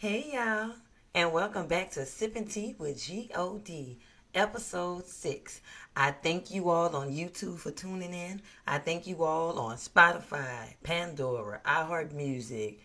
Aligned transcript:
Hey 0.00 0.30
y'all, 0.32 0.76
and 1.12 1.32
welcome 1.32 1.66
back 1.66 1.90
to 1.90 2.06
Sipping 2.06 2.46
Tea 2.46 2.76
with 2.78 3.02
G-O-D, 3.02 3.98
episode 4.32 5.04
6. 5.04 5.60
I 5.96 6.12
thank 6.12 6.52
you 6.52 6.70
all 6.70 6.94
on 6.94 7.10
YouTube 7.10 7.58
for 7.58 7.72
tuning 7.72 8.14
in. 8.14 8.40
I 8.64 8.78
thank 8.78 9.08
you 9.08 9.24
all 9.24 9.58
on 9.58 9.76
Spotify, 9.76 10.74
Pandora, 10.84 11.60
iHeartMusic, 11.66 12.78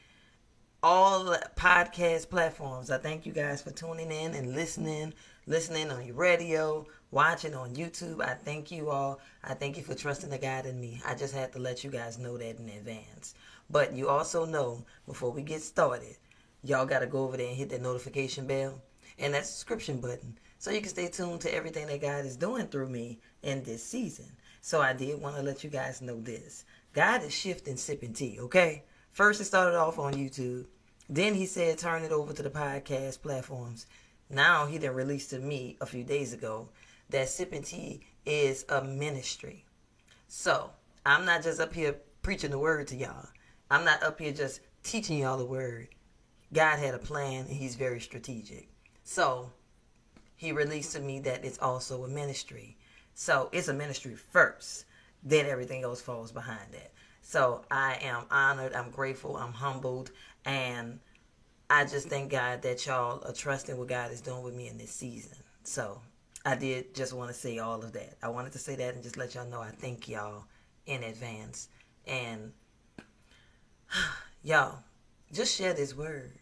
all 0.81 1.35
podcast 1.55 2.31
platforms. 2.31 2.89
I 2.89 2.97
thank 2.97 3.27
you 3.27 3.31
guys 3.31 3.61
for 3.61 3.69
tuning 3.69 4.11
in 4.11 4.33
and 4.33 4.55
listening, 4.55 5.13
listening 5.45 5.91
on 5.91 6.07
your 6.07 6.15
radio, 6.15 6.83
watching 7.11 7.53
on 7.53 7.75
YouTube. 7.75 8.23
I 8.23 8.33
thank 8.33 8.71
you 8.71 8.89
all. 8.89 9.19
I 9.43 9.53
thank 9.53 9.77
you 9.77 9.83
for 9.83 9.93
trusting 9.93 10.31
the 10.31 10.39
God 10.39 10.65
in 10.65 10.81
me. 10.81 10.99
I 11.05 11.13
just 11.13 11.35
had 11.35 11.51
to 11.53 11.59
let 11.59 11.83
you 11.83 11.91
guys 11.91 12.17
know 12.17 12.39
that 12.39 12.57
in 12.57 12.69
advance. 12.69 13.35
But 13.69 13.93
you 13.93 14.09
also 14.09 14.45
know 14.45 14.83
before 15.05 15.31
we 15.31 15.43
get 15.43 15.61
started, 15.61 16.17
y'all 16.63 16.85
got 16.85 16.99
to 16.99 17.07
go 17.07 17.23
over 17.23 17.37
there 17.37 17.47
and 17.47 17.57
hit 17.57 17.69
that 17.69 17.81
notification 17.81 18.47
bell 18.47 18.81
and 19.19 19.33
that 19.33 19.45
subscription 19.45 19.99
button 19.99 20.37
so 20.57 20.71
you 20.71 20.79
can 20.79 20.89
stay 20.89 21.07
tuned 21.07 21.41
to 21.41 21.53
everything 21.53 21.87
that 21.87 22.01
God 22.01 22.25
is 22.25 22.37
doing 22.37 22.67
through 22.67 22.89
me 22.89 23.19
in 23.41 23.63
this 23.63 23.83
season. 23.83 24.31
So 24.61 24.81
I 24.81 24.93
did 24.93 25.21
want 25.21 25.35
to 25.35 25.41
let 25.41 25.63
you 25.63 25.69
guys 25.69 26.01
know 26.01 26.21
this. 26.21 26.63
God 26.93 27.23
is 27.23 27.33
shifting 27.33 27.75
sipping 27.75 28.13
tea, 28.13 28.39
okay? 28.39 28.83
First 29.11 29.41
it 29.41 29.45
started 29.45 29.77
off 29.77 29.99
on 29.99 30.13
YouTube. 30.13 30.65
Then 31.09 31.33
he 31.33 31.45
said 31.45 31.77
turn 31.77 32.03
it 32.03 32.11
over 32.11 32.33
to 32.33 32.43
the 32.43 32.49
podcast 32.49 33.21
platforms. 33.21 33.87
Now 34.29 34.65
he 34.65 34.77
then 34.77 34.93
released 34.93 35.31
to 35.31 35.39
me 35.39 35.77
a 35.81 35.85
few 35.85 36.03
days 36.03 36.33
ago 36.33 36.69
that 37.09 37.29
sipping 37.29 37.63
tea 37.63 38.01
is 38.25 38.65
a 38.69 38.81
ministry. 38.83 39.65
So 40.29 40.69
I'm 41.05 41.25
not 41.25 41.43
just 41.43 41.59
up 41.59 41.73
here 41.73 41.97
preaching 42.21 42.51
the 42.51 42.57
word 42.57 42.87
to 42.87 42.95
y'all. 42.95 43.27
I'm 43.69 43.83
not 43.83 44.01
up 44.01 44.19
here 44.19 44.31
just 44.31 44.61
teaching 44.81 45.19
y'all 45.19 45.37
the 45.37 45.45
word. 45.45 45.89
God 46.53 46.79
had 46.79 46.93
a 46.93 46.99
plan 46.99 47.45
and 47.45 47.55
he's 47.55 47.75
very 47.75 47.99
strategic. 47.99 48.69
So 49.03 49.51
he 50.35 50.51
released 50.51 50.93
to 50.95 51.01
me 51.01 51.19
that 51.21 51.43
it's 51.43 51.59
also 51.59 52.03
a 52.03 52.07
ministry. 52.07 52.77
So 53.15 53.49
it's 53.51 53.67
a 53.67 53.73
ministry 53.73 54.15
first, 54.15 54.85
then 55.23 55.45
everything 55.45 55.83
else 55.83 56.01
falls 56.01 56.31
behind 56.31 56.71
that. 56.71 56.91
So 57.21 57.63
I 57.71 57.97
am 58.01 58.25
honored, 58.29 58.73
I'm 58.73 58.91
grateful, 58.91 59.37
I'm 59.37 59.53
humbled, 59.53 60.11
and 60.45 60.99
I 61.69 61.85
just 61.85 62.09
thank 62.09 62.29
God 62.29 62.61
that 62.63 62.85
y'all 62.85 63.23
are 63.25 63.33
trusting 63.33 63.77
what 63.77 63.87
God 63.87 64.11
is 64.11 64.21
doing 64.21 64.43
with 64.43 64.53
me 64.53 64.67
in 64.67 64.77
this 64.77 64.91
season. 64.91 65.37
So 65.63 66.01
I 66.45 66.55
did 66.55 66.93
just 66.93 67.13
want 67.13 67.29
to 67.29 67.33
say 67.33 67.59
all 67.59 67.81
of 67.81 67.93
that. 67.93 68.17
I 68.21 68.27
wanted 68.27 68.51
to 68.53 68.59
say 68.59 68.75
that 68.75 68.93
and 68.93 69.01
just 69.01 69.17
let 69.17 69.33
y'all 69.33 69.47
know 69.47 69.61
I 69.61 69.69
thank 69.69 70.09
y'all 70.09 70.43
in 70.85 71.03
advance. 71.03 71.69
And 72.05 72.51
y'all, 74.43 74.79
just 75.31 75.55
share 75.57 75.73
this 75.73 75.95
word. 75.95 76.33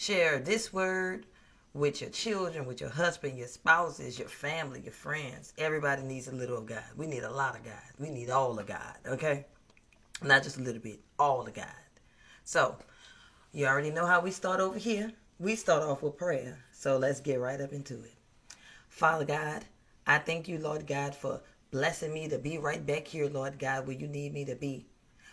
Share 0.00 0.38
this 0.38 0.72
word 0.72 1.26
with 1.74 2.00
your 2.00 2.10
children, 2.10 2.66
with 2.66 2.80
your 2.80 2.88
husband, 2.88 3.36
your 3.36 3.48
spouses, 3.48 4.16
your 4.16 4.28
family, 4.28 4.80
your 4.80 4.92
friends. 4.92 5.52
Everybody 5.58 6.02
needs 6.02 6.28
a 6.28 6.32
little 6.32 6.58
of 6.58 6.66
God. 6.66 6.84
We 6.96 7.08
need 7.08 7.24
a 7.24 7.32
lot 7.32 7.56
of 7.56 7.64
God. 7.64 7.82
We 7.98 8.08
need 8.08 8.30
all 8.30 8.56
of 8.56 8.64
God, 8.64 8.94
okay? 9.04 9.46
Not 10.22 10.44
just 10.44 10.56
a 10.56 10.62
little 10.62 10.80
bit, 10.80 11.00
all 11.18 11.44
of 11.44 11.52
God. 11.52 11.66
So, 12.44 12.76
you 13.52 13.66
already 13.66 13.90
know 13.90 14.06
how 14.06 14.20
we 14.20 14.30
start 14.30 14.60
over 14.60 14.78
here. 14.78 15.12
We 15.40 15.56
start 15.56 15.82
off 15.82 16.00
with 16.00 16.16
prayer. 16.16 16.64
So, 16.70 16.96
let's 16.96 17.18
get 17.18 17.40
right 17.40 17.60
up 17.60 17.72
into 17.72 17.94
it. 17.94 18.14
Father 18.88 19.24
God, 19.24 19.64
I 20.06 20.18
thank 20.18 20.46
you, 20.46 20.58
Lord 20.58 20.86
God, 20.86 21.12
for 21.12 21.40
blessing 21.72 22.14
me 22.14 22.28
to 22.28 22.38
be 22.38 22.58
right 22.58 22.86
back 22.86 23.08
here, 23.08 23.28
Lord 23.28 23.58
God, 23.58 23.88
where 23.88 23.96
you 23.96 24.06
need 24.06 24.32
me 24.32 24.44
to 24.44 24.54
be. 24.54 24.86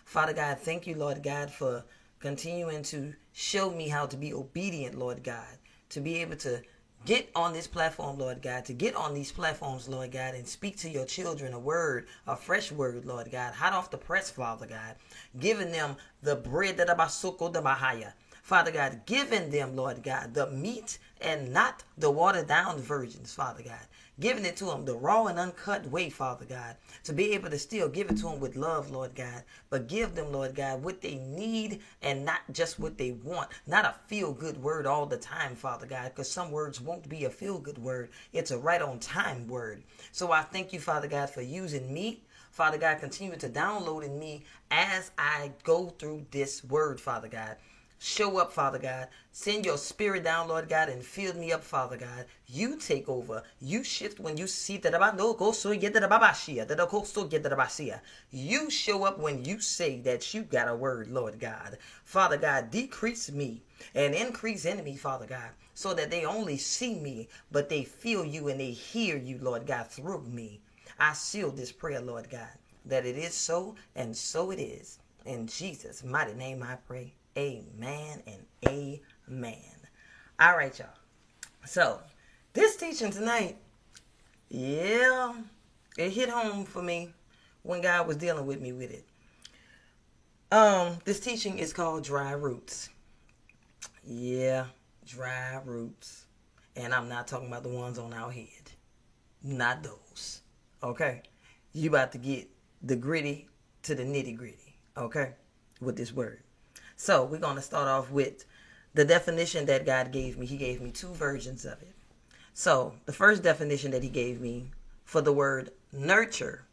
Father 0.05 0.33
God, 0.33 0.58
thank 0.58 0.88
you, 0.88 0.95
Lord 0.95 1.21
God, 1.21 1.52
for 1.52 1.86
continuing 2.19 2.81
to 2.81 3.13
show 3.38 3.69
me 3.69 3.89
how 3.89 4.05
to 4.05 4.16
be 4.16 4.33
obedient, 4.33 4.97
Lord 4.97 5.22
God, 5.22 5.58
to 5.89 6.00
be 6.00 6.22
able 6.22 6.38
to 6.38 6.61
get 7.05 7.30
on 7.36 7.52
this 7.52 7.67
platform, 7.67 8.17
Lord 8.17 8.42
God, 8.42 8.64
to 8.66 8.73
get 8.73 8.95
on 8.95 9.14
these 9.14 9.33
platforms, 9.33 9.89
Lord 9.89 10.14
God, 10.14 10.36
and 10.36 10.47
speak 10.47 10.77
to 10.77 10.89
your 10.89 11.05
children 11.05 11.54
a 11.54 11.59
word, 11.59 12.08
a 12.26 12.37
fresh 12.37 12.71
word, 12.71 13.05
Lord 13.05 13.30
God, 13.30 13.54
hot 13.54 13.73
off 13.73 13.92
the 13.92 13.98
press, 13.98 14.32
Father 14.32 14.65
God, 14.65 14.95
giving 15.37 15.71
them 15.71 15.98
the 16.23 16.37
bread 16.37 16.77
that 16.77 16.87
abasuko 16.87 17.52
the 17.52 17.61
mahaya. 17.61 18.14
Father 18.42 18.71
God, 18.71 19.02
giving 19.05 19.49
them, 19.49 19.76
Lord 19.76 20.02
God, 20.02 20.33
the 20.33 20.48
meat 20.48 20.98
and 21.20 21.52
not 21.52 21.83
the 21.98 22.11
watered 22.11 22.48
down 22.48 22.80
virgins, 22.80 23.33
Father 23.33 23.64
God. 23.64 23.86
Giving 24.20 24.45
it 24.45 24.55
to 24.58 24.65
them 24.65 24.86
the 24.86 24.95
raw 24.95 25.26
and 25.26 25.37
uncut 25.37 25.86
way, 25.87 26.09
Father 26.09 26.45
God, 26.45 26.77
to 27.03 27.11
be 27.11 27.33
able 27.33 27.49
to 27.49 27.59
still 27.59 27.89
give 27.89 28.09
it 28.09 28.15
to 28.17 28.23
them 28.23 28.39
with 28.39 28.55
love, 28.55 28.89
Lord 28.89 29.14
God, 29.14 29.43
but 29.70 29.89
give 29.89 30.15
them, 30.15 30.31
Lord 30.31 30.55
God, 30.55 30.81
what 30.81 31.02
they 31.02 31.15
need 31.15 31.81
and 32.02 32.23
not 32.23 32.39
just 32.53 32.80
what 32.80 32.98
they 32.98 33.11
want. 33.11 33.49
Not 33.67 33.83
a 33.83 33.95
feel 34.08 34.31
good 34.31 34.61
word 34.61 34.86
all 34.86 35.05
the 35.05 35.17
time, 35.17 35.55
Father 35.55 35.86
God, 35.86 36.11
because 36.15 36.31
some 36.31 36.49
words 36.49 36.80
won't 36.80 37.09
be 37.09 37.26
a 37.26 37.30
feel 37.30 37.59
good 37.59 37.77
word. 37.77 38.09
It's 38.31 38.52
a 38.52 38.58
right 38.58 38.81
on 38.81 38.99
time 38.99 39.48
word. 39.48 39.83
So 40.14 40.32
I 40.32 40.43
thank 40.43 40.71
you, 40.71 40.80
Father 40.80 41.09
God, 41.09 41.30
for 41.30 41.42
using 41.42 41.93
me. 41.93 42.21
Father 42.52 42.77
God, 42.77 42.99
continue 42.99 43.36
to 43.36 43.49
download 43.49 44.05
in 44.05 44.17
me 44.17 44.45
as 44.71 45.11
I 45.17 45.52
go 45.64 45.89
through 45.89 46.26
this 46.32 46.64
word, 46.64 47.02
Father 47.02 47.27
God. 47.27 47.58
Show 48.00 48.38
up, 48.39 48.52
Father 48.52 48.78
God. 48.78 49.08
Send 49.32 49.66
your 49.66 49.78
spirit 49.78 50.23
down, 50.23 50.50
Lord 50.50 50.67
God, 50.67 50.89
and 50.89 51.04
fill 51.04 51.33
me 51.33 51.52
up, 51.52 51.64
Father 51.64 51.98
God. 51.98 52.26
You 52.45 52.78
take 52.78 53.08
over. 53.08 53.44
You 53.60 53.83
shift 53.83 54.20
when 54.20 54.36
you 54.36 54.48
see 54.48 54.78
that 54.78 54.92
the 54.92 55.28
go 55.30 55.52
so 55.54 55.73
get 55.73 55.94
the 55.94 56.08
basia. 56.08 58.02
You 58.32 58.70
show 58.70 59.06
up 59.06 59.17
when 59.17 59.45
you 59.45 59.60
say 59.61 60.00
that 60.02 60.33
you 60.33 60.44
got 60.44 60.67
a 60.67 60.76
word, 60.76 61.08
Lord 61.08 61.39
God. 61.39 61.78
Father 62.04 62.38
God, 62.38 62.70
decrease 62.70 63.32
me 63.32 63.61
and 63.94 64.14
increase 64.14 64.66
in 64.66 64.83
me, 64.83 64.98
Father 64.98 65.26
God, 65.26 65.52
so 65.73 65.94
that 65.94 66.12
they 66.12 66.26
only 66.26 66.58
see 66.58 66.95
me, 66.95 67.30
but 67.52 67.70
they 67.70 67.86
feel 67.86 68.26
you 68.26 68.50
and 68.50 68.60
they 68.60 68.72
hear 68.72 69.17
you, 69.17 69.38
Lord 69.42 69.66
God, 69.66 69.88
through 69.88 70.23
me. 70.23 70.60
I 71.00 71.14
seal 71.14 71.52
this 71.52 71.72
prayer, 71.72 72.02
Lord 72.02 72.30
God, 72.30 72.58
that 72.86 73.06
it 73.06 73.17
is 73.17 73.33
so 73.33 73.76
and 73.95 74.16
so 74.16 74.52
it 74.52 74.60
is. 74.60 75.00
In 75.26 75.48
Jesus' 75.48 76.04
mighty 76.04 76.33
name 76.33 76.62
I 76.62 76.76
pray. 76.76 77.14
Amen 77.37 78.23
and 78.27 78.45
amen. 78.65 79.61
All 80.39 80.55
right, 80.55 80.77
y'all. 80.79 80.87
So, 81.65 81.99
this 82.53 82.77
teaching 82.77 83.11
tonight, 83.11 83.57
yeah, 84.49 85.33
it 85.97 86.11
hit 86.11 86.29
home 86.29 86.63
for 86.63 86.81
me 86.81 87.09
when 87.63 87.81
God 87.81 88.07
was 88.07 88.15
dealing 88.15 88.45
with 88.45 88.61
me 88.61 88.71
with 88.71 88.91
it. 88.91 89.05
Um, 90.49 90.97
this 91.03 91.19
teaching 91.19 91.59
is 91.59 91.73
called 91.73 92.05
Dry 92.05 92.31
Roots. 92.31 92.87
Yeah, 94.05 94.67
dry 95.05 95.59
roots. 95.65 96.27
And 96.77 96.93
I'm 96.93 97.09
not 97.09 97.27
talking 97.27 97.47
about 97.47 97.63
the 97.63 97.69
ones 97.69 97.99
on 97.99 98.13
our 98.13 98.31
head. 98.31 98.71
Not 99.43 99.83
those. 99.83 100.41
Okay? 100.81 101.23
You 101.73 101.89
about 101.89 102.13
to 102.13 102.17
get 102.17 102.47
the 102.81 102.95
gritty 102.95 103.47
to 103.83 103.93
the 103.93 104.03
nitty 104.03 104.37
gritty. 104.37 104.77
Okay? 104.95 105.33
With 105.81 105.97
this 105.97 106.13
word. 106.13 106.45
So 106.95 107.26
we're 107.26 107.39
going 107.39 107.56
to 107.56 107.61
start 107.61 107.88
off 107.88 108.10
with 108.10 108.45
the 108.94 109.06
definition 109.06 109.66
that 109.66 109.86
God 109.86 110.11
gave 110.11 110.38
me. 110.38 110.45
He 110.45 110.58
gave 110.58 110.82
me 110.82 110.92
two 110.92 111.10
versions 111.10 111.66
of 111.66 111.82
it. 111.82 111.94
So 112.54 112.94
the 113.06 113.14
first 113.14 113.44
definition 113.44 113.92
that 113.92 114.04
He 114.04 114.10
gave 114.10 114.39
me 114.39 114.72
for 115.04 115.22
the 115.22 115.33
word 115.33 115.72
nurture 115.92 116.66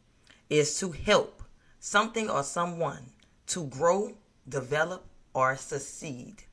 is 0.49 0.79
to 0.79 0.93
help 0.93 1.43
something 1.81 2.31
or 2.31 2.43
someone 2.45 3.07
to 3.49 3.67
grow, 3.67 4.13
develop, 4.49 5.05
or 5.35 5.57
succeed. 5.57 6.45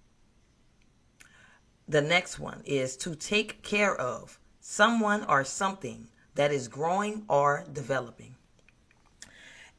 The 1.88 2.02
next 2.02 2.40
one 2.40 2.62
is 2.66 2.98
to 2.98 3.16
take 3.16 3.62
care 3.62 3.96
of 3.96 4.40
someone 4.60 5.24
or 5.26 5.44
something 5.44 6.08
that 6.36 6.52
is 6.52 6.68
growing 6.68 7.26
or 7.28 7.66
developing. 7.72 8.36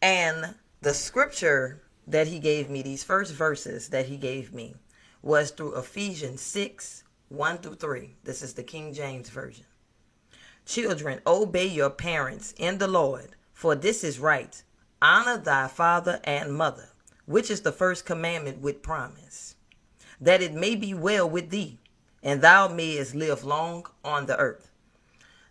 And 0.02 0.54
the 0.80 0.94
scripture 0.94 1.82
that 2.10 2.26
he 2.26 2.38
gave 2.38 2.68
me, 2.68 2.82
these 2.82 3.04
first 3.04 3.32
verses 3.32 3.88
that 3.88 4.06
he 4.06 4.16
gave 4.16 4.52
me, 4.52 4.74
was 5.22 5.50
through 5.50 5.76
Ephesians 5.76 6.40
6 6.40 7.04
1 7.28 7.58
through 7.58 7.76
3. 7.76 8.16
This 8.24 8.42
is 8.42 8.54
the 8.54 8.62
King 8.64 8.92
James 8.92 9.28
Version. 9.28 9.64
Children, 10.66 11.20
obey 11.26 11.66
your 11.66 11.90
parents 11.90 12.52
in 12.56 12.78
the 12.78 12.88
Lord, 12.88 13.36
for 13.52 13.76
this 13.76 14.02
is 14.02 14.18
right. 14.18 14.62
Honor 15.00 15.38
thy 15.38 15.68
father 15.68 16.20
and 16.24 16.52
mother, 16.52 16.88
which 17.26 17.50
is 17.50 17.60
the 17.60 17.72
first 17.72 18.04
commandment 18.04 18.60
with 18.60 18.82
promise, 18.82 19.54
that 20.20 20.42
it 20.42 20.52
may 20.52 20.74
be 20.74 20.92
well 20.92 21.30
with 21.30 21.50
thee, 21.50 21.78
and 22.22 22.42
thou 22.42 22.66
mayest 22.66 23.14
live 23.14 23.44
long 23.44 23.86
on 24.04 24.26
the 24.26 24.36
earth. 24.36 24.70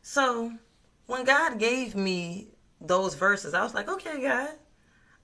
So, 0.02 0.54
when 1.06 1.24
God 1.24 1.58
gave 1.58 1.96
me 1.96 2.50
those 2.82 3.16
verses, 3.16 3.54
I 3.54 3.64
was 3.64 3.74
like, 3.74 3.88
okay, 3.88 4.22
God, 4.22 4.50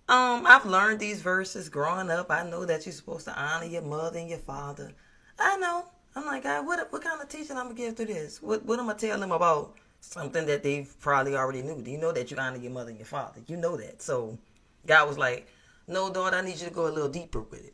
um, 0.08 0.46
I've 0.46 0.66
learned 0.66 1.00
these 1.00 1.22
verses 1.22 1.70
growing 1.70 2.12
up. 2.12 2.30
I 2.30 2.48
know 2.48 2.64
that 2.66 2.86
you're 2.86 2.94
supposed 2.94 3.26
to 3.26 3.40
honor 3.40 3.66
your 3.66 3.82
mother 3.82 4.20
and 4.20 4.30
your 4.30 4.40
father. 4.40 4.92
I 5.40 5.58
know. 5.58 5.86
I'm 6.16 6.26
like, 6.26 6.44
God, 6.44 6.66
what 6.66 6.92
what 6.92 7.04
kind 7.04 7.22
of 7.22 7.28
teaching 7.28 7.58
I'm 7.58 7.66
gonna 7.66 7.76
give 7.76 7.98
through 7.98 8.06
this? 8.06 8.42
What 8.42 8.64
what 8.66 8.80
am 8.80 8.90
I 8.90 8.94
tell 8.94 9.20
them 9.20 9.32
about 9.32 9.76
something 10.02 10.46
that 10.46 10.64
they 10.64 10.88
probably 11.00 11.36
already 11.36 11.62
knew? 11.62 11.82
Do 11.82 11.90
you 11.92 11.98
know 11.98 12.12
that 12.12 12.30
you 12.30 12.38
honor 12.38 12.58
your 12.58 12.72
mother 12.72 12.90
and 12.90 13.00
your 13.00 13.08
father? 13.08 13.42
You 13.48 13.58
know 13.58 13.76
that. 13.78 14.02
So 14.02 14.38
God 14.86 15.08
was 15.08 15.18
like, 15.18 15.48
No, 15.88 16.12
daughter, 16.14 16.38
I 16.38 16.42
need 16.42 16.60
you 16.60 16.68
to 16.68 16.74
go 16.74 16.88
a 16.88 16.94
little 16.94 17.10
deeper 17.10 17.42
with 17.42 17.66
it. 17.66 17.74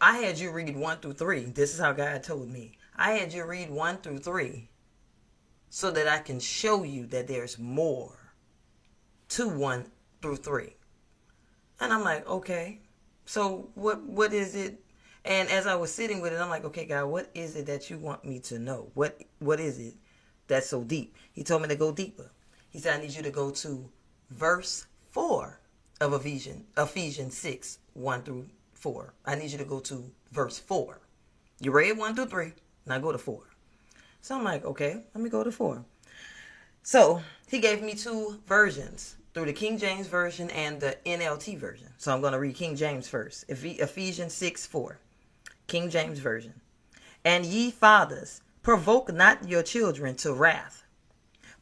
I 0.00 0.18
had 0.18 0.38
you 0.38 0.50
read 0.50 0.76
one 0.76 0.98
through 0.98 1.14
three. 1.14 1.44
This 1.44 1.72
is 1.72 1.80
how 1.80 1.92
God 1.92 2.22
told 2.22 2.50
me. 2.50 2.72
I 2.96 3.12
had 3.12 3.32
you 3.32 3.44
read 3.44 3.70
one 3.70 3.98
through 3.98 4.18
three 4.18 4.68
so 5.70 5.90
that 5.92 6.08
I 6.08 6.18
can 6.18 6.40
show 6.40 6.82
you 6.82 7.06
that 7.06 7.28
there's 7.28 7.58
more 7.58 8.34
to 9.30 9.48
one 9.48 9.86
through 10.20 10.36
three. 10.36 10.74
And 11.80 11.92
I'm 11.92 12.04
like, 12.04 12.28
okay. 12.28 12.80
So 13.24 13.70
what 13.74 14.02
what 14.02 14.32
is 14.32 14.54
it? 14.54 14.82
And 15.24 15.48
as 15.50 15.66
I 15.66 15.74
was 15.74 15.92
sitting 15.92 16.20
with 16.20 16.32
it, 16.32 16.40
I'm 16.40 16.48
like, 16.48 16.64
okay, 16.64 16.84
God, 16.84 17.06
what 17.06 17.30
is 17.34 17.56
it 17.56 17.66
that 17.66 17.90
you 17.90 17.98
want 17.98 18.24
me 18.24 18.38
to 18.40 18.58
know? 18.58 18.90
What 18.94 19.20
what 19.38 19.60
is 19.60 19.78
it 19.78 19.94
that's 20.46 20.68
so 20.68 20.84
deep? 20.84 21.16
He 21.32 21.42
told 21.42 21.62
me 21.62 21.68
to 21.68 21.76
go 21.76 21.92
deeper. 21.92 22.32
He 22.70 22.78
said, 22.78 22.98
I 22.98 23.02
need 23.02 23.14
you 23.14 23.22
to 23.22 23.30
go 23.30 23.50
to 23.50 23.88
verse 24.30 24.86
four 25.10 25.60
of 26.00 26.12
Ephesians 26.12 26.64
Ephesians 26.76 27.36
six, 27.36 27.78
one 27.94 28.22
through 28.22 28.48
four. 28.72 29.14
I 29.24 29.34
need 29.34 29.50
you 29.50 29.58
to 29.58 29.64
go 29.64 29.80
to 29.80 30.10
verse 30.32 30.58
four. 30.58 31.00
You 31.60 31.72
read 31.72 31.98
one 31.98 32.14
through 32.14 32.26
three. 32.26 32.52
Now 32.86 32.98
go 32.98 33.12
to 33.12 33.18
four. 33.18 33.42
So 34.22 34.36
I'm 34.36 34.44
like, 34.44 34.64
okay, 34.64 35.04
let 35.14 35.22
me 35.22 35.30
go 35.30 35.44
to 35.44 35.52
four. 35.52 35.84
So 36.82 37.22
he 37.48 37.58
gave 37.58 37.82
me 37.82 37.94
two 37.94 38.40
versions 38.46 39.16
through 39.32 39.46
the 39.46 39.52
King 39.52 39.78
James 39.78 40.06
Version 40.06 40.50
and 40.50 40.80
the 40.80 40.96
NLT 41.06 41.58
version. 41.58 41.88
So 41.98 42.12
I'm 42.12 42.20
going 42.20 42.32
to 42.32 42.38
read 42.38 42.56
King 42.56 42.76
James 42.76 43.08
first. 43.08 43.44
Ephesians 43.48 44.32
6 44.34 44.66
4. 44.66 44.98
King 45.66 45.90
James 45.90 46.18
Version. 46.18 46.60
And 47.24 47.44
ye 47.44 47.70
fathers, 47.70 48.40
provoke 48.62 49.12
not 49.12 49.48
your 49.48 49.62
children 49.62 50.14
to 50.16 50.32
wrath, 50.32 50.84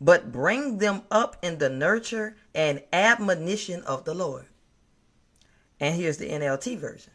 but 0.00 0.32
bring 0.32 0.79
them 0.79 1.03
up 1.11 1.37
in 1.43 1.59
the 1.59 1.69
nurture 1.69 2.37
and 2.55 2.82
admonition 2.93 3.82
of 3.82 4.05
the 4.05 4.15
Lord. 4.15 4.47
And 5.81 5.94
here's 5.94 6.19
the 6.19 6.29
NLT 6.29 6.79
version. 6.79 7.12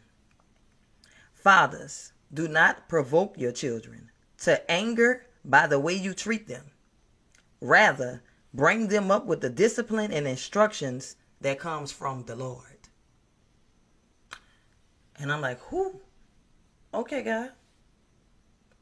Fathers, 1.32 2.12
do 2.32 2.48
not 2.48 2.88
provoke 2.88 3.36
your 3.36 3.52
children 3.52 4.10
to 4.38 4.70
anger 4.70 5.26
by 5.44 5.66
the 5.66 5.78
way 5.78 5.94
you 5.94 6.14
treat 6.14 6.48
them. 6.48 6.64
Rather, 7.60 8.22
bring 8.54 8.88
them 8.88 9.10
up 9.10 9.26
with 9.26 9.40
the 9.40 9.50
discipline 9.50 10.12
and 10.12 10.26
instructions 10.26 11.16
that 11.40 11.58
comes 11.58 11.92
from 11.92 12.24
the 12.24 12.36
Lord. 12.36 12.62
And 15.18 15.30
I'm 15.30 15.40
like, 15.40 15.60
who? 15.60 16.00
Okay, 16.92 17.22
God. 17.22 17.50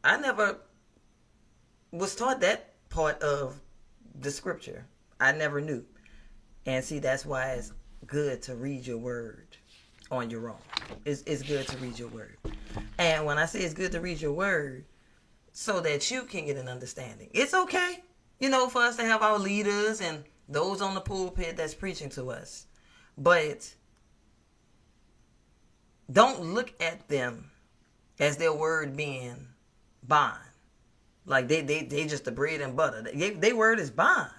I 0.05 0.19
never 0.19 0.59
was 1.91 2.15
taught 2.15 2.41
that 2.41 2.75
part 2.89 3.21
of 3.23 3.61
the 4.21 4.31
scripture. 4.31 4.87
I 5.19 5.33
never 5.33 5.61
knew. 5.61 5.85
And 6.67 6.85
see, 6.85 6.99
that's 6.99 7.27
why 7.27 7.53
it's 7.53 7.73
good 8.07 8.43
to 8.43 8.55
read 8.55 8.87
your 8.87 8.99
word 8.99 9.57
on 10.11 10.31
your 10.31 10.51
own. 10.51 10.57
It's, 11.05 11.23
it's 11.23 11.43
good 11.43 11.67
to 11.69 11.77
read 11.79 11.99
your 11.99 12.09
word. 12.09 12.37
And 12.99 13.25
when 13.25 13.39
I 13.39 13.47
say 13.47 13.61
it's 13.61 13.75
good 13.75 13.93
to 13.93 14.01
read 14.01 14.21
your 14.21 14.33
word, 14.33 14.85
so 15.53 15.81
that 15.81 16.11
you 16.11 16.23
can 16.25 16.47
get 16.47 16.57
an 16.57 16.69
understanding. 16.69 17.29
It's 17.33 17.55
okay, 17.55 18.03
you 18.43 18.49
know, 18.49 18.69
for 18.69 18.83
us 18.83 18.97
to 18.97 19.05
have 19.05 19.23
our 19.23 19.39
leaders 19.39 20.01
and 20.01 20.25
those 20.49 20.83
on 20.83 20.97
the 20.97 21.01
pulpit 21.01 21.57
that's 21.57 21.75
preaching 21.75 22.09
to 22.11 22.33
us. 22.33 22.67
But 23.17 23.73
don't 26.11 26.41
look 26.53 26.73
at 26.81 27.07
them 27.07 27.53
as 28.19 28.37
their 28.37 28.53
word 28.53 28.97
being 28.97 29.47
bond. 30.03 30.41
Like 31.25 31.47
they 31.47 31.61
they 31.61 31.85
they 31.85 32.05
just 32.09 32.25
the 32.25 32.33
bread 32.33 32.61
and 32.61 32.77
butter. 32.77 33.03
They, 33.03 33.31
they 33.31 33.53
word 33.53 33.79
is 33.79 33.93
bond. 33.93 34.33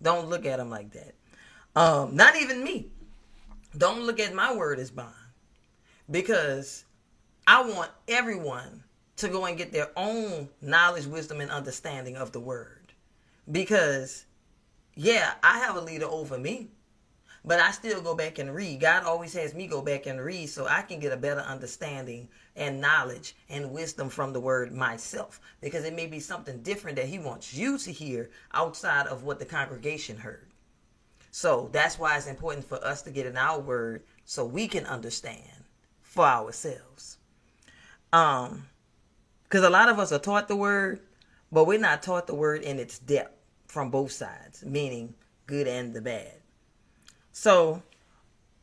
Don't 0.00 0.28
look 0.28 0.46
at 0.46 0.58
them 0.58 0.70
like 0.70 0.92
that. 0.92 1.14
Um, 1.74 2.14
not 2.14 2.36
even 2.36 2.62
me. 2.62 2.92
Don't 3.76 4.02
look 4.02 4.20
at 4.20 4.32
my 4.32 4.54
word 4.54 4.78
as 4.78 4.92
bond. 4.92 5.12
Because 6.08 6.84
I 7.48 7.62
want 7.64 7.90
everyone 8.06 8.84
to 9.16 9.28
go 9.28 9.46
and 9.46 9.58
get 9.58 9.72
their 9.72 9.90
own 9.96 10.48
knowledge, 10.62 11.06
wisdom, 11.06 11.40
and 11.40 11.50
understanding 11.50 12.16
of 12.16 12.30
the 12.30 12.40
word. 12.40 12.79
Because, 13.50 14.26
yeah, 14.94 15.34
I 15.42 15.58
have 15.58 15.76
a 15.76 15.80
leader 15.80 16.06
over 16.06 16.38
me, 16.38 16.68
but 17.44 17.58
I 17.58 17.70
still 17.70 18.00
go 18.00 18.14
back 18.14 18.38
and 18.38 18.54
read. 18.54 18.80
God 18.80 19.04
always 19.04 19.32
has 19.34 19.54
me 19.54 19.66
go 19.66 19.80
back 19.80 20.06
and 20.06 20.20
read 20.20 20.48
so 20.48 20.66
I 20.66 20.82
can 20.82 21.00
get 21.00 21.12
a 21.12 21.16
better 21.16 21.40
understanding 21.40 22.28
and 22.54 22.80
knowledge 22.80 23.34
and 23.48 23.72
wisdom 23.72 24.08
from 24.08 24.32
the 24.32 24.40
word 24.40 24.72
myself. 24.72 25.40
Because 25.60 25.84
it 25.84 25.94
may 25.94 26.06
be 26.06 26.20
something 26.20 26.62
different 26.62 26.96
that 26.96 27.06
He 27.06 27.18
wants 27.18 27.54
you 27.54 27.78
to 27.78 27.92
hear 27.92 28.30
outside 28.52 29.06
of 29.06 29.24
what 29.24 29.38
the 29.38 29.46
congregation 29.46 30.18
heard. 30.18 30.48
So 31.30 31.70
that's 31.72 31.98
why 31.98 32.16
it's 32.16 32.26
important 32.26 32.66
for 32.66 32.84
us 32.84 33.02
to 33.02 33.10
get 33.10 33.26
in 33.26 33.36
our 33.36 33.58
word 33.60 34.02
so 34.24 34.44
we 34.44 34.68
can 34.68 34.84
understand 34.84 35.64
for 36.02 36.24
ourselves. 36.24 37.18
Um, 38.12 38.66
because 39.44 39.64
a 39.64 39.70
lot 39.70 39.88
of 39.88 39.98
us 39.98 40.12
are 40.12 40.18
taught 40.18 40.48
the 40.48 40.56
word, 40.56 41.00
but 41.50 41.66
we're 41.66 41.78
not 41.78 42.02
taught 42.02 42.26
the 42.26 42.34
word 42.34 42.62
in 42.62 42.78
its 42.78 42.98
depth 42.98 43.39
from 43.70 43.90
both 43.90 44.10
sides, 44.10 44.64
meaning 44.64 45.14
good 45.46 45.68
and 45.68 45.94
the 45.94 46.00
bad. 46.00 46.34
So 47.32 47.82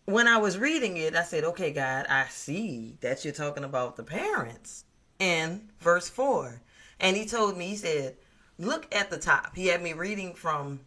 when 0.06 0.28
I 0.28 0.38
was 0.38 0.58
reading 0.58 0.98
it, 0.98 1.16
I 1.16 1.24
said, 1.24 1.44
okay, 1.46 1.72
God, 1.72 2.06
I 2.10 2.26
see 2.28 2.98
that 3.02 3.24
you're 3.24 3.34
talking 3.34 3.64
about 3.64 3.96
the 3.96 4.04
parents 4.04 4.84
in 5.20 5.70
verse 5.80 6.10
4. 6.10 6.62
And 7.00 7.16
he 7.16 7.26
told 7.26 7.58
me, 7.58 7.68
he 7.68 7.76
said, 7.78 8.18
look 8.60 8.94
at 8.94 9.10
the 9.10 9.18
top. 9.18 9.56
He 9.56 9.68
had 9.68 9.82
me 9.82 9.94
reading 9.94 10.34
from 10.34 10.82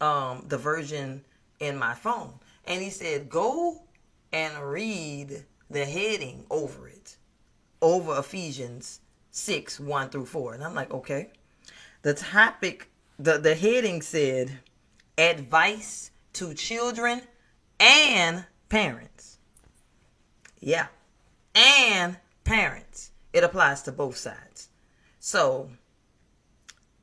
um, 0.00 0.44
the 0.48 0.58
version 0.58 1.22
in 1.60 1.76
my 1.76 1.94
phone. 1.94 2.32
And 2.66 2.82
he 2.82 2.90
said, 2.90 3.28
go 3.28 3.82
and 4.32 4.58
read 4.62 5.44
the 5.70 5.84
heading 5.84 6.46
over 6.50 6.88
it, 6.88 7.16
over 7.82 8.18
Ephesians 8.18 9.00
6 9.32 9.80
1 9.80 10.08
through 10.08 10.26
4. 10.26 10.54
And 10.54 10.64
I'm 10.64 10.74
like, 10.74 10.92
okay. 10.92 11.30
The 12.02 12.14
topic, 12.14 12.90
the, 13.18 13.38
the 13.38 13.54
heading 13.54 14.02
said 14.02 14.58
advice 15.16 16.10
to 16.34 16.54
children 16.54 17.22
and 17.78 18.44
parents. 18.68 19.38
Yeah. 20.60 20.86
And 21.54 22.16
parents. 22.44 23.12
It 23.32 23.44
applies 23.44 23.82
to 23.82 23.92
both 23.92 24.16
sides. 24.16 24.68
So, 25.20 25.70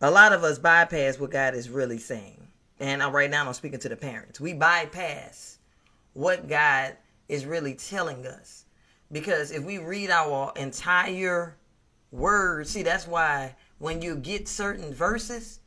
a 0.01 0.09
lot 0.09 0.33
of 0.33 0.43
us 0.43 0.57
bypass 0.57 1.19
what 1.19 1.31
God 1.31 1.53
is 1.53 1.69
really 1.69 1.97
saying. 1.97 2.47
And 2.79 3.03
I, 3.03 3.09
right 3.09 3.29
now 3.29 3.47
I'm 3.47 3.53
speaking 3.53 3.79
to 3.79 3.89
the 3.89 3.95
parents. 3.95 4.39
We 4.39 4.53
bypass 4.53 5.59
what 6.13 6.47
God 6.49 6.97
is 7.29 7.45
really 7.45 7.75
telling 7.75 8.25
us. 8.25 8.65
Because 9.11 9.51
if 9.51 9.63
we 9.63 9.77
read 9.77 10.09
our 10.09 10.51
entire 10.55 11.55
word, 12.11 12.67
See, 12.67 12.83
that's 12.83 13.07
why 13.07 13.55
when 13.79 14.01
you 14.01 14.15
get 14.15 14.47
certain 14.47 14.93
verses, 14.93 15.61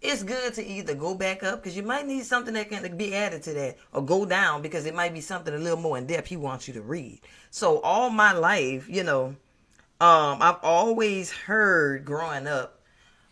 it's 0.00 0.22
good 0.22 0.54
to 0.54 0.64
either 0.64 0.94
go 0.94 1.14
back 1.14 1.42
up 1.42 1.62
because 1.62 1.76
you 1.76 1.82
might 1.82 2.06
need 2.06 2.24
something 2.24 2.54
that 2.54 2.68
can 2.68 2.96
be 2.96 3.14
added 3.14 3.42
to 3.42 3.52
that 3.54 3.76
or 3.92 4.04
go 4.04 4.24
down 4.24 4.62
because 4.62 4.86
it 4.86 4.94
might 4.94 5.12
be 5.12 5.20
something 5.20 5.52
a 5.52 5.58
little 5.58 5.78
more 5.78 5.98
in 5.98 6.06
depth 6.06 6.28
he 6.28 6.36
wants 6.36 6.68
you 6.68 6.74
to 6.74 6.82
read. 6.82 7.20
So 7.50 7.80
all 7.80 8.08
my 8.08 8.32
life, 8.32 8.88
you 8.88 9.02
know, 9.02 9.34
um, 10.00 10.38
I've 10.40 10.62
always 10.62 11.32
heard 11.32 12.04
growing 12.04 12.46
up, 12.46 12.80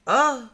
uh, 0.07 0.49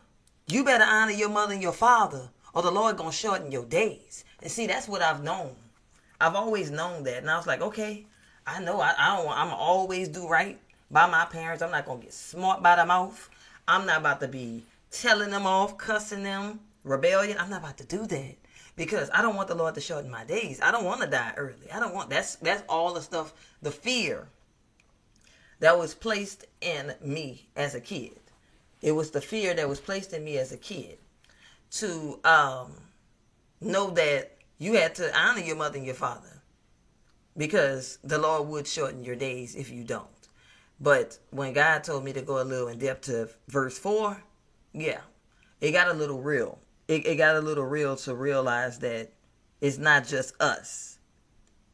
you 0.48 0.64
better 0.64 0.84
honor 0.84 1.12
your 1.12 1.30
mother 1.30 1.54
and 1.54 1.62
your 1.62 1.72
father 1.72 2.28
or 2.52 2.62
the 2.62 2.70
Lord 2.70 2.98
gonna 2.98 3.12
shorten 3.12 3.50
your 3.50 3.64
days. 3.64 4.24
And 4.42 4.50
see, 4.50 4.66
that's 4.66 4.88
what 4.88 5.00
I've 5.00 5.22
known. 5.22 5.56
I've 6.20 6.34
always 6.34 6.70
known 6.70 7.04
that. 7.04 7.18
And 7.18 7.30
I 7.30 7.36
was 7.38 7.46
like, 7.46 7.62
okay, 7.62 8.04
I 8.46 8.62
know 8.62 8.80
I, 8.80 8.92
I 8.98 9.16
don't 9.16 9.32
I'm 9.32 9.54
always 9.54 10.08
do 10.08 10.28
right 10.28 10.60
by 10.90 11.06
my 11.08 11.24
parents. 11.24 11.62
I'm 11.62 11.70
not 11.70 11.86
to 11.86 11.96
get 11.96 12.12
smart 12.12 12.62
by 12.62 12.76
the 12.76 12.84
mouth. 12.84 13.30
I'm 13.66 13.86
not 13.86 14.00
about 14.00 14.20
to 14.20 14.28
be 14.28 14.62
telling 14.92 15.30
them 15.30 15.46
off, 15.46 15.76
cussing 15.76 16.22
them, 16.22 16.60
rebellion. 16.84 17.38
I'm 17.38 17.50
not 17.50 17.60
about 17.60 17.78
to 17.78 17.86
do 17.86 18.06
that 18.06 18.36
because 18.76 19.10
I 19.12 19.22
don't 19.22 19.34
want 19.34 19.48
the 19.48 19.54
Lord 19.54 19.74
to 19.74 19.80
shorten 19.80 20.10
my 20.10 20.24
days. 20.24 20.60
I 20.60 20.70
don't 20.70 20.84
want 20.84 21.00
to 21.00 21.06
die 21.06 21.32
early. 21.36 21.70
I 21.72 21.80
don't 21.80 21.94
want 21.94 22.10
that's 22.10 22.36
that's 22.36 22.62
all 22.68 22.94
the 22.94 23.02
stuff, 23.02 23.32
the 23.60 23.70
fear 23.70 24.28
that 25.60 25.78
was 25.78 25.94
placed 25.94 26.44
in 26.60 26.94
me 27.02 27.48
as 27.56 27.74
a 27.74 27.80
kid. 27.80 28.18
It 28.80 28.92
was 28.92 29.10
the 29.10 29.20
fear 29.20 29.54
that 29.54 29.68
was 29.68 29.80
placed 29.80 30.12
in 30.12 30.24
me 30.24 30.38
as 30.38 30.52
a 30.52 30.56
kid 30.56 30.98
to 31.72 32.18
um, 32.24 32.72
know 33.60 33.90
that 33.90 34.36
you 34.58 34.74
had 34.74 34.94
to 34.96 35.16
honor 35.18 35.40
your 35.40 35.56
mother 35.56 35.76
and 35.76 35.86
your 35.86 35.94
father 35.94 36.42
because 37.36 37.98
the 38.02 38.18
Lord 38.18 38.48
would 38.48 38.66
shorten 38.66 39.04
your 39.04 39.16
days 39.16 39.54
if 39.54 39.70
you 39.70 39.84
don't. 39.84 40.06
But 40.80 41.18
when 41.30 41.52
God 41.52 41.84
told 41.84 42.04
me 42.04 42.12
to 42.12 42.22
go 42.22 42.42
a 42.42 42.44
little 42.44 42.68
in 42.68 42.78
depth 42.78 43.02
to 43.02 43.28
verse 43.48 43.78
4, 43.78 44.20
yeah, 44.72 45.00
it 45.60 45.72
got 45.72 45.88
a 45.88 45.92
little 45.92 46.20
real. 46.20 46.58
It, 46.88 47.06
it 47.06 47.16
got 47.16 47.36
a 47.36 47.40
little 47.40 47.64
real 47.64 47.96
to 47.96 48.14
realize 48.14 48.78
that 48.80 49.12
it's 49.60 49.78
not 49.78 50.06
just 50.06 50.40
us 50.40 50.98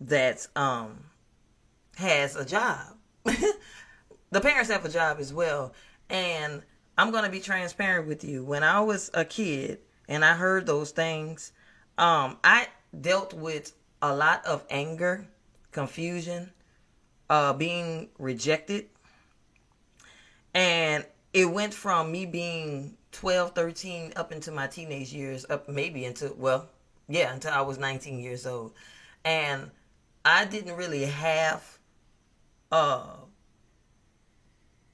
that 0.00 0.46
um 0.54 1.04
has 1.96 2.36
a 2.36 2.44
job. 2.44 2.96
the 3.24 4.40
parents 4.40 4.70
have 4.70 4.84
a 4.84 4.88
job 4.88 5.18
as 5.18 5.32
well. 5.32 5.72
And 6.08 6.62
I'm 6.96 7.10
to 7.12 7.30
be 7.30 7.40
transparent 7.40 8.06
with 8.06 8.24
you. 8.24 8.44
When 8.44 8.62
I 8.62 8.80
was 8.80 9.10
a 9.14 9.24
kid 9.24 9.78
and 10.08 10.24
I 10.24 10.34
heard 10.34 10.66
those 10.66 10.90
things, 10.92 11.52
um, 11.96 12.38
I 12.44 12.68
dealt 12.98 13.34
with 13.34 13.72
a 14.00 14.14
lot 14.14 14.46
of 14.46 14.64
anger, 14.70 15.26
confusion, 15.72 16.52
uh, 17.28 17.52
being 17.52 18.08
rejected. 18.18 18.86
And 20.54 21.04
it 21.38 21.44
went 21.44 21.72
from 21.72 22.10
me 22.10 22.26
being 22.26 22.96
12, 23.12 23.54
13 23.54 24.12
up 24.16 24.32
into 24.32 24.50
my 24.50 24.66
teenage 24.66 25.12
years, 25.12 25.46
up 25.48 25.68
maybe 25.68 26.04
into, 26.04 26.34
well, 26.36 26.68
yeah, 27.08 27.32
until 27.32 27.52
I 27.52 27.60
was 27.60 27.78
19 27.78 28.18
years 28.18 28.44
old. 28.44 28.72
And 29.24 29.70
I 30.24 30.46
didn't 30.46 30.74
really 30.74 31.04
have 31.04 31.78
uh, 32.72 33.18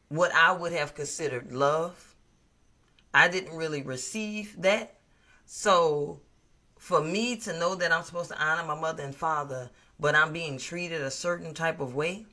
what 0.09 0.35
I 0.35 0.53
would 0.53 0.73
have 0.73 0.95
considered 0.95 1.51
love. 1.51 2.15
I 3.15 3.29
didn't 3.29 3.57
really 3.57 3.81
receive 3.81 4.61
that. 4.61 4.97
So 5.47 6.21
for 6.79 7.03
me 7.03 7.37
to 7.37 7.59
know 7.59 7.75
that 7.75 7.91
I'm 7.91 8.05
supposed 8.05 8.31
to 8.33 8.39
honor 8.39 8.67
my 8.67 8.79
mother 8.79 9.03
and 9.03 9.15
father, 9.15 9.71
but 9.99 10.15
I'm 10.15 10.35
being 10.35 10.59
treated 10.59 11.01
a 11.01 11.11
certain 11.11 11.55
type 11.55 11.81
of 11.81 11.95
way, 11.95 12.27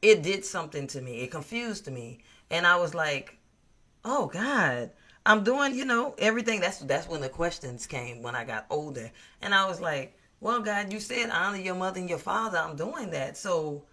it 0.00 0.22
did 0.22 0.44
something 0.44 0.86
to 0.88 1.00
me. 1.00 1.22
It 1.22 1.32
confused 1.32 1.90
me. 1.90 2.20
And 2.50 2.66
I 2.66 2.76
was 2.76 2.94
like, 2.94 3.38
oh 4.04 4.26
God, 4.26 4.90
I'm 5.24 5.42
doing, 5.42 5.74
you 5.74 5.84
know, 5.84 6.14
everything. 6.18 6.60
That's 6.60 6.78
that's 6.78 7.08
when 7.08 7.20
the 7.20 7.28
questions 7.28 7.86
came 7.86 8.22
when 8.22 8.34
I 8.34 8.44
got 8.44 8.66
older. 8.70 9.10
And 9.42 9.54
I 9.54 9.66
was 9.66 9.80
like, 9.80 10.16
well, 10.40 10.60
God, 10.60 10.92
you 10.92 11.00
said 11.00 11.30
honor 11.30 11.58
your 11.58 11.74
mother 11.74 11.98
and 11.98 12.08
your 12.08 12.18
father. 12.18 12.58
I'm 12.58 12.76
doing 12.76 13.10
that. 13.10 13.36
So 13.36 13.84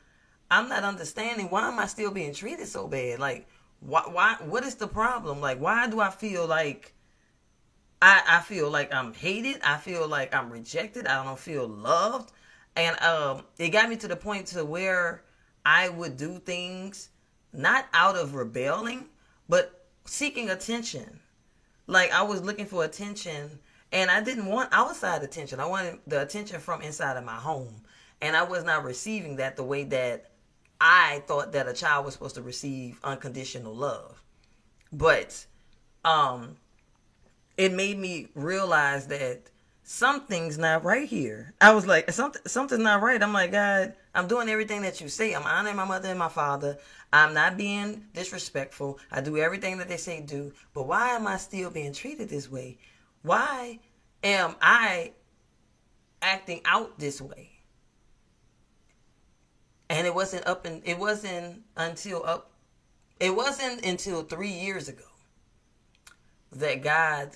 I'm 0.51 0.69
not 0.69 0.83
understanding 0.83 1.49
why 1.49 1.67
am 1.67 1.79
I 1.79 1.87
still 1.87 2.11
being 2.11 2.33
treated 2.33 2.67
so 2.67 2.87
bad? 2.87 3.19
Like, 3.19 3.47
why, 3.79 4.03
why, 4.11 4.35
what 4.41 4.63
is 4.63 4.75
the 4.75 4.87
problem? 4.87 5.41
Like, 5.41 5.59
why 5.59 5.87
do 5.87 5.99
I 5.99 6.11
feel 6.11 6.45
like 6.45 6.93
I, 8.01 8.21
I 8.27 8.39
feel 8.41 8.69
like 8.69 8.93
I'm 8.93 9.13
hated? 9.13 9.61
I 9.63 9.77
feel 9.77 10.07
like 10.07 10.35
I'm 10.35 10.51
rejected. 10.51 11.07
I 11.07 11.23
don't 11.23 11.39
feel 11.39 11.67
loved. 11.67 12.31
And 12.75 12.99
um, 13.01 13.43
it 13.57 13.69
got 13.69 13.89
me 13.89 13.97
to 13.97 14.07
the 14.07 14.15
point 14.15 14.47
to 14.47 14.63
where 14.65 15.23
I 15.65 15.89
would 15.89 16.17
do 16.17 16.39
things 16.39 17.09
not 17.53 17.85
out 17.93 18.15
of 18.15 18.35
rebelling, 18.35 19.05
but 19.47 19.85
seeking 20.05 20.49
attention. 20.49 21.19
Like 21.87 22.11
I 22.11 22.23
was 22.23 22.41
looking 22.41 22.65
for 22.65 22.83
attention 22.83 23.59
and 23.91 24.09
I 24.09 24.21
didn't 24.21 24.47
want 24.47 24.69
outside 24.71 25.23
attention. 25.23 25.59
I 25.59 25.65
wanted 25.65 25.99
the 26.07 26.21
attention 26.21 26.59
from 26.59 26.81
inside 26.81 27.17
of 27.17 27.23
my 27.23 27.35
home. 27.35 27.81
And 28.21 28.35
I 28.35 28.43
was 28.43 28.63
not 28.63 28.83
receiving 28.83 29.35
that 29.37 29.55
the 29.55 29.63
way 29.63 29.83
that 29.85 30.31
I 30.79 31.23
thought 31.27 31.51
that 31.51 31.67
a 31.67 31.73
child 31.73 32.05
was 32.05 32.13
supposed 32.15 32.35
to 32.35 32.41
receive 32.41 32.99
unconditional 33.03 33.75
love. 33.75 34.21
But 34.91 35.45
um 36.03 36.57
it 37.55 37.71
made 37.71 37.99
me 37.99 38.29
realize 38.33 39.07
that 39.07 39.49
something's 39.83 40.57
not 40.57 40.83
right 40.83 41.07
here. 41.07 41.53
I 41.61 41.73
was 41.73 41.85
like, 41.85 42.09
something 42.11 42.41
something's 42.45 42.81
not 42.81 43.01
right. 43.01 43.21
I'm 43.21 43.33
like, 43.33 43.51
God, 43.51 43.93
I'm 44.15 44.27
doing 44.27 44.49
everything 44.49 44.81
that 44.83 45.01
you 45.01 45.09
say. 45.09 45.33
I'm 45.33 45.43
honoring 45.43 45.75
my 45.75 45.85
mother 45.85 46.09
and 46.09 46.19
my 46.19 46.29
father. 46.29 46.77
I'm 47.11 47.33
not 47.33 47.57
being 47.57 48.05
disrespectful. 48.13 48.99
I 49.11 49.21
do 49.21 49.37
everything 49.37 49.77
that 49.77 49.89
they 49.89 49.97
say 49.97 50.21
do. 50.21 50.53
But 50.73 50.87
why 50.87 51.09
am 51.09 51.27
I 51.27 51.37
still 51.37 51.69
being 51.69 51.93
treated 51.93 52.29
this 52.29 52.49
way? 52.49 52.77
Why 53.21 53.79
am 54.23 54.55
I 54.61 55.11
acting 56.21 56.61
out 56.65 56.97
this 56.97 57.21
way? 57.21 57.51
And 59.89 60.07
it 60.07 60.15
wasn't 60.15 60.47
up 60.47 60.65
and 60.65 60.81
it 60.85 60.97
wasn't 60.97 61.61
until 61.77 62.25
up 62.25 62.49
it 63.19 63.35
wasn't 63.35 63.85
until 63.85 64.23
3 64.23 64.49
years 64.49 64.89
ago 64.89 65.03
that 66.51 66.81
God 66.81 67.29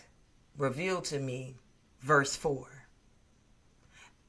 revealed 0.58 1.06
to 1.06 1.20
me 1.20 1.56
verse 2.08 2.38
4. 2.38 2.66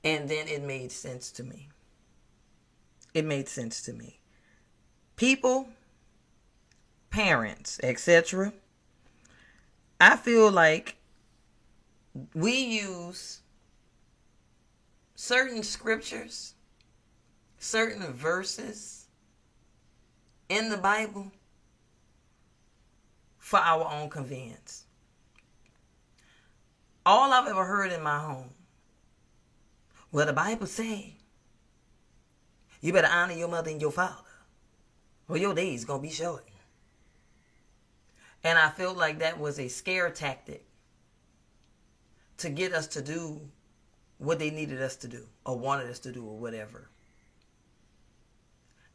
And 0.03 0.29
then 0.29 0.49
it 0.49 0.63
made 0.63 0.91
sense 0.91 1.31
to 1.33 1.45
me. 1.45 1.69
It 3.15 3.25
made 3.25 3.49
sense 3.49 3.83
to 3.83 3.93
me. 3.93 4.19
People, 5.17 5.69
parents, 7.11 7.79
etc. 7.83 8.53
I 10.01 10.17
feel 10.17 10.51
like 10.51 10.97
we 12.35 12.53
use 12.53 13.41
certain 15.15 15.63
scriptures, 15.63 16.55
certain 17.59 18.13
verses 18.13 19.07
in 20.49 20.69
the 20.69 20.77
Bible 20.77 21.31
for 23.39 23.59
our 23.61 23.89
own 23.91 24.11
convenience 24.11 24.88
all 27.09 27.33
I've 27.33 27.49
ever 27.49 27.65
heard 27.65 27.91
in 27.91 28.03
my 28.03 28.19
home. 28.19 28.51
Well, 30.13 30.27
the 30.27 30.35
Bible 30.35 30.67
say 30.67 31.15
you 32.83 32.93
better 32.93 33.09
honor 33.09 33.33
your 33.33 33.49
mother 33.49 33.71
and 33.71 33.81
your 33.81 33.91
father, 33.91 34.29
or 35.27 35.39
your 35.39 35.55
days 35.55 35.87
gonna 35.87 36.03
be 36.03 36.11
short. 36.11 36.47
And 38.45 38.59
I 38.59 38.69
felt 38.69 38.99
like 38.99 39.21
that 39.21 39.41
was 39.41 39.59
a 39.59 39.69
scare 39.69 40.11
tactic 40.11 40.67
to 42.37 42.51
get 42.51 42.75
us 42.75 42.87
to 42.89 43.01
do 43.01 43.41
what 44.19 44.39
they 44.39 44.51
needed 44.51 44.83
us 44.83 44.97
to 44.97 45.09
do, 45.09 45.27
or 45.47 45.59
wanted 45.59 45.89
us 45.89 46.01
to 46.01 46.13
do, 46.13 46.25
or 46.25 46.39
whatever. 46.39 46.91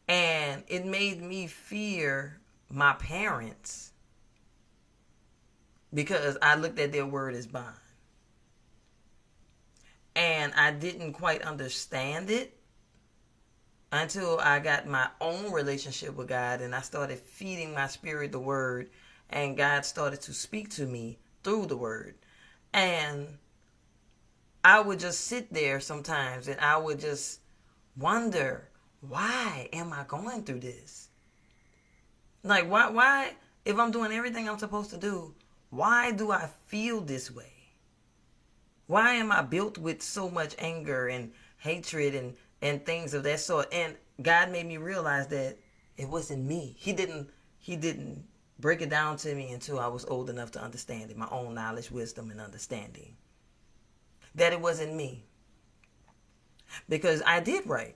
And 0.08 0.63
it 0.67 0.86
made 0.86 1.20
me 1.20 1.48
fear 1.48 2.39
my 2.70 2.93
parents 2.93 3.91
because 5.91 6.38
I 6.43 6.55
looked 6.55 6.77
at 6.77 6.91
their 6.91 7.08
word 7.08 7.34
as 7.34 7.48
bond 7.48 7.75
and 10.15 10.53
I 10.53 10.72
didn't 10.72 11.13
quite 11.13 11.41
understand 11.41 12.29
it 12.29 12.58
until 13.91 14.39
I 14.39 14.60
got 14.60 14.88
my 14.88 15.08
own 15.22 15.51
relationship 15.51 16.15
with 16.15 16.27
God 16.27 16.62
and 16.62 16.74
I 16.74 16.82
started 16.82 17.20
feeding 17.20 17.74
my 17.74 17.88
spirit 17.88 18.32
the 18.32 18.39
word 18.39 18.89
and 19.29 19.58
God 19.58 19.86
started 19.86 20.22
to 20.22 20.34
speak 20.34 20.70
to 20.72 20.86
me 20.86 21.20
through 21.43 21.67
the 21.67 21.77
word. 21.77 22.15
And 22.74 23.27
I 24.63 24.79
would 24.79 25.00
just 25.00 25.22
sit 25.22 25.53
there 25.53 25.79
sometimes 25.79 26.48
and 26.48 26.60
I 26.60 26.77
would 26.77 27.00
just 27.00 27.39
wonder, 27.98 28.70
why 29.01 29.70
am 29.74 29.93
I 29.93 30.05
going 30.08 30.43
through 30.43 30.62
this? 30.62 31.10
Like 32.43 32.70
why 32.70 32.89
why 32.89 33.34
if 33.65 33.77
I'm 33.77 33.91
doing 33.91 34.12
everything 34.12 34.50
I'm 34.50 34.60
supposed 34.60 34.89
to 34.89 34.98
do, 34.98 35.34
why 35.70 36.12
do 36.12 36.32
I 36.32 36.50
feel 36.67 37.01
this 37.01 37.32
way? 37.32 37.53
Why 38.88 39.13
am 39.13 39.32
I 39.32 39.42
built 39.42 39.78
with 39.78 40.02
so 40.02 40.30
much 40.30 40.56
anger 40.60 41.08
and 41.08 41.32
hatred 41.58 42.16
and 42.16 42.36
and 42.62 42.86
things 42.86 43.13
of 43.13 43.24
that 43.24 43.40
sort? 43.40 43.74
And 43.74 43.96
God 44.22 44.52
made 44.52 44.66
me 44.66 44.78
realize 44.78 45.28
that 45.28 45.58
it 45.98 46.10
wasn't 46.10 46.46
me. 46.46 46.75
He 46.78 46.94
didn't 46.94 47.30
he 47.58 47.75
didn't 47.75 48.25
break 48.60 48.82
it 48.82 48.90
down 48.90 49.18
to 49.18 49.34
me 49.34 49.52
until 49.52 49.80
I 49.80 49.88
was 49.88 50.06
old 50.06 50.30
enough 50.30 50.52
to 50.52 50.62
understand 50.62 51.12
it, 51.12 51.18
my 51.18 51.28
own 51.32 51.54
knowledge, 51.54 51.92
wisdom, 51.92 52.32
and 52.32 52.42
understanding. 52.42 53.16
That 54.36 54.54
it 54.54 54.62
wasn't 54.62 54.96
me. 54.96 55.25
Because 56.90 57.22
I 57.25 57.40
did 57.40 57.68
right. 57.68 57.96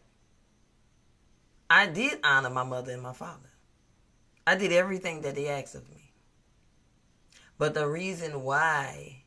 I 1.69 1.87
did 1.87 2.19
honor 2.23 2.49
my 2.49 2.63
mother 2.63 2.91
and 2.91 3.01
my 3.01 3.13
father. 3.13 3.49
I 4.45 4.55
did 4.55 4.71
everything 4.71 5.21
that 5.21 5.35
they 5.35 5.47
asked 5.47 5.75
of 5.75 5.89
me. 5.89 6.13
But 7.57 7.73
the 7.73 7.87
reason 7.87 8.43
why 8.43 9.23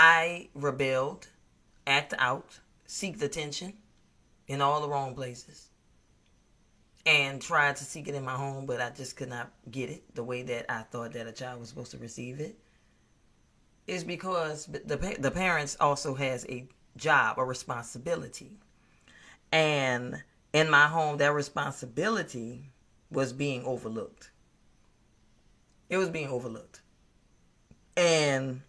I 0.00 0.48
rebelled, 0.54 1.26
act 1.84 2.14
out, 2.20 2.60
seek 2.86 3.20
attention 3.20 3.72
in 4.46 4.60
all 4.60 4.80
the 4.80 4.88
wrong 4.88 5.12
places, 5.12 5.70
and 7.04 7.42
tried 7.42 7.74
to 7.74 7.84
seek 7.84 8.06
it 8.06 8.14
in 8.14 8.24
my 8.24 8.36
home, 8.36 8.64
but 8.64 8.80
I 8.80 8.90
just 8.90 9.16
could 9.16 9.28
not 9.28 9.50
get 9.72 9.90
it 9.90 10.14
the 10.14 10.22
way 10.22 10.42
that 10.42 10.70
I 10.72 10.82
thought 10.82 11.14
that 11.14 11.26
a 11.26 11.32
child 11.32 11.58
was 11.58 11.70
supposed 11.70 11.90
to 11.90 11.98
receive 11.98 12.38
it. 12.38 12.56
Is 13.88 14.04
because 14.04 14.66
the 14.66 15.16
the 15.18 15.32
parents 15.32 15.76
also 15.80 16.14
has 16.14 16.46
a 16.48 16.68
job, 16.96 17.36
a 17.40 17.44
responsibility, 17.44 18.52
and 19.50 20.22
in 20.52 20.70
my 20.70 20.86
home, 20.86 21.16
that 21.16 21.34
responsibility 21.34 22.70
was 23.10 23.32
being 23.32 23.64
overlooked. 23.64 24.30
It 25.90 25.96
was 25.96 26.08
being 26.08 26.28
overlooked, 26.28 26.82
and 27.96 28.60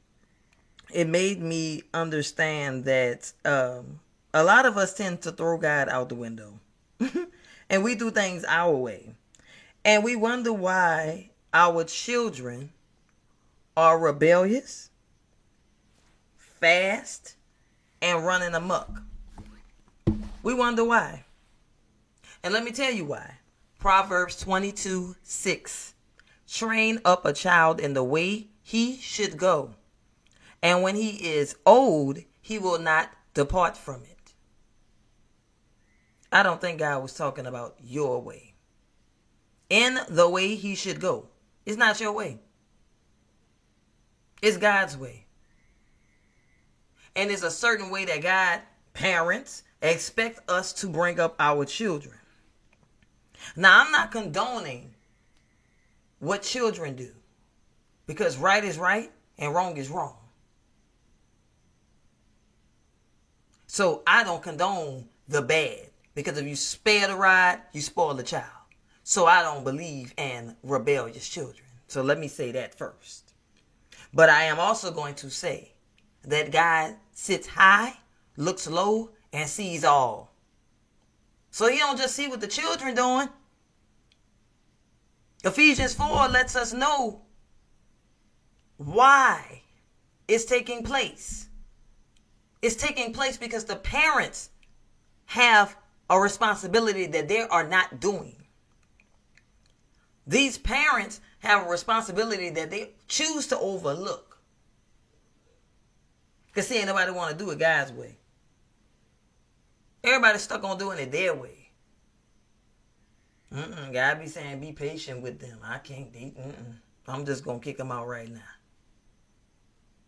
it 0.92 1.08
made 1.08 1.42
me 1.42 1.84
understand 1.94 2.86
that 2.86 3.32
um, 3.46 4.00
a 4.34 4.44
lot 4.44 4.66
of 4.66 4.78
us 4.78 4.94
tend 4.94 5.22
to 5.22 5.32
throw 5.32 5.58
God 5.58 5.90
out 5.90 6.10
the 6.10 6.16
window. 6.16 6.60
and 7.70 7.84
we 7.84 7.96
do 7.96 8.12
things 8.12 8.44
our 8.48 8.76
way. 8.76 9.14
And 9.86 10.04
we 10.04 10.16
wonder 10.16 10.52
why 10.52 11.30
our 11.54 11.84
children 11.84 12.72
are 13.78 13.98
rebellious, 13.98 14.90
fast, 16.38 17.36
and 18.02 18.26
running 18.26 18.54
amok. 18.54 19.02
We 20.44 20.54
wonder 20.54 20.84
why. 20.84 21.24
And 22.44 22.54
let 22.54 22.64
me 22.64 22.72
tell 22.72 22.92
you 22.92 23.06
why. 23.06 23.36
Proverbs 23.80 24.36
22 24.38 25.16
6. 25.22 25.94
Train 26.52 27.00
up 27.06 27.26
a 27.26 27.34
child 27.34 27.80
in 27.80 27.94
the 27.94 28.04
way 28.04 28.48
he 28.64 28.98
should 28.98 29.38
go 29.38 29.76
and 30.62 30.84
when 30.84 30.96
he 30.96 31.10
is 31.10 31.56
old, 31.66 32.20
he 32.42 32.60
will 32.60 32.80
not 32.80 33.12
depart 33.34 33.78
from 33.78 34.04
it. 34.04 34.34
I 36.32 36.44
don't 36.44 36.62
think 36.62 36.80
God 36.80 37.02
was 37.02 37.14
talking 37.14 37.46
about 37.46 37.76
your 37.82 38.22
way. 38.22 38.54
In 39.70 40.00
the 40.10 40.30
way 40.30 40.56
he 40.56 40.76
should 40.76 41.00
go. 41.00 41.28
It's 41.66 41.78
not 41.78 42.00
your 42.00 42.12
way. 42.12 42.40
It's 44.42 44.58
God's 44.58 44.98
way. 44.98 45.26
And 47.16 47.32
it's 47.32 47.44
a 47.44 47.52
certain 47.52 47.90
way 47.90 48.06
that 48.06 48.22
God, 48.22 48.62
parents, 48.94 49.64
expect 49.82 50.40
us 50.50 50.74
to 50.74 50.88
bring 50.88 51.20
up 51.20 51.36
our 51.40 51.66
children. 51.66 52.16
Now, 53.56 53.84
I'm 53.84 53.92
not 53.92 54.12
condoning 54.12 54.94
what 56.20 56.44
children 56.44 56.96
do 56.96 57.12
because 58.06 58.38
right 58.38 58.64
is 58.64 58.78
right 58.78 59.12
and 59.38 59.54
wrong 59.54 59.78
is 59.78 59.90
wrong. 59.90 60.19
So 63.72 64.02
I 64.08 64.24
don't 64.24 64.42
condone 64.42 65.06
the 65.28 65.44
bad 65.44 65.92
because 66.16 66.40
if 66.40 66.48
you 66.48 66.56
spare 66.56 67.08
the 67.08 67.16
ride, 67.16 67.60
you 67.72 67.82
spoil 67.82 68.16
the 68.16 68.24
child. 68.24 68.46
So 69.04 69.28
I 69.28 69.44
don't 69.44 69.64
believe 69.64 70.12
in 70.18 70.56
rebellious 70.64 71.30
children. 71.30 71.64
So 71.88 72.02
let 72.02 72.18
me 72.18 72.28
say 72.28 72.52
that 72.54 72.74
first. 72.74 73.36
But 74.12 74.28
I 74.28 74.46
am 74.46 74.60
also 74.60 74.90
going 74.90 75.14
to 75.16 75.30
say 75.30 75.74
that 76.24 76.52
God 76.52 76.96
sits 77.14 77.46
high, 77.46 77.94
looks 78.38 78.68
low, 78.68 79.12
and 79.32 79.48
sees 79.48 79.84
all. 79.84 80.34
So 81.52 81.70
he 81.70 81.78
don't 81.78 82.00
just 82.00 82.16
see 82.16 82.28
what 82.28 82.42
the 82.42 82.48
children 82.48 82.96
doing. 82.96 83.30
Ephesians 85.44 85.94
4 85.94 86.28
lets 86.30 86.56
us 86.56 86.74
know 86.74 87.22
why 88.78 89.62
it's 90.28 90.46
taking 90.46 90.82
place. 90.82 91.49
It's 92.62 92.76
taking 92.76 93.14
place 93.14 93.38
because 93.38 93.66
the 93.66 93.76
parents 93.76 94.50
have 95.26 95.78
a 96.10 96.20
responsibility 96.20 97.06
that 97.08 97.28
they 97.28 97.42
are 97.42 97.68
not 97.68 98.00
doing. 98.00 98.36
These 100.28 100.58
parents 100.58 101.22
have 101.40 101.66
a 101.66 101.70
responsibility 101.70 102.50
that 102.52 102.70
they 102.70 102.92
choose 103.08 103.48
to 103.48 103.60
overlook. 103.60 104.40
Because 106.48 106.68
see, 106.68 106.78
ain't 106.78 106.88
nobody 106.88 107.12
want 107.12 107.38
to 107.38 107.44
do 107.44 107.52
it 107.52 107.60
God's 107.60 107.92
way. 107.92 108.18
Everybody's 110.04 110.42
stuck 110.42 110.64
on 110.64 110.78
doing 110.78 110.98
it 111.00 111.12
their 111.12 111.34
way. 111.34 111.70
Mm-mm, 113.54 113.94
God 113.94 114.20
be 114.20 114.28
saying, 114.28 114.60
be 114.60 114.72
patient 114.72 115.22
with 115.22 115.40
them. 115.40 115.60
I 115.64 115.80
can't. 115.80 116.12
They. 116.14 116.34
I'm 117.08 117.26
just 117.26 117.44
gonna 117.44 117.60
kick 117.60 117.78
them 117.78 117.92
out 117.92 118.08
right 118.08 118.30
now. 118.32 118.42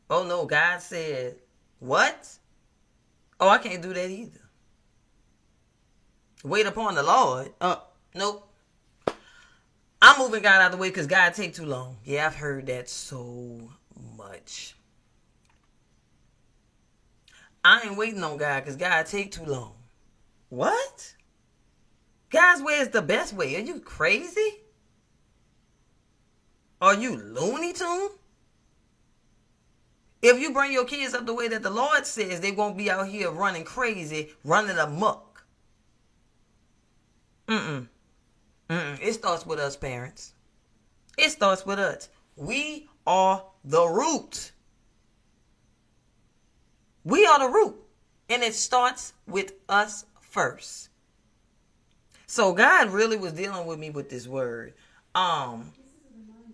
Oh 0.09 0.23
no, 0.23 0.45
God 0.45 0.81
said, 0.81 1.37
what? 1.79 2.37
Oh, 3.41 3.49
I 3.49 3.57
can't 3.57 3.81
do 3.81 3.91
that 3.91 4.09
either. 4.09 4.39
Wait 6.43 6.67
upon 6.67 6.93
the 6.93 7.01
Lord. 7.01 7.51
Uh, 7.59 7.77
nope. 8.13 8.47
I'm 9.99 10.19
moving 10.19 10.43
God 10.43 10.61
out 10.61 10.65
of 10.67 10.71
the 10.73 10.77
way 10.77 10.89
because 10.89 11.07
God 11.07 11.33
take 11.33 11.55
too 11.55 11.65
long. 11.65 11.97
Yeah, 12.05 12.27
I've 12.27 12.35
heard 12.35 12.67
that 12.67 12.87
so 12.87 13.69
much. 14.15 14.75
I 17.63 17.81
ain't 17.85 17.97
waiting 17.97 18.23
on 18.23 18.37
God 18.37 18.61
because 18.61 18.75
God 18.75 19.07
take 19.07 19.31
too 19.31 19.45
long. 19.45 19.73
What? 20.49 21.15
God's 22.29 22.61
way 22.61 22.73
is 22.75 22.89
the 22.89 23.01
best 23.01 23.33
way. 23.33 23.55
Are 23.55 23.59
you 23.59 23.79
crazy? 23.79 24.59
Are 26.79 26.95
you 26.95 27.17
Looney 27.17 27.73
Tune? 27.73 28.09
If 30.21 30.39
you 30.39 30.53
bring 30.53 30.71
your 30.71 30.85
kids 30.85 31.13
up 31.13 31.25
the 31.25 31.33
way 31.33 31.47
that 31.47 31.63
the 31.63 31.69
Lord 31.69 32.05
says, 32.05 32.39
they 32.39 32.51
won't 32.51 32.77
be 32.77 32.91
out 32.91 33.07
here 33.07 33.31
running 33.31 33.63
crazy, 33.63 34.31
running 34.43 34.77
amok. 34.77 35.43
Mm-mm. 37.47 37.87
Mm-mm. 38.69 38.99
It 39.01 39.13
starts 39.13 39.45
with 39.45 39.59
us, 39.59 39.75
parents. 39.75 40.33
It 41.17 41.31
starts 41.31 41.65
with 41.65 41.79
us. 41.79 42.09
We 42.35 42.87
are 43.05 43.43
the 43.63 43.85
root. 43.85 44.51
We 47.03 47.25
are 47.25 47.39
the 47.39 47.49
root. 47.49 47.75
And 48.29 48.43
it 48.43 48.53
starts 48.53 49.13
with 49.27 49.53
us 49.67 50.05
first. 50.19 50.89
So 52.27 52.53
God 52.53 52.91
really 52.91 53.17
was 53.17 53.33
dealing 53.33 53.65
with 53.65 53.77
me 53.77 53.89
with 53.89 54.09
this 54.09 54.27
word. 54.27 54.73
Um 55.13 55.73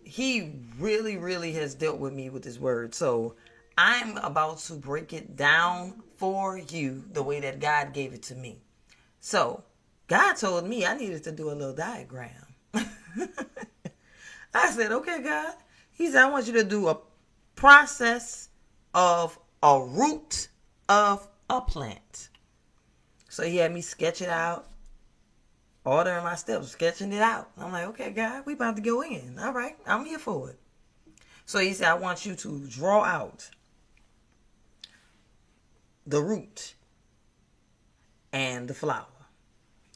he 0.04 0.54
really 0.80 1.18
really 1.18 1.52
has 1.54 1.76
dealt 1.76 2.00
with 2.00 2.14
me 2.14 2.30
with 2.32 2.42
this 2.44 2.58
word. 2.58 2.96
So 2.96 3.36
I'm 3.78 4.18
about 4.18 4.58
to 4.60 4.74
break 4.74 5.14
it 5.14 5.36
down 5.36 6.02
for 6.18 6.58
you 6.58 7.04
the 7.12 7.22
way 7.22 7.40
that 7.42 7.60
God 7.60 7.94
gave 7.94 8.14
it 8.14 8.24
to 8.24 8.36
me. 8.36 8.60
So, 9.20 9.64
God 10.08 10.34
told 10.34 10.66
me 10.66 10.86
I 10.86 10.98
needed 10.98 11.24
to 11.26 11.32
do 11.32 11.52
a 11.52 11.54
little 11.54 11.76
diagram. 11.76 12.32
I 12.74 14.72
said, 14.72 14.92
okay, 14.92 15.22
God. 15.22 15.54
He 15.92 16.08
said, 16.08 16.24
I 16.24 16.30
want 16.30 16.48
you 16.48 16.54
to 16.54 16.64
do 16.64 16.88
a 16.88 16.98
process 17.56 18.50
of 18.94 19.38
a 19.62 19.80
root 19.80 20.48
of 20.90 21.28
a 21.50 21.62
plant. 21.62 22.30
So 23.30 23.44
he 23.44 23.58
had 23.58 23.74
me 23.74 23.82
sketch 23.82 24.22
it 24.22 24.30
out, 24.30 24.68
ordering 25.86 26.24
my 26.24 26.36
steps, 26.36 26.70
sketching 26.70 27.14
it 27.14 27.22
out. 27.22 27.50
I'm 27.58 27.72
like, 27.72 27.88
okay, 27.88 28.12
God, 28.12 28.46
we 28.46 28.54
about 28.54 28.78
to 28.78 28.82
go 28.82 29.04
in. 29.04 29.38
All 29.40 29.54
right, 29.54 29.76
I'm 29.86 30.06
here 30.06 30.20
for 30.20 30.50
it. 30.50 30.60
So 31.46 31.60
he 31.60 31.74
said, 31.74 31.88
I 31.88 31.94
want 31.96 32.26
you 32.26 32.36
to 32.36 32.68
draw 32.68 33.04
out 33.04 33.50
the 36.08 36.22
root 36.22 36.74
and 38.32 38.68
the 38.68 38.74
flower. 38.74 39.06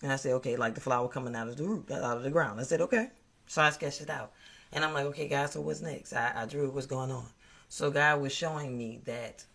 And 0.04 0.12
I 0.12 0.18
said, 0.18 0.34
okay, 0.34 0.58
like 0.58 0.76
the 0.76 0.82
flower 0.82 1.08
coming 1.08 1.36
out 1.36 1.48
of 1.48 1.58
the 1.58 1.64
root, 1.64 1.90
out 1.90 2.18
of 2.18 2.24
the 2.24 2.30
ground. 2.30 2.60
I 2.60 2.64
said, 2.64 2.82
okay. 2.82 3.10
So 3.48 3.62
I 3.62 3.70
sketched 3.70 4.02
it 4.02 4.10
out. 4.10 4.34
And 4.74 4.84
I'm 4.84 4.94
like, 4.94 5.06
okay, 5.06 5.28
guys, 5.28 5.54
so 5.54 5.62
what's 5.62 5.82
next? 5.82 6.14
I, 6.14 6.32
I 6.36 6.46
drew 6.46 6.70
what's 6.70 6.86
going 6.86 7.12
on. 7.12 7.26
So 7.70 7.90
God 7.90 8.22
was 8.22 8.34
showing 8.34 8.78
me 8.78 9.02
that 9.06 9.46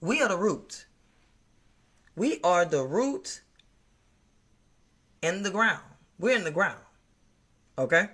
we 0.00 0.20
are 0.20 0.28
the 0.28 0.36
root. 0.36 0.86
We 2.16 2.40
are 2.44 2.64
the 2.64 2.82
root 2.82 3.40
in 5.22 5.42
the 5.42 5.50
ground. 5.50 5.82
We're 6.18 6.36
in 6.36 6.44
the 6.44 6.50
ground. 6.50 6.80
Okay? 7.78 8.08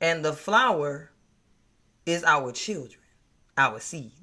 And 0.00 0.24
the 0.24 0.32
flower 0.32 1.10
is 2.06 2.24
our 2.24 2.52
children, 2.52 3.02
our 3.56 3.80
seed. 3.80 4.21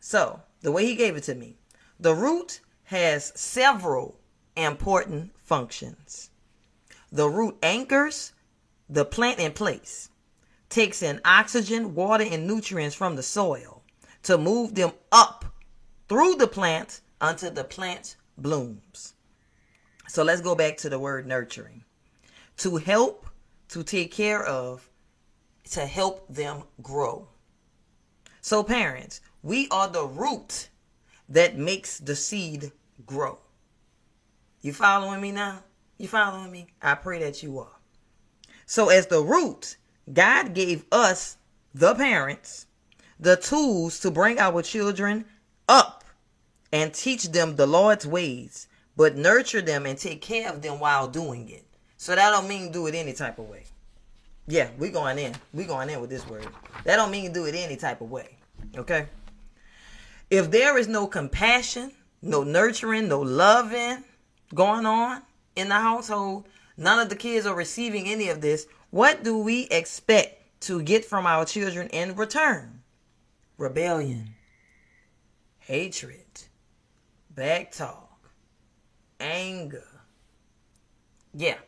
So, 0.00 0.40
the 0.62 0.72
way 0.72 0.86
he 0.86 0.96
gave 0.96 1.16
it 1.16 1.24
to 1.24 1.34
me, 1.34 1.56
the 1.98 2.14
root 2.14 2.60
has 2.84 3.32
several 3.38 4.18
important 4.56 5.32
functions. 5.44 6.30
The 7.12 7.28
root 7.28 7.56
anchors 7.62 8.32
the 8.90 9.04
plant 9.04 9.38
in 9.38 9.52
place, 9.52 10.10
takes 10.68 11.00
in 11.02 11.20
oxygen, 11.24 11.94
water, 11.94 12.24
and 12.28 12.46
nutrients 12.46 12.96
from 12.96 13.14
the 13.14 13.22
soil 13.22 13.82
to 14.24 14.36
move 14.36 14.74
them 14.74 14.92
up 15.12 15.44
through 16.08 16.34
the 16.34 16.48
plant 16.48 17.00
until 17.20 17.52
the 17.52 17.64
plant 17.64 18.16
blooms. 18.36 19.14
So 20.08 20.24
let's 20.24 20.40
go 20.40 20.56
back 20.56 20.76
to 20.78 20.88
the 20.88 20.98
word 20.98 21.26
nurturing. 21.26 21.84
To 22.58 22.76
help, 22.76 23.30
to 23.68 23.84
take 23.84 24.12
care 24.12 24.44
of, 24.44 24.90
to 25.70 25.86
help 25.86 26.26
them 26.28 26.64
grow. 26.82 27.28
So, 28.40 28.64
parents, 28.64 29.20
we 29.42 29.68
are 29.70 29.88
the 29.88 30.06
root 30.06 30.68
that 31.28 31.56
makes 31.56 31.98
the 31.98 32.16
seed 32.16 32.72
grow. 33.06 33.38
You 34.60 34.72
following 34.72 35.20
me 35.20 35.32
now? 35.32 35.64
You 35.98 36.08
following 36.08 36.50
me? 36.50 36.66
I 36.82 36.94
pray 36.94 37.20
that 37.20 37.42
you 37.42 37.58
are. 37.58 37.76
So, 38.66 38.88
as 38.88 39.06
the 39.06 39.22
root, 39.22 39.76
God 40.12 40.54
gave 40.54 40.84
us, 40.92 41.36
the 41.74 41.94
parents, 41.94 42.66
the 43.18 43.36
tools 43.36 44.00
to 44.00 44.10
bring 44.10 44.38
our 44.38 44.62
children 44.62 45.24
up 45.68 46.04
and 46.72 46.92
teach 46.92 47.24
them 47.24 47.56
the 47.56 47.66
Lord's 47.66 48.06
ways, 48.06 48.68
but 48.96 49.16
nurture 49.16 49.62
them 49.62 49.86
and 49.86 49.98
take 49.98 50.20
care 50.20 50.50
of 50.52 50.62
them 50.62 50.78
while 50.78 51.08
doing 51.08 51.48
it. 51.48 51.64
So 51.96 52.14
that 52.14 52.30
don't 52.30 52.48
mean 52.48 52.72
do 52.72 52.86
it 52.86 52.94
any 52.94 53.12
type 53.12 53.38
of 53.38 53.48
way. 53.48 53.64
Yeah, 54.46 54.68
we 54.78 54.90
going 54.90 55.18
in. 55.18 55.34
We 55.52 55.64
going 55.64 55.90
in 55.90 56.00
with 56.00 56.10
this 56.10 56.26
word. 56.26 56.48
That 56.84 56.96
don't 56.96 57.10
mean 57.10 57.32
do 57.32 57.46
it 57.46 57.54
any 57.54 57.76
type 57.76 58.00
of 58.00 58.10
way. 58.10 58.36
Okay? 58.76 59.06
If 60.30 60.52
there 60.52 60.78
is 60.78 60.86
no 60.86 61.08
compassion, 61.08 61.92
no 62.22 62.44
nurturing, 62.44 63.08
no 63.08 63.20
loving 63.20 64.04
going 64.54 64.86
on 64.86 65.22
in 65.56 65.68
the 65.68 65.74
household, 65.74 66.48
none 66.76 67.00
of 67.00 67.08
the 67.08 67.16
kids 67.16 67.46
are 67.46 67.54
receiving 67.54 68.06
any 68.06 68.28
of 68.28 68.40
this, 68.40 68.66
what 68.90 69.24
do 69.24 69.36
we 69.36 69.64
expect 69.70 70.60
to 70.62 70.82
get 70.82 71.04
from 71.04 71.26
our 71.26 71.44
children 71.44 71.88
in 71.88 72.14
return? 72.14 72.82
Rebellion, 73.58 74.34
hatred, 75.58 76.42
back 77.30 77.72
talk, 77.72 78.30
anger. 79.18 79.84
Yeah. 81.34 81.58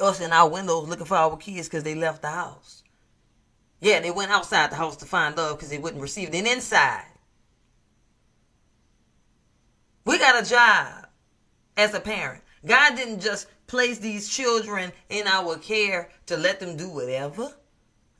Us 0.00 0.20
in 0.20 0.32
our 0.32 0.48
windows 0.48 0.88
looking 0.88 1.06
for 1.06 1.16
our 1.16 1.36
kids 1.36 1.68
because 1.68 1.84
they 1.84 1.94
left 1.94 2.22
the 2.22 2.30
house. 2.30 2.82
Yeah, 3.80 4.00
they 4.00 4.10
went 4.10 4.32
outside 4.32 4.70
the 4.70 4.76
house 4.76 4.96
to 4.96 5.04
find 5.04 5.36
love 5.36 5.56
because 5.56 5.70
they 5.70 5.78
wouldn't 5.78 6.02
receive 6.02 6.34
it. 6.34 6.46
Inside, 6.46 7.04
we 10.04 10.18
got 10.18 10.42
a 10.42 10.48
job 10.48 11.06
as 11.76 11.94
a 11.94 12.00
parent. 12.00 12.42
God 12.64 12.96
didn't 12.96 13.20
just 13.20 13.48
place 13.66 13.98
these 13.98 14.28
children 14.28 14.92
in 15.08 15.26
our 15.26 15.56
care 15.56 16.10
to 16.26 16.36
let 16.36 16.60
them 16.60 16.76
do 16.76 16.88
whatever. 16.88 17.52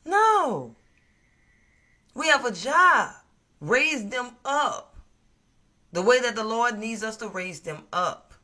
No. 0.05 0.77
We 2.15 2.29
have 2.29 2.45
a 2.45 2.53
job. 2.53 3.13
Raise 3.61 4.09
them 4.09 4.31
up 4.45 4.97
the 5.93 6.03
way 6.03 6.21
that 6.21 6.35
the 6.35 6.45
Lord 6.45 6.79
needs 6.79 7.03
us 7.03 7.17
to 7.19 7.29
raise 7.29 7.61
them 7.61 7.85
up. 7.93 8.35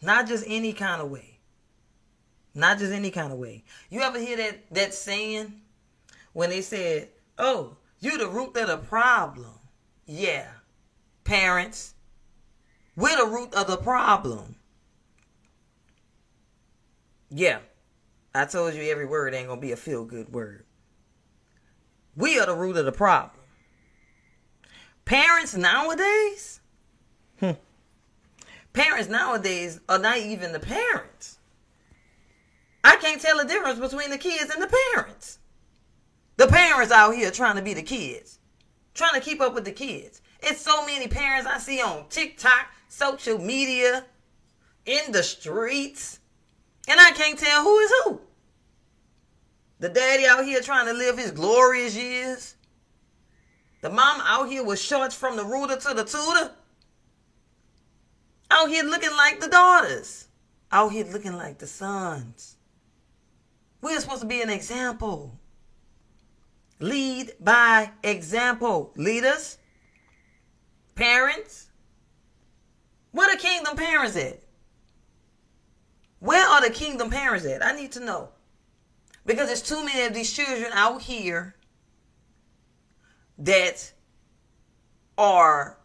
Not 0.00 0.28
just 0.28 0.44
any 0.46 0.72
kind 0.72 1.02
of 1.02 1.10
way. 1.10 1.40
Not 2.54 2.78
just 2.78 2.92
any 2.92 3.10
kind 3.10 3.32
of 3.32 3.38
way. 3.38 3.64
You 3.90 4.00
ever 4.00 4.18
hear 4.18 4.36
that 4.36 4.72
that 4.72 4.94
saying 4.94 5.60
when 6.32 6.50
they 6.50 6.62
said, 6.62 7.10
"Oh, 7.36 7.76
you 8.00 8.16
the 8.16 8.28
root 8.28 8.56
of 8.56 8.68
the 8.68 8.78
problem." 8.78 9.58
Yeah. 10.06 10.48
Parents, 11.28 11.94
we're 12.96 13.18
the 13.18 13.30
root 13.30 13.52
of 13.52 13.66
the 13.66 13.76
problem. 13.76 14.56
Yeah. 17.28 17.58
I 18.34 18.46
told 18.46 18.72
you 18.72 18.80
every 18.84 19.04
word 19.04 19.34
ain't 19.34 19.50
to 19.50 19.56
be 19.56 19.72
a 19.72 19.76
feel 19.76 20.06
good 20.06 20.32
word. 20.32 20.64
We 22.16 22.40
are 22.40 22.46
the 22.46 22.54
root 22.54 22.78
of 22.78 22.86
the 22.86 22.92
problem. 22.92 23.42
Parents 25.04 25.54
nowadays, 25.54 26.60
hmm, 27.40 27.50
parents 28.72 29.10
nowadays 29.10 29.80
are 29.86 29.98
not 29.98 30.16
even 30.16 30.52
the 30.52 30.60
parents. 30.60 31.40
I 32.82 32.96
can't 32.96 33.20
tell 33.20 33.36
the 33.36 33.44
difference 33.44 33.78
between 33.78 34.08
the 34.08 34.16
kids 34.16 34.50
and 34.50 34.62
the 34.62 34.74
parents. 34.94 35.40
The 36.38 36.46
parents 36.46 36.90
out 36.90 37.14
here 37.14 37.30
trying 37.30 37.56
to 37.56 37.62
be 37.62 37.74
the 37.74 37.82
kids, 37.82 38.38
trying 38.94 39.12
to 39.12 39.20
keep 39.20 39.42
up 39.42 39.52
with 39.54 39.66
the 39.66 39.72
kids. 39.72 40.22
It's 40.40 40.60
so 40.60 40.84
many 40.86 41.08
parents 41.08 41.46
I 41.46 41.58
see 41.58 41.80
on 41.80 42.06
TikTok, 42.08 42.68
social 42.88 43.38
media, 43.38 44.04
in 44.86 45.12
the 45.12 45.22
streets, 45.22 46.20
and 46.88 46.98
I 46.98 47.10
can't 47.12 47.38
tell 47.38 47.62
who 47.62 47.78
is 47.78 47.92
who. 48.04 48.20
The 49.80 49.88
daddy 49.88 50.26
out 50.26 50.44
here 50.44 50.60
trying 50.60 50.86
to 50.86 50.92
live 50.92 51.18
his 51.18 51.30
glorious 51.30 51.96
years. 51.96 52.54
The 53.80 53.90
mom 53.90 54.20
out 54.24 54.48
here 54.48 54.64
with 54.64 54.80
shorts 54.80 55.14
from 55.14 55.36
the 55.36 55.44
rooter 55.44 55.76
to 55.76 55.94
the 55.94 56.04
tutor. 56.04 56.52
Out 58.50 58.68
here 58.68 58.82
looking 58.82 59.12
like 59.16 59.40
the 59.40 59.48
daughters. 59.48 60.26
Out 60.72 60.90
here 60.92 61.04
looking 61.04 61.36
like 61.36 61.58
the 61.58 61.66
sons. 61.66 62.56
We're 63.80 64.00
supposed 64.00 64.22
to 64.22 64.26
be 64.26 64.42
an 64.42 64.50
example. 64.50 65.38
Lead 66.80 67.32
by 67.40 67.92
example. 68.02 68.92
Leaders, 68.96 69.58
parents. 70.98 71.68
Where 73.12 73.34
the 73.34 73.40
kingdom 73.40 73.76
parents 73.76 74.16
at? 74.16 74.40
Where 76.18 76.46
are 76.46 76.60
the 76.60 76.74
kingdom 76.74 77.08
parents 77.08 77.46
at? 77.46 77.64
I 77.64 77.72
need 77.72 77.92
to 77.92 78.00
know. 78.00 78.30
Because 79.24 79.46
there's 79.46 79.62
too 79.62 79.84
many 79.84 80.06
of 80.06 80.14
these 80.14 80.32
children 80.32 80.70
out 80.72 81.00
here 81.00 81.54
that 83.38 83.92
are 85.16 85.78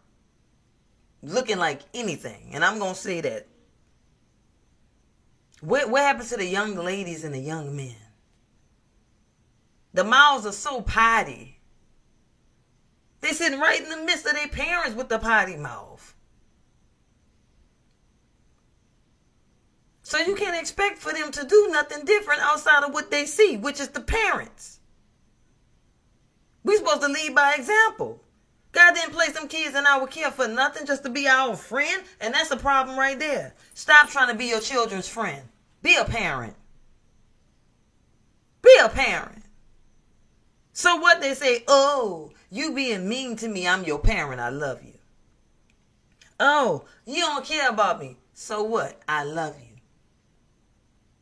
looking 1.22 1.58
like 1.58 1.82
anything. 1.94 2.50
And 2.52 2.64
I'm 2.64 2.78
going 2.78 2.94
to 2.94 3.00
say 3.00 3.20
that. 3.20 3.46
What, 5.60 5.88
what 5.88 6.02
happens 6.02 6.30
to 6.30 6.36
the 6.36 6.46
young 6.46 6.74
ladies 6.74 7.24
and 7.24 7.34
the 7.34 7.38
young 7.38 7.74
men? 7.76 7.94
The 9.94 10.04
mouths 10.04 10.44
are 10.44 10.52
so 10.52 10.82
potty. 10.82 11.53
They 13.24 13.32
sitting 13.32 13.58
right 13.58 13.80
in 13.82 13.88
the 13.88 13.96
midst 13.96 14.26
of 14.26 14.34
their 14.34 14.48
parents 14.48 14.94
with 14.94 15.08
the 15.08 15.18
potty 15.18 15.56
mouth. 15.56 16.14
So 20.02 20.18
you 20.18 20.34
can't 20.34 20.60
expect 20.60 20.98
for 20.98 21.10
them 21.10 21.32
to 21.32 21.46
do 21.46 21.68
nothing 21.70 22.04
different 22.04 22.42
outside 22.42 22.84
of 22.84 22.92
what 22.92 23.10
they 23.10 23.24
see, 23.24 23.56
which 23.56 23.80
is 23.80 23.88
the 23.88 24.02
parents. 24.02 24.78
we 26.64 26.76
supposed 26.76 27.00
to 27.00 27.08
lead 27.08 27.34
by 27.34 27.54
example. 27.54 28.20
God 28.72 28.94
didn't 28.94 29.14
place 29.14 29.32
them 29.32 29.48
kids 29.48 29.74
in 29.74 29.86
our 29.86 30.06
care 30.06 30.30
for 30.30 30.46
nothing, 30.46 30.84
just 30.84 31.02
to 31.04 31.08
be 31.08 31.26
our 31.26 31.56
friend, 31.56 32.02
and 32.20 32.34
that's 32.34 32.50
a 32.50 32.58
problem 32.58 32.98
right 32.98 33.18
there. 33.18 33.54
Stop 33.72 34.10
trying 34.10 34.28
to 34.28 34.34
be 34.34 34.48
your 34.48 34.60
children's 34.60 35.08
friend. 35.08 35.48
Be 35.80 35.96
a 35.96 36.04
parent. 36.04 36.56
Be 38.60 38.76
a 38.82 38.90
parent. 38.90 39.44
So 40.74 40.96
what 40.96 41.22
they 41.22 41.32
say, 41.34 41.62
oh, 41.68 42.32
you 42.54 42.72
being 42.72 43.08
mean 43.08 43.34
to 43.36 43.48
me, 43.48 43.66
I'm 43.66 43.82
your 43.82 43.98
parent, 43.98 44.40
I 44.40 44.48
love 44.48 44.80
you. 44.84 44.92
Oh, 46.38 46.84
you 47.04 47.20
don't 47.20 47.44
care 47.44 47.68
about 47.68 47.98
me. 47.98 48.16
So 48.32 48.62
what? 48.62 49.00
I 49.08 49.24
love 49.24 49.56
you. 49.60 49.76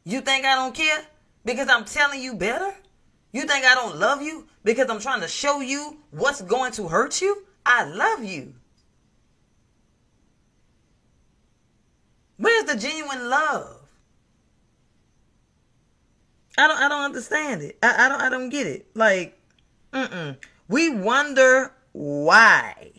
You 0.05 0.21
think 0.21 0.45
I 0.45 0.55
don't 0.55 0.75
care 0.75 1.07
because 1.45 1.69
I'm 1.71 1.87
telling 1.87 2.21
you 2.21 2.35
better? 2.35 2.75
You 3.33 3.47
think 3.47 3.65
I 3.65 3.75
don't 3.75 3.97
love 3.97 4.21
you 4.21 4.47
because 4.63 4.91
I'm 4.91 5.01
trying 5.01 5.23
to 5.23 5.29
show 5.29 5.61
you 5.61 5.97
what's 6.11 6.43
going 6.43 6.73
to 6.73 6.89
hurt 6.89 7.23
you? 7.23 7.45
I 7.65 7.85
love 7.85 8.23
you. 8.23 8.53
Where's 12.37 12.65
the 12.65 12.77
genuine 12.77 13.31
love? 13.31 13.79
I 16.59 16.69
don't 16.69 16.77
I 16.77 16.89
don't 16.91 17.05
understand 17.05 17.63
it. 17.63 17.79
I, 17.83 18.05
I 18.05 18.09
don't 18.11 18.21
I 18.21 18.29
don't 18.29 18.51
get 18.51 18.67
it. 18.67 18.87
Like, 18.95 19.41
mm-mm. 19.95 20.37
We 20.73 20.89
wonder 20.89 21.71
why. 21.93 22.93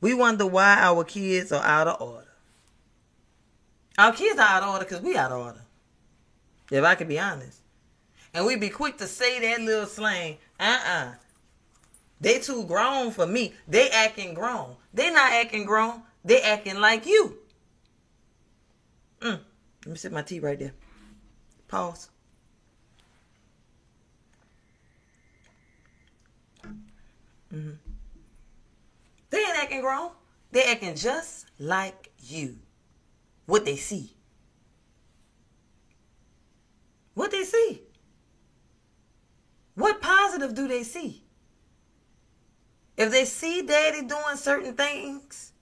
We 0.00 0.14
wonder 0.14 0.46
why 0.46 0.78
our 0.78 1.04
kids 1.04 1.52
are 1.52 1.62
out 1.62 1.86
of 1.88 2.00
order. 2.00 2.32
Our 3.98 4.14
kids 4.14 4.38
are 4.38 4.48
out 4.48 4.62
of 4.62 4.70
order 4.70 4.84
because 4.86 5.02
we 5.02 5.14
out 5.18 5.30
of 5.30 5.44
order. 5.44 5.60
If 6.70 6.82
I 6.82 6.94
can 6.94 7.06
be 7.06 7.18
honest. 7.18 7.60
And 8.32 8.46
we'd 8.46 8.60
be 8.60 8.70
quick 8.70 8.96
to 8.96 9.06
say 9.06 9.40
that 9.40 9.60
little 9.60 9.84
slang. 9.84 10.38
Uh-uh. 10.58 11.12
They 12.18 12.38
too 12.38 12.64
grown 12.64 13.10
for 13.10 13.26
me. 13.26 13.52
They 13.68 13.90
acting 13.90 14.32
grown. 14.32 14.74
They 14.94 15.10
not 15.10 15.32
acting 15.32 15.66
grown. 15.66 16.00
They 16.24 16.40
acting 16.40 16.80
like 16.80 17.04
you. 17.04 17.36
Mm. 19.20 19.40
Let 19.84 19.92
me 19.92 19.98
sip 19.98 20.12
my 20.12 20.22
tea 20.22 20.40
right 20.40 20.58
there. 20.58 20.72
Pause. 21.68 22.08
Mm-hmm. 27.54 27.70
They 29.30 29.38
ain't 29.38 29.58
acting 29.58 29.80
grown. 29.80 30.10
They 30.52 30.64
acting 30.64 30.94
just 30.94 31.46
like 31.58 32.10
you 32.18 32.56
what 33.46 33.64
they 33.64 33.76
see. 33.76 34.14
What 37.14 37.30
they 37.30 37.44
see. 37.44 37.82
What 39.74 40.00
positive 40.00 40.54
do 40.54 40.68
they 40.68 40.82
see? 40.82 41.24
If 42.96 43.10
they 43.10 43.24
see 43.24 43.62
daddy 43.62 44.02
doing 44.02 44.36
certain 44.36 44.74
things, 44.74 45.52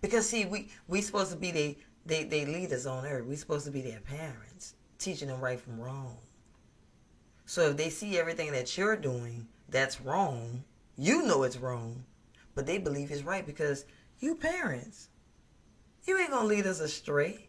because 0.00 0.28
see, 0.28 0.44
we 0.44 0.70
we 0.88 1.02
supposed 1.02 1.30
to 1.30 1.36
be 1.36 1.50
they 1.50 1.78
they 2.06 2.24
they 2.24 2.46
leaders 2.46 2.86
on 2.86 3.06
earth. 3.06 3.26
We 3.26 3.36
supposed 3.36 3.66
to 3.66 3.70
be 3.70 3.82
their 3.82 4.00
parents, 4.00 4.74
teaching 4.98 5.28
them 5.28 5.40
right 5.40 5.60
from 5.60 5.80
wrong. 5.80 6.16
So 7.44 7.70
if 7.70 7.76
they 7.76 7.90
see 7.90 8.18
everything 8.18 8.52
that 8.52 8.76
you're 8.76 8.96
doing 8.96 9.46
that's 9.68 10.00
wrong, 10.00 10.64
you 10.96 11.22
know 11.22 11.42
it's 11.42 11.56
wrong, 11.56 12.04
but 12.54 12.66
they 12.66 12.78
believe 12.78 13.10
it's 13.10 13.22
right 13.22 13.44
because 13.46 13.84
you 14.18 14.34
parents. 14.34 15.08
You 16.04 16.18
ain't 16.18 16.30
gonna 16.30 16.46
lead 16.46 16.66
us 16.66 16.80
astray. 16.80 17.48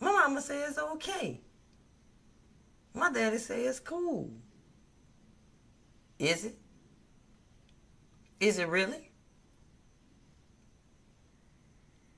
My 0.00 0.10
mama 0.10 0.40
says 0.42 0.70
it's 0.70 0.78
okay. 0.78 1.40
My 2.94 3.10
daddy 3.10 3.38
says 3.38 3.66
it's 3.66 3.80
cool. 3.80 4.30
Is 6.18 6.44
it? 6.44 6.58
Is 8.40 8.58
it 8.58 8.68
really? 8.68 9.12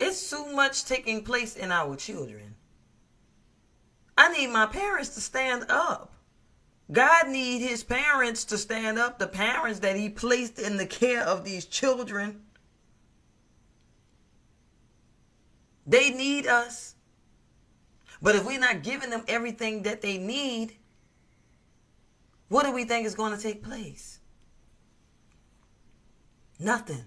It's 0.01 0.31
too 0.31 0.53
much 0.55 0.87
taking 0.87 1.23
place 1.23 1.57
in 1.57 1.70
our 1.70 1.97
children. 1.97 2.55
I 4.16 4.33
need 4.33 4.49
my 4.49 4.66
parents 4.66 5.11
to 5.11 5.20
stand 5.20 5.66
up. 5.68 6.13
God 6.92 7.29
need 7.29 7.61
his 7.61 7.83
parents 7.83 8.44
to 8.47 8.59
stand 8.59 8.99
up, 8.99 9.18
the 9.18 9.27
parents 9.27 9.81
that 9.81 9.97
he 9.97 10.09
placed 10.09 10.59
in 10.59 10.77
the 10.77 10.87
care 10.87 11.23
of 11.23 11.44
these 11.44 11.64
children. 11.64 12.42
They 15.87 16.11
need 16.11 16.47
us. 16.47 16.94
But 18.20 18.37
if 18.37 18.44
we're 18.44 18.61
not 18.61 18.83
giving 18.83 19.11
them 19.11 19.25
everything 19.29 19.83
that 19.83 20.03
they 20.03 20.18
need, 20.18 20.77
what 22.49 22.64
do 22.64 22.73
we 22.73 22.85
think 22.85 23.07
is 23.07 23.14
going 23.14 23.37
to 23.37 23.42
take 23.42 23.62
place? 23.62 24.20
Nothing. 26.59 27.05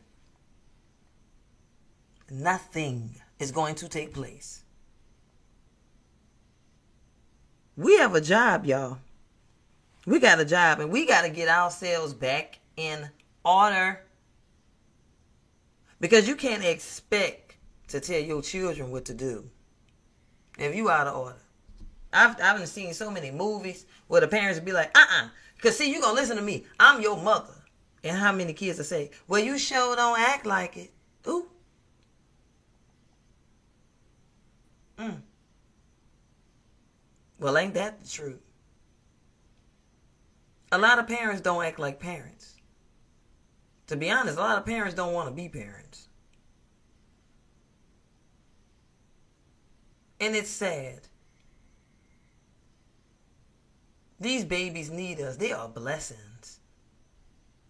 Nothing 2.30 3.16
is 3.40 3.52
going 3.52 3.76
to 3.76 3.88
take 3.88 4.14
place. 4.14 4.64
We 7.76 7.98
have 7.98 8.16
a 8.16 8.22
job, 8.22 8.66
y'all. 8.66 8.98
We 10.08 10.20
got 10.20 10.40
a 10.40 10.46
job 10.46 10.80
and 10.80 10.90
we 10.90 11.06
got 11.06 11.24
to 11.24 11.30
get 11.30 11.50
ourselves 11.50 12.14
back 12.14 12.60
in 12.78 13.10
order. 13.44 14.02
Because 16.00 16.30
you 16.30 16.38
can't 16.38 16.64
expect 16.64 17.58
to 17.90 18.00
tell 18.00 18.22
your 18.22 18.42
children 18.42 18.90
what 18.90 19.04
to 19.06 19.14
do 19.14 19.50
if 20.58 20.74
you 20.74 20.90
out 20.90 21.08
of 21.08 21.18
order. 21.18 21.42
I've 22.14 22.42
I've 22.42 22.66
seen 22.70 22.94
so 22.94 23.12
many 23.12 23.32
movies 23.32 23.86
where 24.08 24.22
the 24.22 24.30
parents 24.30 24.62
be 24.62 24.72
like, 24.72 24.98
uh 24.98 25.02
uh-uh. 25.02 25.26
uh, 25.26 25.30
cause 25.62 25.78
see 25.78 25.92
you 25.92 26.02
gonna 26.02 26.14
listen 26.14 26.38
to 26.38 26.42
me. 26.42 26.66
I'm 26.80 27.02
your 27.02 27.18
mother. 27.18 27.54
And 28.04 28.16
how 28.18 28.32
many 28.32 28.54
kids 28.54 28.78
will 28.78 28.86
say, 28.86 29.12
Well, 29.28 29.44
you 29.44 29.58
sure 29.58 29.98
don't 29.98 30.20
act 30.20 30.46
like 30.46 30.78
it. 30.78 30.92
Ooh. 31.28 31.48
Mm. 34.98 35.22
Well, 37.40 37.58
ain't 37.58 37.74
that 37.74 38.02
the 38.02 38.10
truth? 38.10 38.47
A 40.72 40.78
lot 40.78 41.00
of 41.00 41.08
parents 41.08 41.42
don't 41.42 41.64
act 41.64 41.80
like 41.80 42.00
parents. 42.00 42.56
To 43.88 43.96
be 43.96 44.10
honest, 44.10 44.38
a 44.38 44.42
lot 44.42 44.58
of 44.58 44.66
parents 44.66 44.96
don't 44.96 45.14
want 45.14 45.30
to 45.30 45.34
be 45.34 45.48
parents. 45.48 46.08
And 50.20 50.36
it's 50.36 50.50
sad. 50.50 51.08
These 54.20 54.46
babies 54.46 54.90
need 54.90 55.22
us. 55.22 55.38
They 55.38 55.52
are 55.52 55.70
blessings. 55.70 56.60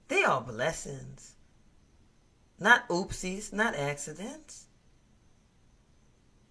They 0.07 0.23
are 0.23 0.41
blessings. 0.41 1.35
Not 2.59 2.87
oopsies, 2.87 3.53
not 3.53 3.75
accidents. 3.75 4.65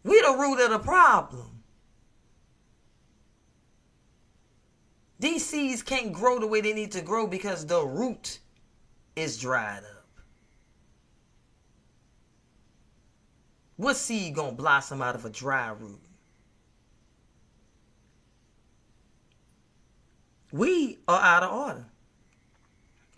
We 0.04 0.20
the 0.20 0.36
root 0.38 0.60
of 0.60 0.70
the 0.70 0.78
problem. 0.78 1.55
These 5.26 5.44
seeds 5.44 5.82
can't 5.82 6.12
grow 6.12 6.38
the 6.38 6.46
way 6.46 6.60
they 6.60 6.72
need 6.72 6.92
to 6.92 7.02
grow 7.02 7.26
because 7.26 7.66
the 7.66 7.84
root 7.84 8.38
is 9.16 9.36
dried 9.36 9.82
up. 9.82 10.06
What 13.76 13.96
seed 13.96 14.36
gonna 14.36 14.52
blossom 14.52 15.02
out 15.02 15.16
of 15.16 15.24
a 15.24 15.28
dry 15.28 15.70
root? 15.70 15.98
We 20.52 21.00
are 21.08 21.20
out 21.20 21.42
of 21.42 21.52
order. 21.52 21.86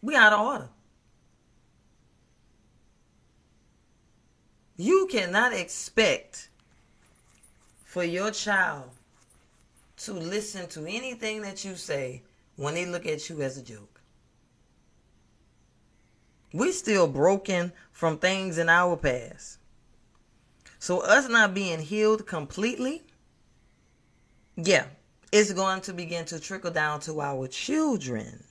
We 0.00 0.16
out 0.16 0.32
of 0.32 0.40
order. 0.40 0.68
You 4.78 5.08
cannot 5.10 5.52
expect 5.52 6.48
for 7.84 8.02
your 8.02 8.30
child 8.30 8.97
to 9.98 10.12
listen 10.12 10.68
to 10.68 10.86
anything 10.86 11.42
that 11.42 11.64
you 11.64 11.74
say 11.74 12.22
when 12.56 12.74
they 12.74 12.86
look 12.86 13.06
at 13.06 13.28
you 13.28 13.42
as 13.42 13.58
a 13.58 13.62
joke. 13.62 14.00
We 16.52 16.72
still 16.72 17.06
broken 17.06 17.72
from 17.92 18.18
things 18.18 18.58
in 18.58 18.68
our 18.68 18.96
past. 18.96 19.58
So 20.78 21.00
us 21.00 21.28
not 21.28 21.54
being 21.54 21.80
healed 21.80 22.26
completely, 22.26 23.02
yeah, 24.56 24.86
it's 25.30 25.52
going 25.52 25.80
to 25.82 25.92
begin 25.92 26.24
to 26.26 26.40
trickle 26.40 26.70
down 26.70 27.00
to 27.00 27.20
our 27.20 27.48
children. 27.48 28.44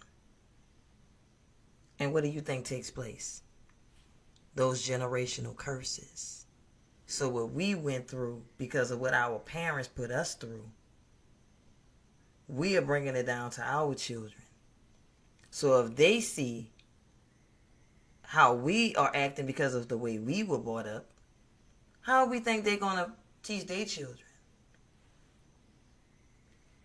And 2.00 2.14
what 2.14 2.24
do 2.24 2.30
you 2.30 2.42
think 2.42 2.66
takes 2.66 2.92
place? 2.92 3.42
Those 4.56 4.88
generational 4.88 5.56
curses. 5.56 6.46
So, 7.08 7.30
what 7.30 7.52
we 7.52 7.74
went 7.74 8.08
through 8.08 8.44
because 8.58 8.92
of 8.92 9.00
what 9.00 9.14
our 9.14 9.40
parents 9.40 9.88
put 9.88 10.12
us 10.12 10.36
through, 10.36 10.70
we 12.48 12.78
are 12.78 12.82
bringing 12.82 13.16
it 13.16 13.26
down 13.26 13.52
to 13.52 13.62
our 13.62 13.94
children. 13.96 14.42
So, 15.50 15.86
if 15.86 15.96
they 15.96 16.22
see 16.22 16.72
how 18.22 18.54
we 18.54 18.96
are 18.96 19.12
acting 19.14 19.46
because 19.46 19.74
of 19.74 19.88
the 19.88 19.98
way 19.98 20.20
we 20.20 20.44
were 20.44 20.60
brought 20.60 20.88
up, 20.88 21.06
how 22.02 22.26
we 22.28 22.40
think 22.40 22.64
they're 22.64 22.78
going 22.78 22.98
to 22.98 23.12
teach 23.44 23.66
their 23.66 23.86
children? 23.86 24.20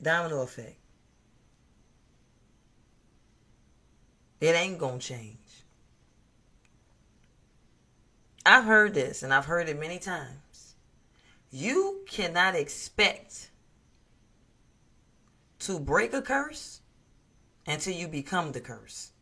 Domino 0.01 0.42
effect. 0.42 0.77
It 4.40 4.57
ain't 4.57 4.79
going 4.79 4.98
to 4.98 5.07
change. 5.07 5.37
I've 8.44 8.64
heard 8.64 8.94
this 8.94 9.22
and 9.22 9.33
I've 9.33 9.44
heard 9.46 9.68
it 9.68 9.79
many 9.79 10.01
times. 10.01 10.75
You 11.53 12.01
cannot 12.09 12.57
expect 12.57 13.51
to 15.66 15.79
break 15.79 16.12
a 16.12 16.22
curse 16.22 16.81
until 17.66 17.94
you 17.94 18.09
become 18.09 18.53
the 18.53 18.61
curse. 18.61 19.12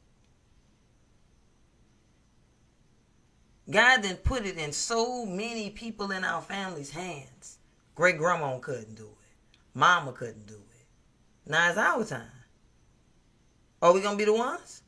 God 3.70 4.02
then 4.02 4.16
put 4.16 4.46
it 4.46 4.58
in 4.58 4.72
so 4.72 5.24
many 5.24 5.70
people 5.70 6.10
in 6.10 6.24
our 6.24 6.42
family's 6.42 6.90
hands. 6.90 7.58
Great 7.94 8.18
grandma 8.18 8.58
couldn't 8.58 8.94
do 8.94 9.04
it. 9.04 9.48
Mama 9.74 10.12
couldn't 10.12 10.46
do 10.46 10.54
it. 10.54 11.50
Now 11.50 11.68
it's 11.68 11.78
our 11.78 12.04
time. 12.04 12.26
Are 13.82 13.92
we 13.92 14.00
gonna 14.00 14.16
be 14.16 14.24
the 14.24 14.32
ones? 14.32 14.82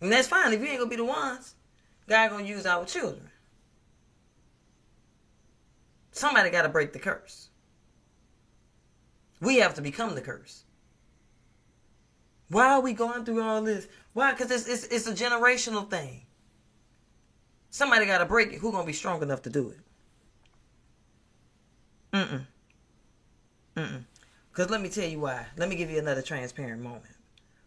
And 0.00 0.12
that's 0.12 0.28
fine. 0.28 0.52
If 0.52 0.60
you 0.60 0.66
ain't 0.66 0.78
gonna 0.78 0.90
be 0.90 0.96
the 0.96 1.04
ones, 1.04 1.54
God 2.08 2.30
gonna 2.30 2.44
use 2.44 2.66
our 2.66 2.84
children. 2.84 3.30
Somebody 6.12 6.50
gotta 6.50 6.68
break 6.68 6.92
the 6.92 6.98
curse. 6.98 7.47
We 9.40 9.56
have 9.56 9.74
to 9.74 9.82
become 9.82 10.14
the 10.14 10.20
curse. 10.20 10.64
Why 12.50 12.72
are 12.72 12.80
we 12.80 12.92
going 12.92 13.24
through 13.24 13.42
all 13.42 13.62
this? 13.62 13.86
Why? 14.12 14.32
Because 14.32 14.50
it's, 14.50 14.68
it's, 14.68 14.86
it's 14.86 15.06
a 15.06 15.24
generational 15.24 15.88
thing. 15.88 16.22
Somebody 17.70 18.06
got 18.06 18.18
to 18.18 18.24
break 18.24 18.52
it. 18.52 18.58
Who 18.58 18.72
gonna 18.72 18.86
be 18.86 18.92
strong 18.92 19.22
enough 19.22 19.42
to 19.42 19.50
do 19.50 19.70
it? 19.70 19.78
Mm-mm. 22.12 22.46
Mm-mm. 23.76 24.04
Because 24.50 24.70
let 24.70 24.80
me 24.80 24.88
tell 24.88 25.08
you 25.08 25.20
why. 25.20 25.46
Let 25.56 25.68
me 25.68 25.76
give 25.76 25.90
you 25.90 25.98
another 25.98 26.22
transparent 26.22 26.82
moment. 26.82 27.04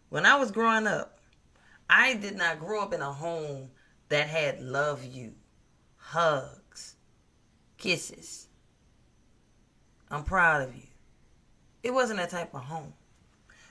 When 0.10 0.26
I 0.26 0.36
was 0.36 0.52
growing 0.52 0.88
up, 0.88 1.20
I 1.90 2.16
did 2.16 2.36
not 2.36 2.60
grow 2.60 2.82
up 2.82 2.94
in 2.94 3.02
a 3.02 3.14
home 3.14 3.70
that 4.10 4.28
had 4.28 4.62
love 4.62 5.06
you, 5.06 5.34
hugs, 5.96 6.96
kisses. 7.78 8.48
I'm 10.10 10.24
proud 10.24 10.68
of 10.68 10.76
you. 10.76 10.91
It 11.84 11.94
wasn't 11.94 12.20
that 12.20 12.30
type 12.30 12.54
of 12.54 12.62
home. 12.62 12.94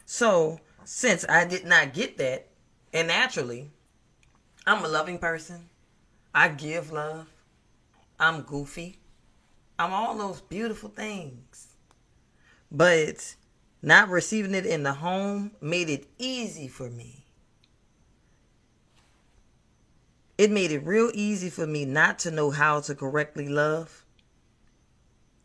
So, 0.05 0.61
since 0.85 1.25
I 1.29 1.45
did 1.45 1.65
not 1.65 1.95
get 1.95 2.19
that, 2.19 2.49
and 2.93 3.09
naturally, 3.09 3.71
I'm 4.67 4.85
a 4.85 4.89
loving 4.89 5.19
person. 5.19 5.69
I 6.35 6.49
give 6.49 6.91
love. 6.93 7.29
I'm 8.19 8.43
goofy. 8.43 8.99
I'm 9.79 9.93
all 9.93 10.17
those 10.17 10.41
beautiful 10.41 10.91
things. 10.91 11.69
But 12.71 13.37
not 13.83 14.09
receiving 14.09 14.55
it 14.55 14.67
in 14.67 14.83
the 14.83 14.93
home 14.93 15.53
made 15.61 15.89
it 15.89 16.07
easy 16.19 16.69
for 16.69 16.91
me. 16.91 17.25
It 20.37 20.51
made 20.51 20.73
it 20.73 20.85
real 20.85 21.11
easy 21.15 21.51
for 21.51 21.67
me 21.67 21.85
not 21.85 22.19
to 22.21 22.31
know 22.31 22.51
how 22.51 22.81
to 22.81 22.95
correctly 22.95 23.49
love 23.49 24.05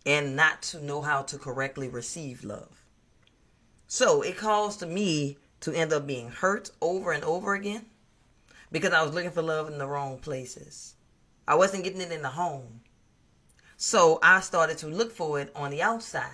and 0.06 0.36
not 0.36 0.62
to 0.62 0.84
know 0.84 1.02
how 1.02 1.24
to 1.24 1.38
correctly 1.38 1.88
receive 1.88 2.44
love. 2.44 2.84
So 3.88 4.22
it 4.22 4.38
caused 4.38 4.88
me 4.88 5.38
to 5.62 5.72
end 5.74 5.94
up 5.94 6.06
being 6.06 6.30
hurt 6.30 6.70
over 6.82 7.12
and 7.12 7.24
over 7.24 7.54
again 7.54 7.86
because 8.72 8.94
I 8.94 9.02
was 9.02 9.14
looking 9.14 9.32
for 9.32 9.42
love 9.42 9.68
in 9.68 9.78
the 9.78 9.88
wrong 9.88 10.20
places. 10.20 10.96
I 11.48 11.56
wasn't 11.56 11.84
getting 11.84 12.02
it 12.02 12.12
in 12.12 12.22
the 12.22 12.30
home. 12.30 12.82
So 13.78 14.20
I 14.24 14.42
started 14.42 14.78
to 14.80 14.88
look 14.88 15.12
for 15.12 15.40
it 15.40 15.52
on 15.56 15.72
the 15.72 15.82
outside. 15.82 16.32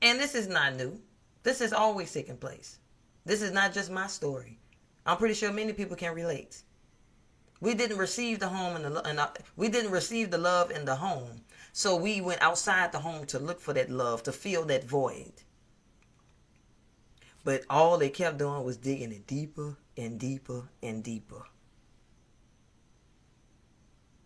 And 0.00 0.18
this 0.18 0.34
is 0.34 0.48
not 0.48 0.76
new. 0.76 1.00
This 1.42 1.60
is 1.60 1.72
always 1.72 2.12
taking 2.12 2.36
place. 2.36 2.78
This 3.24 3.42
is 3.42 3.52
not 3.52 3.72
just 3.72 3.90
my 3.90 4.06
story. 4.06 4.58
I'm 5.06 5.16
pretty 5.16 5.34
sure 5.34 5.52
many 5.52 5.72
people 5.72 5.96
can 5.96 6.14
relate. 6.14 6.62
We 7.60 7.74
didn't 7.74 7.98
receive 7.98 8.40
the 8.40 8.48
home 8.48 8.76
and 8.76 8.84
the, 8.84 8.90
the, 8.90 9.22
uh, 9.22 9.28
we 9.56 9.68
didn't 9.68 9.92
receive 9.92 10.30
the 10.30 10.38
love 10.38 10.70
in 10.70 10.84
the 10.84 10.96
home. 10.96 11.42
So 11.72 11.96
we 11.96 12.20
went 12.20 12.42
outside 12.42 12.92
the 12.92 12.98
home 12.98 13.24
to 13.26 13.38
look 13.38 13.60
for 13.60 13.72
that 13.72 13.90
love, 13.90 14.22
to 14.24 14.32
fill 14.32 14.66
that 14.66 14.84
void. 14.84 15.32
But 17.44 17.64
all 17.68 17.98
they 17.98 18.10
kept 18.10 18.38
doing 18.38 18.62
was 18.62 18.76
digging 18.76 19.10
it 19.10 19.26
deeper 19.26 19.76
and 19.96 20.20
deeper 20.20 20.68
and 20.82 21.02
deeper. 21.02 21.42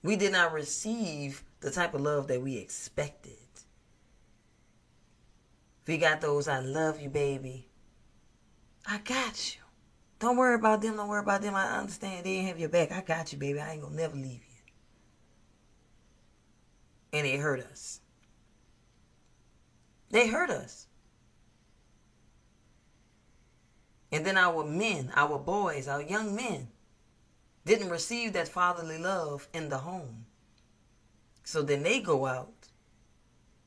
We 0.02 0.16
did 0.16 0.32
not 0.32 0.52
receive 0.52 1.44
the 1.60 1.70
type 1.70 1.94
of 1.94 2.00
love 2.00 2.28
that 2.28 2.42
we 2.42 2.56
expected. 2.56 3.38
We 5.86 5.98
got 5.98 6.20
those 6.20 6.48
I 6.48 6.60
love 6.60 7.00
you, 7.00 7.08
baby. 7.08 7.68
I 8.88 8.98
got 8.98 9.54
you. 9.54 9.62
Don't 10.18 10.36
worry 10.36 10.54
about 10.54 10.82
them. 10.82 10.96
Don't 10.96 11.08
worry 11.08 11.20
about 11.20 11.42
them. 11.42 11.54
I 11.54 11.78
understand 11.78 12.24
they 12.24 12.30
ain't 12.30 12.48
have 12.48 12.58
your 12.58 12.68
back. 12.68 12.92
I 12.92 13.02
got 13.02 13.32
you, 13.32 13.38
baby. 13.38 13.60
I 13.60 13.72
ain't 13.72 13.82
gonna 13.82 13.94
never 13.94 14.16
leave 14.16 14.42
you. 14.45 14.45
And 17.16 17.26
it 17.26 17.40
hurt 17.40 17.60
us. 17.60 18.00
They 20.10 20.28
hurt 20.28 20.50
us. 20.50 20.86
And 24.12 24.24
then 24.24 24.36
our 24.36 24.64
men, 24.64 25.10
our 25.16 25.38
boys, 25.38 25.88
our 25.88 26.02
young 26.02 26.36
men, 26.36 26.68
didn't 27.64 27.88
receive 27.88 28.34
that 28.34 28.48
fatherly 28.48 28.98
love 28.98 29.48
in 29.54 29.70
the 29.70 29.78
home. 29.78 30.26
So 31.42 31.62
then 31.62 31.82
they 31.82 32.00
go 32.00 32.26
out 32.26 32.52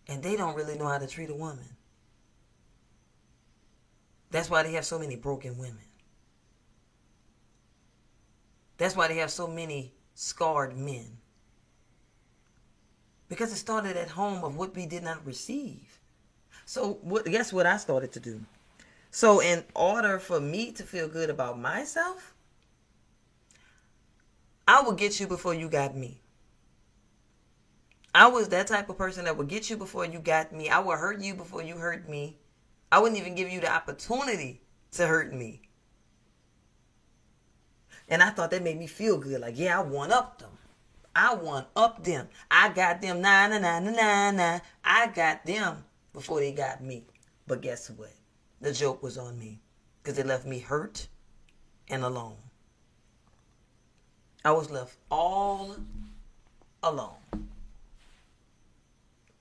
and 0.08 0.22
they 0.22 0.36
don't 0.36 0.56
really 0.56 0.78
know 0.78 0.88
how 0.88 1.00
to 1.00 1.08
treat 1.08 1.32
a 1.32 1.36
woman. 1.36 1.76
That's 4.30 4.50
why 4.50 4.62
they 4.62 4.74
have 4.74 4.86
so 4.86 5.00
many 5.00 5.16
broken 5.16 5.58
women. 5.58 5.88
That's 8.78 8.96
why 8.96 9.08
they 9.08 9.18
have 9.18 9.32
so 9.32 9.48
many 9.48 9.96
scarred 10.14 10.78
men. 10.78 11.19
Because 13.30 13.52
it 13.52 13.58
started 13.58 13.96
at 13.96 14.10
home 14.10 14.44
of 14.44 14.58
what 14.58 14.76
we 14.76 14.86
did 14.86 15.04
not 15.04 15.26
receive. 15.26 16.00
So 16.66 17.00
what 17.02 17.26
guess 17.26 17.54
what 17.54 17.66
I 17.66 17.78
started 17.78 18.12
to 18.14 18.20
do? 18.20 18.42
So 19.12 19.40
in 19.40 19.64
order 19.74 20.20
for 20.20 20.40
me 20.40 20.72
to 20.74 20.84
feel 20.84 21.08
good 21.08 21.30
about 21.30 21.60
myself, 21.60 22.34
I 24.68 24.82
will 24.82 24.94
get 24.94 25.20
you 25.20 25.28
before 25.28 25.54
you 25.54 25.68
got 25.68 25.96
me. 25.96 26.22
I 28.14 28.28
was 28.28 28.50
that 28.50 28.68
type 28.68 28.90
of 28.90 28.98
person 28.98 29.26
that 29.26 29.38
would 29.38 29.48
get 29.48 29.70
you 29.70 29.78
before 29.78 30.06
you 30.06 30.20
got 30.20 30.54
me. 30.54 30.70
I 30.70 30.80
would 30.80 31.00
hurt 31.00 31.22
you 31.22 31.34
before 31.34 31.64
you 31.64 31.78
hurt 31.78 32.10
me. 32.10 32.38
I 32.92 33.00
wouldn't 33.00 33.20
even 33.20 33.36
give 33.36 33.50
you 33.50 33.62
the 33.62 33.72
opportunity 33.72 34.62
to 34.92 35.08
hurt 35.08 35.34
me. 35.34 35.62
And 38.08 38.22
I 38.22 38.30
thought 38.30 38.52
that 38.52 38.64
made 38.64 38.78
me 38.78 38.88
feel 38.88 39.18
good. 39.18 39.42
Like, 39.42 39.58
yeah, 39.58 39.80
I 39.80 39.84
won 39.84 40.12
up 40.12 40.40
them. 40.40 40.50
I 41.16 41.34
won 41.36 41.66
up 41.76 42.04
them. 42.04 42.28
I 42.50 42.70
got 42.70 43.02
them 43.02 43.22
nah 43.22 43.48
nah 43.48 43.58
nah 43.58 43.80
nah 43.80 43.92
nah 43.92 44.32
nah. 44.32 44.60
I 44.84 45.08
got 45.08 45.46
them 45.46 45.84
before 46.14 46.40
they 46.40 46.52
got 46.52 46.84
me. 46.84 47.04
But 47.48 47.62
guess 47.62 47.90
what? 47.90 48.14
The 48.62 48.72
joke 48.72 49.04
was 49.04 49.18
on 49.18 49.38
me. 49.38 49.60
Because 50.02 50.18
it 50.18 50.26
left 50.26 50.46
me 50.46 50.60
hurt 50.60 51.08
and 51.90 52.04
alone. 52.04 52.38
I 54.46 54.52
was 54.52 54.72
left 54.72 54.96
all 55.12 55.76
alone. 56.82 57.16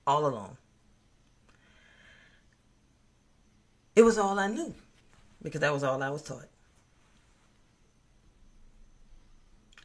All 0.05 0.25
alone. 0.25 0.57
It 3.95 4.03
was 4.03 4.17
all 4.17 4.39
I 4.39 4.47
knew 4.47 4.73
because 5.41 5.61
that 5.61 5.73
was 5.73 5.83
all 5.83 6.01
I 6.01 6.09
was 6.09 6.23
taught. 6.23 6.48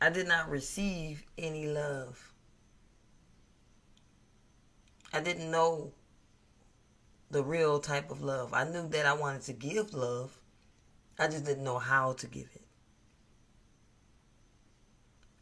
I 0.01 0.11
did 0.11 0.27
not 0.27 0.51
receive 0.51 1.25
any 1.39 1.67
love. 1.67 2.33
I 5.13 5.21
didn't 5.21 5.51
know 5.51 5.93
the 7.31 7.43
real 7.43 7.79
type 7.79 8.11
of 8.11 8.23
love. 8.23 8.53
I 8.53 8.65
knew 8.65 8.89
that 8.89 9.07
I 9.07 9.15
wanted 9.15 9.43
to 9.43 9.53
give 9.53 9.95
love. 9.95 10.37
I 11.19 11.29
just 11.29 11.45
didn't 11.45 11.65
know 11.65 11.79
how 11.79 12.13
to 12.15 12.27
give 12.27 12.49
it. 12.55 12.67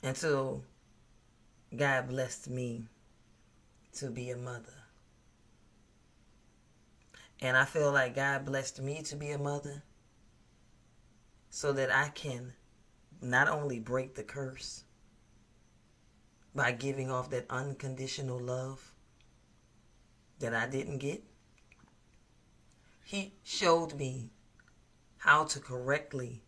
Until 0.03 0.65
God 1.75 2.09
blessed 2.09 2.51
me 2.51 2.85
to 3.95 4.11
be 4.11 4.31
a 4.31 4.37
mother. 4.37 4.75
And 7.41 7.57
I 7.57 7.65
feel 7.65 7.93
like 7.93 8.15
God 8.15 8.45
blessed 8.45 8.81
me 8.81 9.03
to 9.03 9.17
be 9.17 9.31
a 9.31 9.39
mother 9.39 9.83
so 11.51 11.73
that 11.73 11.95
I 11.95 12.09
can 12.11 12.53
not 13.23 13.49
only 13.49 13.79
break 13.79 14.15
the 14.15 14.23
curse 14.25 14.85
by 16.55 16.73
giving 16.73 17.11
off 17.11 17.31
that 17.31 17.47
unconditional 17.49 18.39
love 18.39 18.93
that 20.41 20.55
I 20.55 20.67
didn't 20.67 20.99
get, 20.99 21.23
He 23.05 23.35
showed 23.45 23.95
me 23.95 24.31
how 25.19 25.45
to 25.45 25.61
correctly 25.61 26.43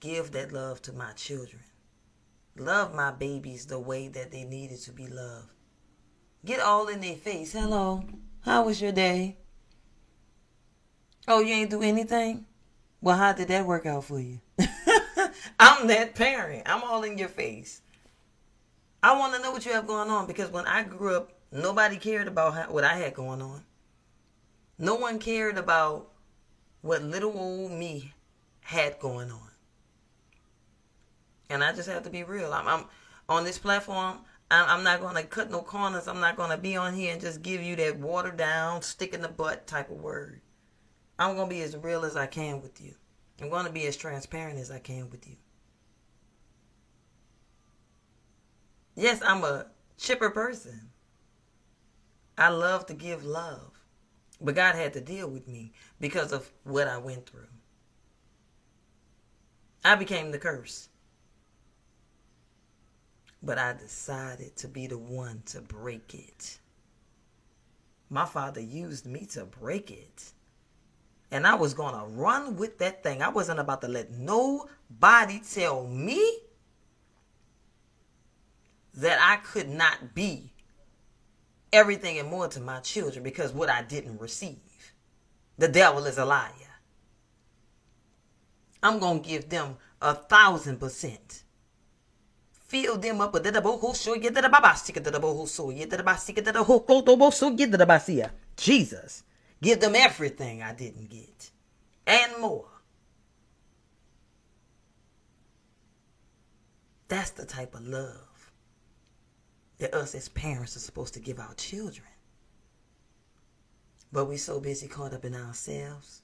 give 0.00 0.30
that 0.32 0.52
love 0.52 0.80
to 0.82 0.92
my 0.92 1.12
children. 1.12 1.62
Love 2.56 2.94
my 2.94 3.10
babies 3.10 3.66
the 3.66 3.78
way 3.78 4.08
that 4.08 4.30
they 4.30 4.44
needed 4.44 4.80
to 4.82 4.92
be 4.92 5.06
loved. 5.06 5.50
Get 6.44 6.60
all 6.60 6.88
in 6.88 7.00
their 7.00 7.16
face. 7.16 7.52
Hello. 7.52 8.04
How 8.40 8.64
was 8.64 8.80
your 8.80 8.92
day? 8.92 9.36
Oh, 11.26 11.40
you 11.40 11.54
ain't 11.54 11.70
do 11.70 11.82
anything? 11.82 12.46
Well, 13.00 13.16
how 13.16 13.32
did 13.32 13.48
that 13.48 13.66
work 13.66 13.86
out 13.86 14.04
for 14.04 14.20
you? 14.20 14.40
I'm 15.58 15.86
that 15.88 16.14
parent. 16.14 16.62
I'm 16.66 16.82
all 16.82 17.02
in 17.02 17.18
your 17.18 17.28
face. 17.28 17.82
I 19.02 19.18
want 19.18 19.34
to 19.34 19.42
know 19.42 19.52
what 19.52 19.64
you 19.64 19.72
have 19.72 19.86
going 19.86 20.10
on 20.10 20.26
because 20.26 20.50
when 20.50 20.66
I 20.66 20.82
grew 20.82 21.16
up, 21.16 21.32
nobody 21.52 21.96
cared 21.96 22.28
about 22.28 22.54
how, 22.54 22.64
what 22.64 22.84
I 22.84 22.94
had 22.94 23.14
going 23.14 23.40
on. 23.40 23.62
No 24.78 24.94
one 24.94 25.18
cared 25.18 25.56
about 25.58 26.10
what 26.82 27.02
little 27.02 27.36
old 27.36 27.72
me 27.72 28.12
had 28.60 28.98
going 28.98 29.30
on. 29.30 29.50
And 31.50 31.64
I 31.64 31.72
just 31.72 31.88
have 31.88 32.04
to 32.04 32.10
be 32.10 32.24
real. 32.24 32.52
I'm, 32.52 32.68
I'm 32.68 32.84
on 33.28 33.44
this 33.44 33.58
platform. 33.58 34.18
I'm, 34.50 34.68
I'm 34.68 34.84
not 34.84 35.00
going 35.00 35.16
to 35.16 35.22
cut 35.22 35.50
no 35.50 35.62
corners. 35.62 36.08
I'm 36.08 36.20
not 36.20 36.36
going 36.36 36.50
to 36.50 36.58
be 36.58 36.76
on 36.76 36.94
here 36.94 37.12
and 37.12 37.20
just 37.20 37.42
give 37.42 37.62
you 37.62 37.76
that 37.76 37.98
watered 37.98 38.36
down, 38.36 38.82
stick 38.82 39.14
in 39.14 39.22
the 39.22 39.28
butt 39.28 39.66
type 39.66 39.90
of 39.90 40.00
word. 40.00 40.40
I'm 41.18 41.36
going 41.36 41.48
to 41.48 41.54
be 41.54 41.62
as 41.62 41.76
real 41.76 42.04
as 42.04 42.16
I 42.16 42.26
can 42.26 42.62
with 42.62 42.80
you. 42.80 42.94
I'm 43.40 43.50
going 43.50 43.66
to 43.66 43.72
be 43.72 43.86
as 43.86 43.96
transparent 43.96 44.58
as 44.58 44.70
I 44.70 44.78
can 44.78 45.10
with 45.10 45.28
you. 45.28 45.36
Yes, 48.96 49.20
I'm 49.24 49.44
a 49.44 49.66
chipper 49.96 50.30
person. 50.30 50.90
I 52.36 52.48
love 52.48 52.86
to 52.86 52.94
give 52.94 53.24
love. 53.24 53.72
But 54.40 54.54
God 54.54 54.74
had 54.74 54.92
to 54.94 55.00
deal 55.00 55.28
with 55.28 55.48
me 55.48 55.72
because 56.00 56.32
of 56.32 56.50
what 56.64 56.86
I 56.86 56.98
went 56.98 57.26
through. 57.26 57.48
I 59.84 59.94
became 59.94 60.30
the 60.30 60.38
curse. 60.38 60.88
But 63.42 63.58
I 63.58 63.72
decided 63.72 64.56
to 64.56 64.68
be 64.68 64.86
the 64.86 64.98
one 64.98 65.42
to 65.46 65.60
break 65.60 66.14
it. 66.14 66.58
My 68.10 68.24
father 68.24 68.60
used 68.60 69.06
me 69.06 69.26
to 69.26 69.44
break 69.44 69.90
it. 69.90 70.32
And 71.30 71.46
I 71.46 71.54
was 71.54 71.74
going 71.74 71.94
to 71.94 72.06
run 72.06 72.56
with 72.56 72.78
that 72.78 73.02
thing. 73.02 73.22
I 73.22 73.28
wasn't 73.28 73.60
about 73.60 73.82
to 73.82 73.88
let 73.88 74.10
nobody 74.10 75.40
tell 75.40 75.86
me 75.86 76.38
that 78.94 79.18
I 79.20 79.36
could 79.36 79.68
not 79.68 80.14
be 80.14 80.52
everything 81.72 82.18
and 82.18 82.28
more 82.28 82.48
to 82.48 82.60
my 82.60 82.80
children 82.80 83.22
because 83.22 83.52
what 83.52 83.68
I 83.68 83.82
didn't 83.82 84.20
receive. 84.20 84.56
The 85.58 85.68
devil 85.68 86.06
is 86.06 86.18
a 86.18 86.24
liar. 86.24 86.50
I'm 88.82 88.98
going 88.98 89.22
to 89.22 89.28
give 89.28 89.48
them 89.48 89.76
a 90.00 90.14
thousand 90.14 90.78
percent. 90.78 91.42
Fill 92.52 92.96
them 92.96 93.20
up 93.20 93.32
with 93.32 93.44
Jesus. 98.56 99.22
Give 99.60 99.80
them 99.80 99.94
everything 99.96 100.62
I 100.62 100.72
didn't 100.72 101.10
get 101.10 101.50
and 102.06 102.40
more. 102.40 102.68
That's 107.08 107.30
the 107.30 107.46
type 107.46 107.74
of 107.74 107.86
love 107.86 108.52
that 109.78 109.94
us 109.94 110.14
as 110.14 110.28
parents 110.28 110.76
are 110.76 110.80
supposed 110.80 111.14
to 111.14 111.20
give 111.20 111.38
our 111.38 111.54
children. 111.54 112.06
But 114.12 114.26
we're 114.26 114.38
so 114.38 114.60
busy 114.60 114.88
caught 114.88 115.12
up 115.12 115.24
in 115.24 115.34
ourselves. 115.34 116.22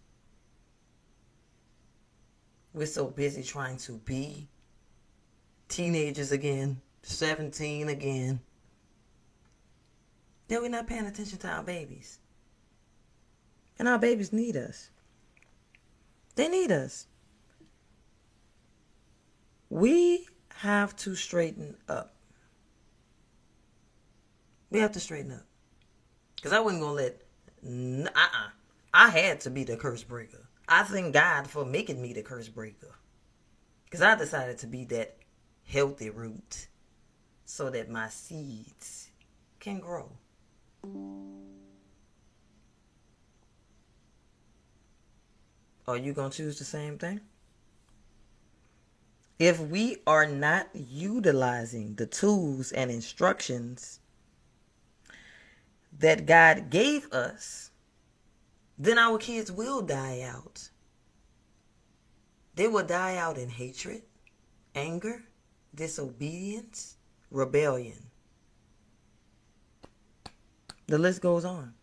We're 2.73 2.87
so 2.87 3.07
busy 3.07 3.43
trying 3.43 3.77
to 3.79 3.93
be 3.99 4.49
teenagers 5.69 6.33
again, 6.33 6.81
17 7.03 7.89
again, 7.89 8.41
that 10.49 10.61
we're 10.61 10.69
not 10.69 10.87
paying 10.87 11.07
attention 11.07 11.39
to 11.39 11.49
our 11.49 11.63
babies. 11.63 12.19
And 13.79 13.89
our 13.89 13.99
babies 13.99 14.33
need 14.33 14.57
us. 14.57 14.91
They 16.37 16.49
need 16.49 16.71
us. 16.71 17.07
We 19.71 20.27
have 20.57 20.95
to 20.97 21.15
straighten 21.15 21.77
up. 21.89 22.15
We 24.71 24.81
have 24.81 24.93
to 24.93 25.01
straighten 25.01 25.33
up. 25.33 25.47
Because 26.37 26.53
I 26.53 26.61
wasn't 26.61 26.83
going 26.83 26.97
to 26.97 27.03
let. 27.03 27.21
Uh 28.07 28.19
uh-uh. 28.19 28.49
I 28.93 29.09
had 29.11 29.41
to 29.41 29.51
be 29.51 29.65
the 29.65 29.77
curse 29.77 30.05
breaker. 30.05 30.49
I 30.69 30.83
thank 30.83 31.15
God 31.15 31.49
for 31.49 31.65
making 31.65 32.01
me 32.01 32.13
the 32.13 32.23
curse 32.23 32.49
breaker. 32.49 32.95
Because 33.85 34.03
I 34.03 34.15
decided 34.15 34.59
to 34.59 34.67
be 34.67 34.85
that 34.87 35.17
healthy 35.67 36.11
root 36.11 36.69
so 37.45 37.71
that 37.71 37.91
my 37.91 38.09
seeds 38.09 39.11
can 39.61 39.81
grow. 39.81 40.11
Are 45.87 45.97
you 45.97 46.13
going 46.13 46.31
to 46.31 46.37
choose 46.37 46.59
the 46.59 46.65
same 46.65 46.99
thing? 46.99 47.21
If 49.39 49.61
we 49.61 49.99
are 50.07 50.27
not 50.27 50.69
utilizing 50.75 51.95
the 51.97 52.07
tools 52.07 52.73
and 52.73 52.91
instructions 52.91 54.01
that 55.99 56.27
God 56.27 56.71
gave 56.71 57.13
us, 57.13 57.71
then 58.79 58.99
our 58.99 59.19
kids 59.19 59.53
will 59.53 59.83
die 59.83 60.23
out. 60.23 60.69
They 62.55 62.69
will 62.69 62.87
die 62.87 63.17
out 63.17 63.37
in 63.37 63.49
hatred, 63.49 64.03
anger, 64.75 65.25
disobedience, 65.75 66.97
rebellion. 67.31 67.99
The 70.87 70.99
list 70.99 71.21
goes 71.21 71.45
on. 71.45 71.75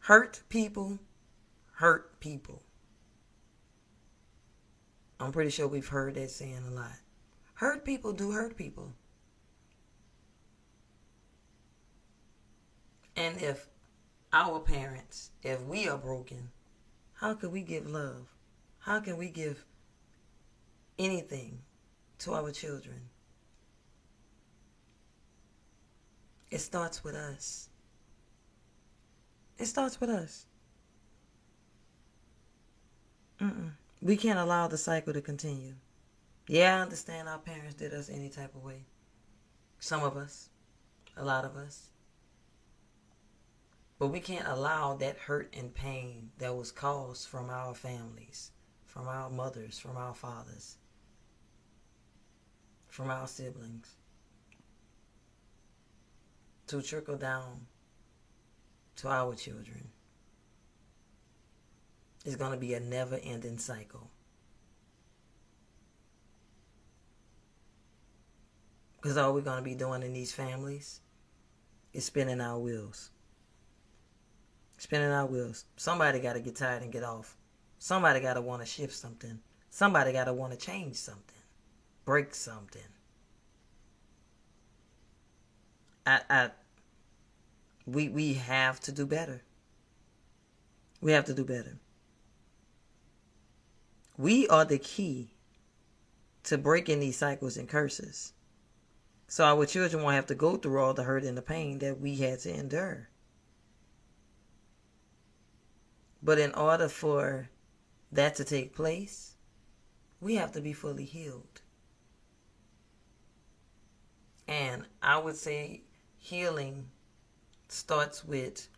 Hurt 0.00 0.42
people, 0.48 0.98
hurt 1.78 2.18
people. 2.18 2.60
I'm 5.20 5.30
pretty 5.30 5.50
sure 5.50 5.68
we've 5.68 5.86
heard 5.86 6.16
that 6.16 6.28
saying 6.28 6.64
a 6.68 6.74
lot. 6.74 6.98
Hurt 7.54 7.84
people 7.84 8.12
do 8.12 8.32
hurt 8.32 8.56
people. 8.56 8.92
And 13.14 13.40
if 13.40 13.68
our 14.32 14.58
parents, 14.58 15.30
if 15.44 15.62
we 15.62 15.88
are 15.88 15.96
broken, 15.96 16.50
how 17.12 17.34
can 17.34 17.52
we 17.52 17.62
give 17.62 17.88
love? 17.88 18.26
How 18.80 18.98
can 18.98 19.16
we 19.16 19.28
give 19.28 19.64
anything 20.98 21.60
to 22.18 22.34
our 22.34 22.50
children? 22.50 23.02
It 26.50 26.58
starts 26.58 27.04
with 27.04 27.14
us. 27.14 27.68
It 29.58 29.66
starts 29.66 30.00
with 30.00 30.10
us. 30.10 30.47
Mm-mm. 33.40 33.70
We 34.02 34.16
can't 34.16 34.38
allow 34.38 34.68
the 34.68 34.78
cycle 34.78 35.12
to 35.12 35.20
continue. 35.20 35.74
Yeah, 36.48 36.78
I 36.78 36.80
understand 36.80 37.28
our 37.28 37.38
parents 37.38 37.74
did 37.74 37.92
us 37.92 38.08
any 38.08 38.28
type 38.28 38.54
of 38.54 38.64
way. 38.64 38.84
Some 39.80 40.02
of 40.02 40.16
us, 40.16 40.48
a 41.16 41.24
lot 41.24 41.44
of 41.44 41.56
us. 41.56 41.90
But 43.98 44.08
we 44.08 44.20
can't 44.20 44.46
allow 44.46 44.94
that 44.94 45.18
hurt 45.18 45.54
and 45.56 45.74
pain 45.74 46.30
that 46.38 46.56
was 46.56 46.72
caused 46.72 47.28
from 47.28 47.50
our 47.50 47.74
families, 47.74 48.52
from 48.86 49.08
our 49.08 49.28
mothers, 49.28 49.78
from 49.78 49.96
our 49.96 50.14
fathers, 50.14 50.76
from 52.88 53.10
our 53.10 53.26
siblings, 53.26 53.94
to 56.68 56.80
trickle 56.80 57.16
down 57.16 57.66
to 58.96 59.08
our 59.08 59.34
children. 59.34 59.90
It's 62.28 62.36
going 62.36 62.52
to 62.52 62.58
be 62.58 62.74
a 62.74 62.80
never 62.80 63.18
ending 63.22 63.56
cycle. 63.56 64.10
Because 69.00 69.16
all 69.16 69.32
we're 69.32 69.40
going 69.40 69.56
to 69.56 69.64
be 69.64 69.74
doing 69.74 70.02
in 70.02 70.12
these 70.12 70.30
families 70.30 71.00
is 71.94 72.04
spinning 72.04 72.42
our 72.42 72.58
wheels. 72.58 73.08
Spinning 74.76 75.10
our 75.10 75.24
wheels. 75.24 75.64
Somebody 75.78 76.20
got 76.20 76.34
to 76.34 76.40
get 76.40 76.54
tired 76.54 76.82
and 76.82 76.92
get 76.92 77.02
off. 77.02 77.34
Somebody 77.78 78.20
got 78.20 78.34
to 78.34 78.42
want 78.42 78.60
to 78.60 78.66
shift 78.66 78.92
something. 78.92 79.38
Somebody 79.70 80.12
got 80.12 80.24
to 80.24 80.34
want 80.34 80.52
to 80.52 80.58
change 80.58 80.96
something. 80.96 81.22
Break 82.04 82.34
something. 82.34 82.82
I, 86.06 86.20
I, 86.28 86.50
we, 87.86 88.10
we 88.10 88.34
have 88.34 88.80
to 88.80 88.92
do 88.92 89.06
better. 89.06 89.40
We 91.00 91.12
have 91.12 91.24
to 91.24 91.32
do 91.32 91.46
better. 91.46 91.78
We 94.18 94.48
are 94.48 94.64
the 94.64 94.78
key 94.78 95.30
to 96.42 96.58
breaking 96.58 96.98
these 96.98 97.16
cycles 97.16 97.56
and 97.56 97.68
curses. 97.68 98.32
So 99.28 99.44
our 99.44 99.64
children 99.64 100.02
won't 100.02 100.16
have 100.16 100.26
to 100.26 100.34
go 100.34 100.56
through 100.56 100.80
all 100.82 100.92
the 100.92 101.04
hurt 101.04 101.22
and 101.22 101.38
the 101.38 101.42
pain 101.42 101.78
that 101.78 102.00
we 102.00 102.16
had 102.16 102.40
to 102.40 102.52
endure. 102.52 103.10
But 106.20 106.40
in 106.40 106.52
order 106.54 106.88
for 106.88 107.48
that 108.10 108.34
to 108.36 108.44
take 108.44 108.74
place, 108.74 109.36
we 110.20 110.34
have 110.34 110.50
to 110.52 110.60
be 110.60 110.72
fully 110.72 111.04
healed. 111.04 111.60
And 114.48 114.84
I 115.00 115.18
would 115.18 115.36
say 115.36 115.82
healing 116.18 116.88
starts 117.68 118.24
with 118.24 118.68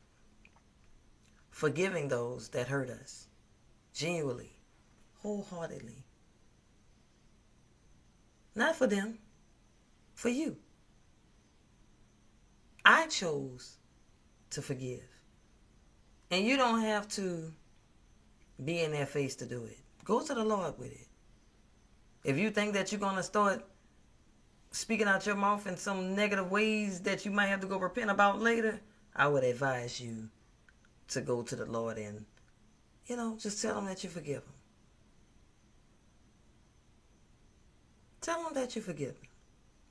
forgiving 1.49 2.09
those 2.09 2.51
that 2.51 2.69
hurt 2.69 2.91
us, 2.91 3.29
genuinely, 3.95 4.60
wholeheartedly. 5.23 6.05
Not 8.55 8.77
for 8.77 8.87
them, 8.87 9.19
for 10.15 10.29
you. 10.29 10.57
I 12.85 13.07
chose 13.07 13.77
to 14.51 14.63
forgive. 14.63 15.05
And 16.31 16.45
you 16.45 16.57
don't 16.57 16.83
have 16.83 17.09
to 17.11 17.53
be 18.65 18.81
in 18.81 18.93
their 18.93 19.07
face 19.07 19.35
to 19.37 19.47
do 19.47 19.65
it. 19.65 19.79
Go 20.05 20.21
to 20.21 20.35
the 20.35 20.45
Lord 20.45 20.79
with 20.79 20.93
it. 20.93 21.07
If 22.25 22.39
you 22.39 22.51
think 22.51 22.75
that 22.75 22.93
you're 22.93 23.01
going 23.01 23.17
to 23.17 23.23
start 23.23 23.65
speaking 24.73 25.09
out 25.09 25.27
your 25.27 25.37
mouth 25.37 25.67
in 25.67 25.77
some 25.77 26.15
negative 26.15 26.51
ways 26.51 27.01
that 27.01 27.25
you 27.25 27.31
might 27.31 27.47
have 27.47 27.61
to 27.61 27.67
go 27.67 27.79
repent 27.79 28.11
about 28.11 28.41
later, 28.41 28.81
I 29.15 29.27
would 29.29 29.45
advise 29.45 30.01
you 30.01 30.29
to 31.09 31.21
go 31.21 31.43
to 31.43 31.57
the 31.57 31.67
Lord 31.67 31.99
and, 31.99 32.25
you 33.07 33.17
know, 33.17 33.37
just 33.39 33.61
tell 33.61 33.79
him 33.79 33.87
that 33.87 34.05
you 34.05 34.11
forgive 34.11 34.43
him. 34.45 34.53
Tell 38.21 38.43
them 38.43 38.55
that 38.55 38.77
you 38.77 38.83
forgive 38.83 39.15
them. 39.15 39.31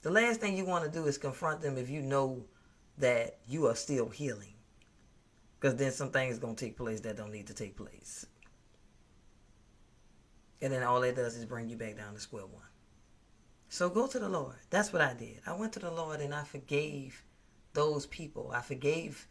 The 0.01 0.11
last 0.11 0.39
thing 0.39 0.55
you 0.55 0.65
want 0.65 0.85
to 0.85 0.91
do 0.91 1.07
is 1.07 1.17
confront 1.17 1.61
them 1.61 1.77
if 1.77 1.89
you 1.89 2.01
know 2.01 2.45
that 2.97 3.39
you 3.47 3.67
are 3.67 3.75
still 3.75 4.09
healing. 4.09 4.53
Because 5.59 5.75
then 5.75 5.91
some 5.91 6.11
things 6.11 6.39
going 6.39 6.55
to 6.55 6.65
take 6.65 6.77
place 6.77 7.01
that 7.01 7.17
don't 7.17 7.31
need 7.31 7.47
to 7.47 7.53
take 7.53 7.75
place. 7.75 8.25
And 10.61 10.71
then 10.71 10.83
all 10.83 11.03
it 11.03 11.15
does 11.15 11.35
is 11.35 11.45
bring 11.45 11.69
you 11.69 11.75
back 11.75 11.97
down 11.97 12.13
to 12.13 12.19
square 12.19 12.45
one. 12.45 12.63
So 13.69 13.89
go 13.89 14.07
to 14.07 14.19
the 14.19 14.29
Lord. 14.29 14.55
That's 14.69 14.93
what 14.93 15.01
I 15.01 15.13
did. 15.13 15.41
I 15.45 15.53
went 15.53 15.73
to 15.73 15.79
the 15.79 15.91
Lord 15.91 16.21
and 16.21 16.33
I 16.33 16.43
forgave 16.43 17.23
those 17.73 18.05
people. 18.07 18.51
I 18.53 18.61
forgave 18.61 19.27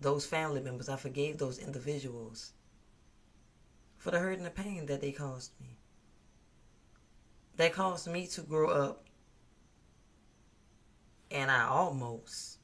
those 0.00 0.24
family 0.26 0.60
members. 0.60 0.88
I 0.88 0.96
forgave 0.96 1.38
those 1.38 1.58
individuals 1.58 2.52
for 3.98 4.10
the 4.10 4.18
hurt 4.18 4.38
and 4.38 4.46
the 4.46 4.50
pain 4.50 4.86
that 4.86 5.00
they 5.00 5.12
caused 5.12 5.52
me. 5.60 5.78
That 7.56 7.72
caused 7.72 8.06
me 8.08 8.26
to 8.28 8.42
grow 8.42 8.68
up 8.68 9.06
and 11.30 11.50
I 11.50 11.66
almost 11.66 12.58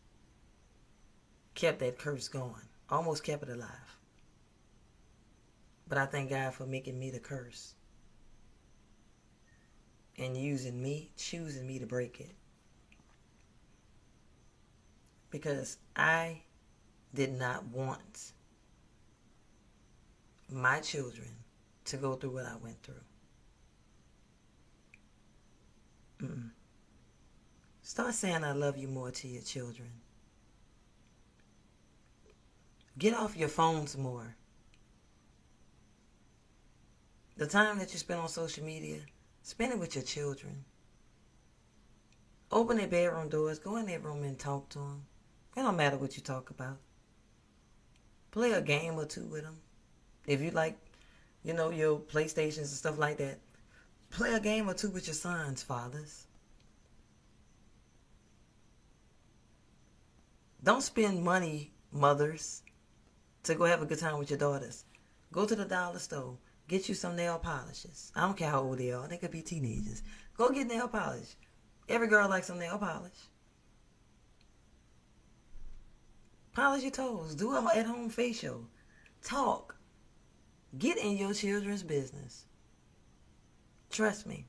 kept 1.55 1.81
that 1.81 1.99
curse 1.99 2.29
going. 2.29 2.55
Almost 2.91 3.25
kept 3.25 3.43
it 3.43 3.49
alive. 3.49 3.99
But 5.89 5.99
I 5.99 6.07
thank 6.07 6.31
God 6.31 6.55
for 6.55 6.67
making 6.67 6.99
me 6.99 7.11
the 7.11 7.19
curse. 7.19 7.75
And 10.19 10.37
using 10.37 10.81
me, 10.83 11.11
choosing 11.17 11.67
me 11.67 11.79
to 11.79 11.87
break 11.87 12.21
it. 12.21 12.35
Because 15.31 15.79
I 15.97 16.43
did 17.15 17.33
not 17.33 17.65
want 17.67 18.33
my 20.51 20.81
children 20.81 21.29
to 21.87 21.97
go 21.97 22.15
through 22.15 22.35
what 22.35 22.47
I 22.47 22.57
went 22.63 22.83
through. 22.83 22.95
Mm-mm. 26.23 26.51
Start 27.83 28.15
saying 28.15 28.45
I 28.45 28.53
love 28.53 28.77
you 28.77 28.89
more 28.89 29.11
to 29.11 29.29
your 29.29 29.43
children. 29.43 29.89
Get 32.99 33.15
off 33.15 33.37
your 33.37 33.49
phones 33.49 33.97
more. 33.97 34.37
The 37.37 37.47
time 37.47 37.79
that 37.79 37.93
you 37.93 37.99
spend 37.99 38.21
on 38.21 38.29
social 38.29 38.65
media, 38.65 38.99
spend 39.43 39.73
it 39.73 39.79
with 39.79 39.97
your 39.97 40.05
children. 40.05 40.65
Open 42.53 42.77
their 42.77 42.87
bedroom 42.87 43.29
doors, 43.29 43.59
go 43.59 43.77
in 43.77 43.87
their 43.87 43.99
room 43.99 44.23
and 44.23 44.39
talk 44.39 44.69
to 44.71 44.79
them. 44.79 45.07
It 45.57 45.63
don't 45.63 45.77
matter 45.77 45.97
what 45.97 46.17
you 46.17 46.23
talk 46.23 46.51
about. 46.51 46.77
Play 48.31 48.53
a 48.53 48.61
game 48.61 48.95
or 48.95 49.07
two 49.07 49.27
with 49.27 49.43
them. 49.43 49.57
If 50.27 50.41
you 50.41 50.51
like, 50.51 50.79
you 51.43 51.55
know, 51.55 51.71
your 51.71 51.99
PlayStations 51.99 52.59
and 52.59 52.69
stuff 52.69 52.99
like 52.99 53.17
that, 53.17 53.39
play 54.13 54.35
a 54.35 54.41
game 54.41 54.69
or 54.69 54.75
two 54.75 54.91
with 54.91 55.07
your 55.07 55.15
sons, 55.15 55.63
fathers. 55.63 56.27
Don't 60.63 60.83
spend 60.83 61.25
money, 61.25 61.73
mothers, 61.91 62.63
to 63.43 63.55
go 63.55 63.65
have 63.65 63.83
a 63.83 63.87
good 63.87 63.99
time 63.99 64.19
with 64.19 64.31
your 64.31 64.39
daughters. 64.39 64.85
Go 65.33 65.47
to 65.47 65.57
the 65.57 65.65
dollar 65.65 65.99
store. 65.99 66.37
Get 66.69 66.89
you 66.89 66.95
some 66.95 67.17
nail 67.17 67.39
polishes. 67.39 68.13
I 68.15 68.21
don't 68.21 68.37
care 68.37 68.51
how 68.51 68.63
old 68.63 68.79
they 68.79 68.93
are. 68.93 69.09
They 69.09 69.17
could 69.17 69.33
be 69.33 69.43
teenagers. 69.43 70.03
Go 70.37 70.51
get 70.51 70.69
nail 70.69 70.89
polish. 70.89 71.35
Every 71.89 72.07
girl 72.07 72.29
likes 72.29 72.47
some 72.47 72.59
nail 72.59 72.79
polish. 72.79 73.13
Polish 76.53 76.83
your 76.83 76.93
toes. 76.93 77.35
Do 77.35 77.57
an 77.57 77.67
at 77.75 77.87
home 77.87 78.11
facial. 78.11 78.69
Talk. 79.25 79.77
Get 80.79 80.99
in 80.99 81.17
your 81.17 81.35
children's 81.35 81.83
business. 81.83 82.45
Trust 83.93 84.27
me. 84.27 84.47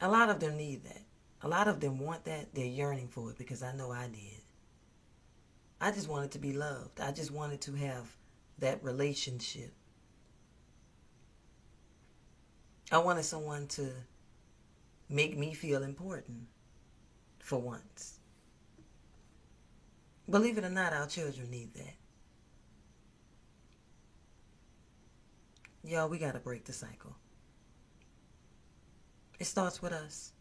A 0.00 0.08
lot 0.08 0.30
of 0.30 0.38
them 0.38 0.56
need 0.56 0.84
that. 0.84 1.02
A 1.42 1.48
lot 1.48 1.66
of 1.66 1.80
them 1.80 1.98
want 1.98 2.24
that. 2.26 2.54
They're 2.54 2.64
yearning 2.64 3.08
for 3.08 3.30
it 3.30 3.38
because 3.38 3.62
I 3.62 3.74
know 3.74 3.90
I 3.90 4.06
did. 4.06 4.40
I 5.80 5.90
just 5.90 6.08
wanted 6.08 6.30
to 6.30 6.38
be 6.38 6.52
loved. 6.52 7.00
I 7.00 7.10
just 7.10 7.32
wanted 7.32 7.60
to 7.62 7.72
have 7.74 8.16
that 8.60 8.82
relationship. 8.84 9.74
I 12.92 12.98
wanted 12.98 13.24
someone 13.24 13.66
to 13.68 13.90
make 15.08 15.36
me 15.36 15.54
feel 15.54 15.82
important 15.82 16.46
for 17.40 17.58
once. 17.58 18.20
Believe 20.30 20.56
it 20.56 20.64
or 20.64 20.70
not, 20.70 20.92
our 20.92 21.08
children 21.08 21.50
need 21.50 21.74
that. 21.74 21.94
Y'all, 25.82 26.08
we 26.08 26.18
got 26.18 26.34
to 26.34 26.40
break 26.40 26.64
the 26.64 26.72
cycle. 26.72 27.16
It 29.44 29.48
starts 29.48 29.82
with 29.82 29.92
us. 29.92 30.32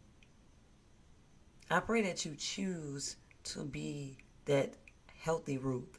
I 1.70 1.82
pray 1.82 2.04
that 2.04 2.24
you 2.24 2.36
choose 2.38 3.18
to 3.43 3.66
be 3.66 4.16
that 4.45 4.76
healthy 5.20 5.58
root 5.58 5.93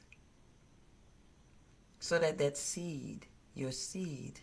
so 2.01 2.19
that 2.19 2.39
that 2.39 2.57
seed, 2.57 3.27
your 3.55 3.73
seed, 3.73 4.41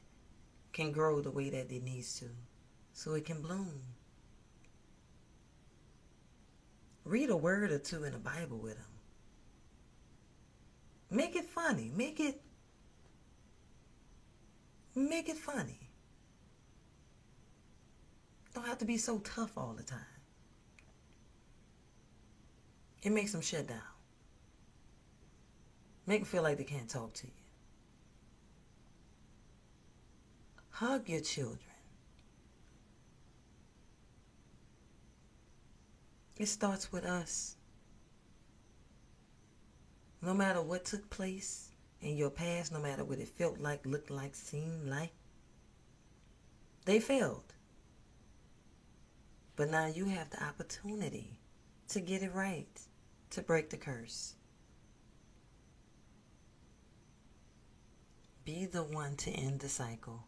can 0.74 0.92
grow 0.92 1.22
the 1.22 1.32
way 1.32 1.50
that 1.50 1.72
it 1.72 1.84
needs 1.84 2.20
to 2.20 2.26
so 2.94 3.16
it 3.16 3.26
can 3.26 3.42
bloom. 3.42 3.82
Read 7.04 7.32
a 7.32 7.36
word 7.36 7.72
or 7.72 7.80
two 7.80 8.04
in 8.04 8.14
the 8.14 8.20
Bible 8.20 8.60
with 8.60 8.76
them. 8.76 8.94
Make 11.10 11.36
it 11.36 11.46
funny. 11.46 11.92
Make 11.96 12.20
it 12.20 12.40
make 14.94 15.30
it 15.30 15.38
funny. 15.38 15.81
Don't 18.54 18.66
have 18.66 18.80
to 18.80 18.86
be 18.86 18.98
so 18.98 19.20
tough 19.20 19.58
all 19.58 19.74
the 19.78 19.84
time. 19.84 20.00
It 23.04 23.12
makes 23.12 23.32
them 23.32 23.42
shut 23.42 23.68
down. 23.68 23.80
Make 26.06 26.22
them 26.22 26.26
feel 26.26 26.44
like 26.44 26.58
they 26.58 26.64
can't 26.64 26.90
talk 26.90 27.14
to 27.14 27.28
you. 27.28 27.34
Hug 30.70 31.08
your 31.08 31.22
children. 31.22 31.60
It 36.38 36.48
starts 36.48 36.92
with 36.92 37.06
us. 37.06 37.56
No 40.22 40.34
matter 40.34 40.62
what 40.62 40.86
took 40.86 41.10
place 41.10 41.70
in 42.02 42.18
your 42.18 42.30
past, 42.30 42.72
no 42.72 42.80
matter 42.80 43.04
what 43.04 43.20
it 43.20 43.28
felt 43.28 43.60
like, 43.60 43.86
looked 43.86 44.10
like, 44.10 44.36
seemed 44.36 44.88
like, 44.88 45.12
they 46.86 47.00
failed. 47.00 47.54
But 49.56 49.70
now 49.70 49.88
you 49.88 50.06
have 50.06 50.30
the 50.30 50.44
opportunity 50.44 51.40
to 51.90 52.00
get 52.00 52.24
it 52.24 52.34
right, 52.34 52.80
to 53.32 53.42
break 53.42 53.70
the 53.70 53.78
curse. 53.78 54.36
Be 58.46 58.66
the 58.66 58.84
one 58.84 59.16
to 59.18 59.32
end 59.32 59.60
the 59.60 59.70
cycle. 59.70 60.24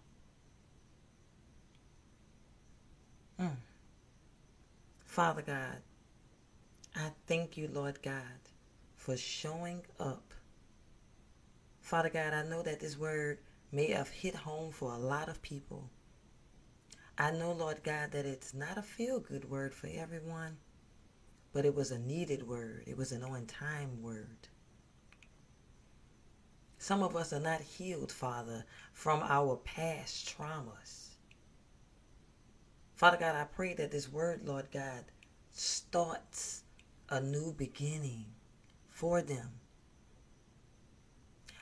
Mm. 3.40 3.56
Father 5.06 5.42
God, 5.42 5.82
I 6.96 7.10
thank 7.28 7.58
you, 7.58 7.70
Lord 7.72 8.02
God, 8.04 8.22
for 8.96 9.18
showing 9.18 9.82
up. 10.00 10.34
Father 11.82 12.10
God, 12.10 12.34
I 12.34 12.44
know 12.44 12.62
that 12.62 12.80
this 12.80 12.98
word 12.98 13.40
may 13.72 13.92
have 13.92 14.10
hit 14.10 14.36
home 14.36 14.72
for 14.72 14.94
a 14.94 14.98
lot 14.98 15.30
of 15.30 15.42
people. 15.42 15.90
I 17.18 17.32
know, 17.32 17.52
Lord 17.52 17.84
God, 17.84 18.12
that 18.12 18.26
it's 18.26 18.54
not 18.54 18.78
a 18.78 18.82
feel 18.82 19.20
good 19.20 19.50
word 19.50 19.74
for 19.76 19.88
everyone, 19.88 20.58
but 21.54 21.66
it 21.66 21.76
was 21.76 21.92
a 21.92 22.00
needed 22.00 22.48
word. 22.48 22.84
It 22.88 22.98
was 22.98 23.12
an 23.12 23.24
on 23.24 23.46
time 23.46 24.02
word. 24.02 24.48
Some 26.80 27.04
of 27.04 27.16
us 27.16 27.32
are 27.32 27.40
not 27.40 27.62
healed, 27.62 28.12
Father, 28.12 28.66
from 28.92 29.22
our 29.22 29.56
past 29.58 30.36
traumas. 30.36 31.10
Father 32.96 33.18
God, 33.18 33.36
I 33.36 33.46
pray 33.46 33.74
that 33.76 33.92
this 33.92 34.12
word, 34.12 34.42
Lord 34.46 34.68
God, 34.72 35.06
starts 35.52 36.64
a 37.10 37.22
new 37.22 37.54
beginning 37.54 38.26
for 38.90 39.22
them. 39.22 39.50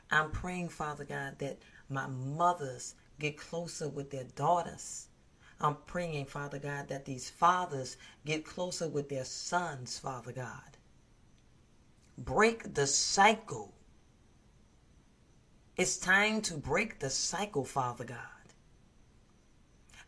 I'm 0.09 0.31
praying, 0.31 0.69
Father 0.69 1.05
God, 1.05 1.39
that 1.39 1.59
my 1.89 2.07
mothers 2.07 2.95
get 3.19 3.37
closer 3.37 3.89
with 3.89 4.11
their 4.11 4.25
daughters. 4.35 5.07
I'm 5.61 5.77
praying, 5.85 6.25
Father 6.25 6.57
God, 6.57 6.87
that 6.89 7.05
these 7.05 7.29
fathers 7.29 7.97
get 8.25 8.45
closer 8.45 8.87
with 8.87 9.09
their 9.09 9.25
sons, 9.25 9.99
Father 9.99 10.31
God. 10.31 10.77
Break 12.17 12.73
the 12.73 12.87
cycle. 12.87 13.73
It's 15.77 15.97
time 15.97 16.41
to 16.41 16.55
break 16.55 16.99
the 16.99 17.09
cycle, 17.09 17.63
Father 17.63 18.03
God. 18.03 18.17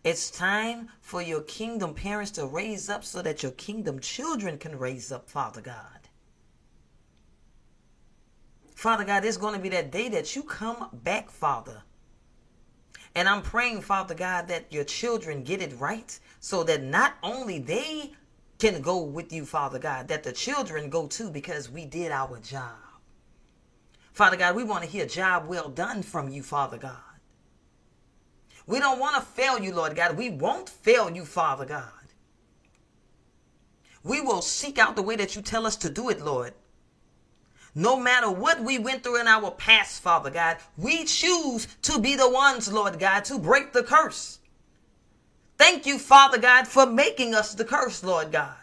It's 0.03 0.31
time 0.31 0.89
for 0.99 1.21
your 1.21 1.41
kingdom 1.41 1.93
parents 1.93 2.31
to 2.31 2.45
raise 2.45 2.89
up 2.89 3.05
so 3.05 3.21
that 3.21 3.41
your 3.41 3.53
kingdom 3.53 3.99
children 3.99 4.57
can 4.57 4.77
raise 4.77 5.11
up, 5.11 5.29
Father 5.29 5.61
God. 5.61 6.09
Father 8.75 9.05
God, 9.05 9.23
it's 9.23 9.37
going 9.37 9.53
to 9.53 9.61
be 9.61 9.69
that 9.69 9.91
day 9.91 10.09
that 10.09 10.35
you 10.35 10.43
come 10.43 10.89
back, 10.91 11.29
Father. 11.29 11.83
And 13.15 13.29
I'm 13.29 13.41
praying, 13.41 13.81
Father 13.81 14.15
God, 14.15 14.47
that 14.47 14.71
your 14.71 14.83
children 14.83 15.43
get 15.43 15.61
it 15.61 15.79
right 15.79 16.17
so 16.39 16.63
that 16.63 16.83
not 16.83 17.13
only 17.21 17.59
they 17.59 18.11
can 18.57 18.81
go 18.81 19.03
with 19.03 19.31
you, 19.31 19.45
Father 19.45 19.77
God, 19.77 20.07
that 20.07 20.23
the 20.23 20.31
children 20.31 20.89
go 20.89 21.07
too 21.07 21.29
because 21.29 21.69
we 21.69 21.85
did 21.85 22.11
our 22.11 22.39
job. 22.39 22.71
Father 24.13 24.37
God, 24.37 24.55
we 24.55 24.63
want 24.63 24.83
to 24.83 24.89
hear 24.89 25.05
job 25.05 25.47
well 25.47 25.69
done 25.69 26.01
from 26.01 26.29
you, 26.29 26.43
Father 26.43 26.77
God. 26.77 26.97
We 28.65 28.79
don't 28.79 28.99
want 28.99 29.15
to 29.15 29.21
fail 29.21 29.59
you, 29.59 29.73
Lord 29.73 29.95
God. 29.95 30.17
We 30.17 30.29
won't 30.29 30.69
fail 30.69 31.11
you, 31.11 31.25
Father 31.25 31.65
God. 31.65 31.91
We 34.03 34.21
will 34.21 34.41
seek 34.41 34.77
out 34.77 34.95
the 34.95 35.01
way 35.01 35.15
that 35.15 35.35
you 35.35 35.41
tell 35.41 35.65
us 35.65 35.75
to 35.77 35.89
do 35.89 36.09
it, 36.09 36.21
Lord. 36.21 36.53
No 37.75 37.97
matter 37.97 38.29
what 38.29 38.61
we 38.61 38.77
went 38.77 39.03
through 39.03 39.19
in 39.19 39.27
our 39.27 39.49
past, 39.49 40.01
Father 40.01 40.29
God, 40.29 40.57
we 40.77 41.05
choose 41.05 41.67
to 41.83 41.99
be 41.99 42.15
the 42.15 42.29
ones, 42.29 42.71
Lord 42.71 42.99
God, 42.99 43.25
to 43.25 43.39
break 43.39 43.73
the 43.73 43.83
curse. 43.83 44.39
Thank 45.57 45.85
you, 45.85 45.97
Father 45.97 46.37
God, 46.37 46.67
for 46.67 46.85
making 46.85 47.33
us 47.33 47.55
the 47.55 47.65
curse, 47.65 48.03
Lord 48.03 48.31
God. 48.31 48.55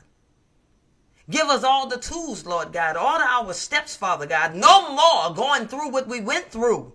Give 1.29 1.47
us 1.47 1.65
all 1.65 1.87
the 1.87 1.99
tools, 1.99 2.45
Lord 2.45 2.73
God, 2.73 2.97
order 2.97 3.25
our 3.25 3.53
steps, 3.53 3.97
Father 3.97 4.27
God. 4.27 4.55
No 4.55 4.95
more 4.95 5.35
going 5.35 5.69
through 5.69 5.91
what 5.91 6.09
we 6.09 6.21
went 6.21 6.51
through. 6.51 6.93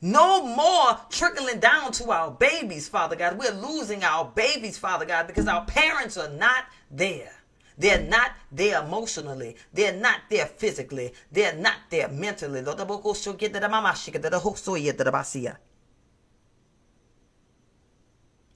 No 0.00 0.46
more 0.46 1.00
trickling 1.10 1.60
down 1.60 1.92
to 1.92 2.10
our 2.10 2.30
babies, 2.30 2.88
Father 2.88 3.16
God. 3.16 3.38
We're 3.38 3.52
losing 3.52 4.04
our 4.04 4.24
babies, 4.24 4.78
Father 4.78 5.04
God, 5.04 5.26
because 5.26 5.48
our 5.48 5.64
parents 5.64 6.16
are 6.16 6.28
not 6.28 6.64
there. 6.90 7.35
They're 7.78 8.02
not 8.02 8.32
there 8.50 8.82
emotionally. 8.82 9.56
They're 9.72 9.96
not 9.96 10.20
there 10.30 10.46
physically. 10.46 11.12
They're 11.30 11.54
not 11.54 11.76
there 11.90 12.08
mentally. 12.08 12.62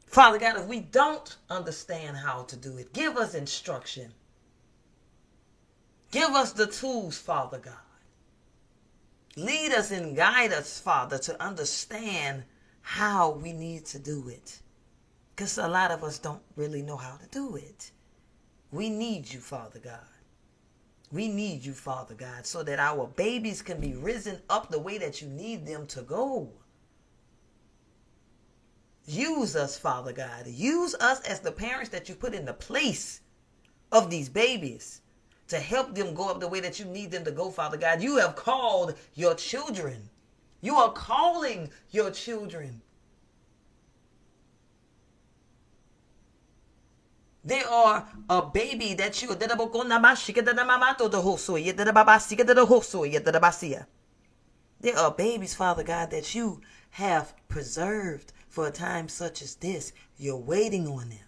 Father 0.07 0.39
God, 0.39 0.57
if 0.57 0.67
we 0.67 0.81
don't 0.81 1.37
understand 1.49 2.17
how 2.17 2.43
to 2.45 2.57
do 2.57 2.77
it, 2.79 2.93
give 2.93 3.17
us 3.17 3.35
instruction. 3.35 4.13
Give 6.11 6.31
us 6.31 6.53
the 6.53 6.67
tools, 6.67 7.17
Father 7.19 7.59
God. 7.59 7.75
Lead 9.37 9.73
us 9.73 9.93
and 9.93 10.17
guide 10.17 10.53
us, 10.53 10.81
Father, 10.81 11.19
to 11.19 11.41
understand 11.41 12.43
how 12.81 13.31
we 13.31 13.53
need 13.53 13.87
to 13.87 13.99
do 13.99 14.29
it. 14.29 14.59
Because 15.37 15.59
a 15.59 15.69
lot 15.69 15.93
of 15.93 16.03
us 16.03 16.19
don't 16.19 16.43
really 16.57 16.83
know 16.83 16.97
how 16.97 17.17
to 17.17 17.27
do 17.29 17.55
it. 17.57 17.93
We 18.71 18.89
need 18.89 19.33
you, 19.33 19.41
Father 19.41 19.79
God. 19.79 19.99
We 21.13 21.29
need 21.29 21.65
you, 21.65 21.73
Father 21.73 22.15
God, 22.15 22.47
so 22.47 22.63
that 22.63 22.79
our 22.79 23.07
babies 23.09 23.63
can 23.63 23.81
be 23.81 23.95
risen 23.95 24.39
up 24.49 24.71
the 24.71 24.79
way 24.79 24.99
that 24.99 25.21
you 25.21 25.29
need 25.29 25.67
them 25.67 25.87
to 25.89 26.03
go. 26.03 26.53
Use 29.07 29.57
us, 29.57 29.77
Father 29.77 30.13
God. 30.13 30.47
Use 30.47 30.95
us 30.95 31.21
as 31.23 31.41
the 31.41 31.51
parents 31.51 31.91
that 31.91 32.09
you 32.09 32.15
put 32.15 32.33
in 32.33 32.45
the 32.45 32.53
place 32.53 33.23
of 33.91 34.09
these 34.09 34.29
babies 34.29 35.01
to 35.49 35.59
help 35.59 35.97
them 35.97 36.15
go 36.15 36.29
up 36.29 36.39
the 36.39 36.47
way 36.47 36.61
that 36.61 36.79
you 36.79 36.85
need 36.85 37.11
them 37.11 37.25
to 37.25 37.33
go, 37.33 37.51
Father 37.51 37.77
God. 37.77 38.01
You 38.01 38.19
have 38.19 38.37
called 38.37 38.95
your 39.15 39.35
children. 39.35 40.09
You 40.61 40.77
are 40.77 40.93
calling 40.93 41.71
your 41.91 42.13
children. 42.13 42.81
They 47.45 47.63
are 47.63 48.07
a 48.29 48.43
baby 48.43 48.95
that 48.95 49.23
you 49.23 49.35
They 54.83 54.93
are 54.95 55.11
babies, 55.11 55.55
Father 55.55 55.83
God, 55.83 56.11
that 56.11 56.35
you 56.35 56.61
have 56.91 57.35
preserved 57.49 58.33
for 58.49 58.67
a 58.67 58.71
time 58.71 59.09
such 59.09 59.43
as 59.43 59.55
this. 59.57 59.93
You're 60.17 60.37
waiting 60.37 60.87
on 60.87 61.09
them. 61.11 61.19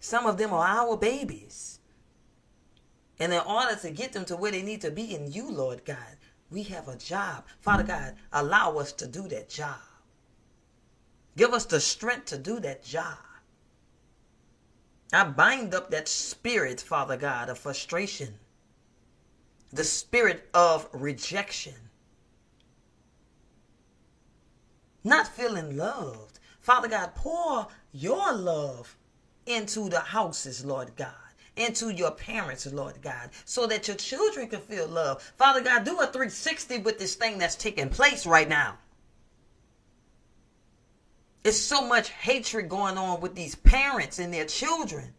Some 0.00 0.26
of 0.26 0.38
them 0.38 0.52
are 0.52 0.66
our 0.66 0.96
babies. 0.96 1.80
And 3.18 3.32
in 3.32 3.40
order 3.40 3.76
to 3.76 3.90
get 3.90 4.12
them 4.12 4.24
to 4.26 4.36
where 4.36 4.52
they 4.52 4.62
need 4.62 4.82
to 4.82 4.90
be 4.90 5.14
in 5.14 5.32
you, 5.32 5.50
Lord 5.50 5.84
God, 5.84 6.18
we 6.50 6.62
have 6.64 6.88
a 6.88 6.96
job. 6.96 7.44
Father 7.60 7.82
God, 7.82 8.14
allow 8.32 8.76
us 8.78 8.92
to 8.92 9.06
do 9.06 9.26
that 9.28 9.48
job. 9.48 9.80
Give 11.36 11.52
us 11.52 11.64
the 11.64 11.80
strength 11.80 12.26
to 12.26 12.38
do 12.38 12.60
that 12.60 12.84
job. 12.84 13.18
I 15.12 15.24
bind 15.24 15.74
up 15.74 15.90
that 15.90 16.08
spirit, 16.08 16.80
Father 16.80 17.16
God, 17.16 17.48
of 17.48 17.58
frustration, 17.58 18.34
the 19.72 19.84
spirit 19.84 20.48
of 20.52 20.88
rejection, 20.92 21.74
not 25.04 25.28
feeling 25.28 25.76
loved. 25.76 26.40
Father 26.60 26.88
God, 26.88 27.14
pour 27.14 27.68
your 27.92 28.32
love 28.32 28.96
into 29.46 29.88
the 29.88 30.00
houses, 30.00 30.64
Lord 30.64 30.96
God, 30.96 31.10
into 31.54 31.90
your 31.90 32.10
parents, 32.10 32.66
Lord 32.66 33.00
God, 33.00 33.30
so 33.44 33.68
that 33.68 33.86
your 33.86 33.96
children 33.96 34.48
can 34.48 34.60
feel 34.60 34.88
love. 34.88 35.22
Father 35.38 35.60
God, 35.60 35.84
do 35.84 36.00
a 36.00 36.06
360 36.06 36.78
with 36.78 36.98
this 36.98 37.14
thing 37.14 37.38
that's 37.38 37.54
taking 37.54 37.88
place 37.88 38.26
right 38.26 38.48
now. 38.48 38.78
It's 41.46 41.56
so 41.56 41.86
much 41.86 42.08
hatred 42.10 42.68
going 42.68 42.98
on 42.98 43.20
with 43.20 43.36
these 43.36 43.54
parents 43.54 44.18
and 44.18 44.34
their 44.34 44.46
children. 44.46 45.14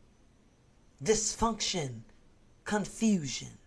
Dysfunction, 1.02 2.02
confusion. 2.66 3.58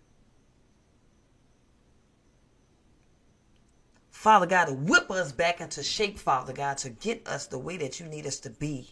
Father 4.11 4.45
God, 4.45 4.67
to 4.67 4.75
whip 4.75 5.11
us 5.11 5.33
back 5.33 5.63
into 5.63 5.83
shape, 5.83 6.19
Father 6.19 6.53
God, 6.53 6.77
to 6.79 6.91
get 6.91 7.27
us 7.27 7.47
the 7.47 7.59
way 7.59 7.79
that 7.79 7.99
you 7.99 8.05
need 8.05 8.27
us 8.27 8.39
to 8.41 8.51
be. 8.51 8.91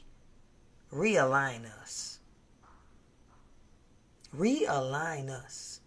Realign 0.91 1.71
us. 1.83 2.21
Realign 4.35 5.29
us. 5.29 5.83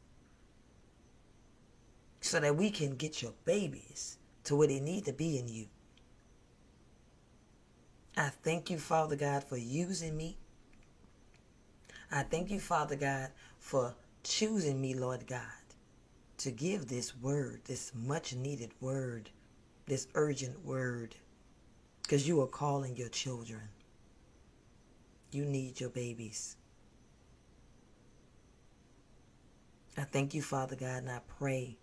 So 2.20 2.40
that 2.40 2.56
we 2.56 2.70
can 2.70 2.96
get 2.96 3.24
your 3.24 3.34
babies 3.44 4.20
to 4.44 4.56
where 4.56 4.68
they 4.68 4.80
need 4.80 5.06
to 5.06 5.14
be 5.14 5.40
in 5.40 5.48
you. 5.48 5.66
I 8.18 8.30
thank 8.44 8.70
you, 8.70 8.78
Father 8.78 9.16
God, 9.16 9.44
for 9.44 9.58
using 9.58 10.18
me. 10.18 10.38
I 12.12 12.24
thank 12.24 12.52
you, 12.52 12.60
Father 12.60 12.98
God, 12.98 13.30
for 13.60 13.96
choosing 14.24 14.82
me, 14.82 14.94
Lord 14.94 15.28
God, 15.28 15.42
to 16.40 16.52
give 16.52 16.88
this 16.88 17.16
word, 17.16 17.62
this 17.66 17.94
much 17.96 18.36
needed 18.36 18.72
word, 18.82 19.30
this 19.86 20.08
urgent 20.14 20.66
word, 20.66 21.16
because 22.04 22.28
you 22.28 22.42
are 22.42 22.48
calling 22.48 22.98
your 22.98 23.10
children. 23.10 23.62
You 25.32 25.46
need 25.46 25.80
your 25.80 25.90
babies. 25.90 26.58
I 29.98 30.02
thank 30.02 30.34
you, 30.34 30.42
Father 30.42 30.76
God, 30.76 31.04
and 31.04 31.10
I 31.10 31.22
pray 31.40 31.78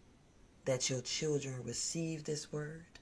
that 0.66 0.90
your 0.90 1.00
children 1.00 1.54
receive 1.64 2.24
this 2.24 2.52
word 2.52 2.97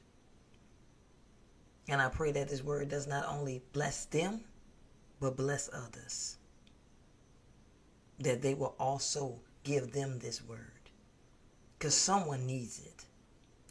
and 1.88 2.00
I 2.00 2.08
pray 2.08 2.32
that 2.32 2.48
this 2.48 2.62
word 2.62 2.88
does 2.88 3.06
not 3.06 3.26
only 3.28 3.62
bless 3.72 4.06
them, 4.06 4.40
but 5.20 5.36
bless 5.36 5.70
others. 5.72 6.36
That 8.18 8.42
they 8.42 8.54
will 8.54 8.74
also 8.78 9.40
give 9.62 9.92
them 9.92 10.18
this 10.18 10.42
word. 10.42 10.60
Because 11.78 11.94
someone 11.94 12.46
needs 12.46 12.80
it. 12.80 13.04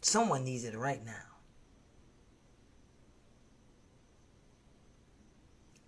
Someone 0.00 0.44
needs 0.44 0.64
it 0.64 0.76
right 0.76 1.04
now. 1.04 1.12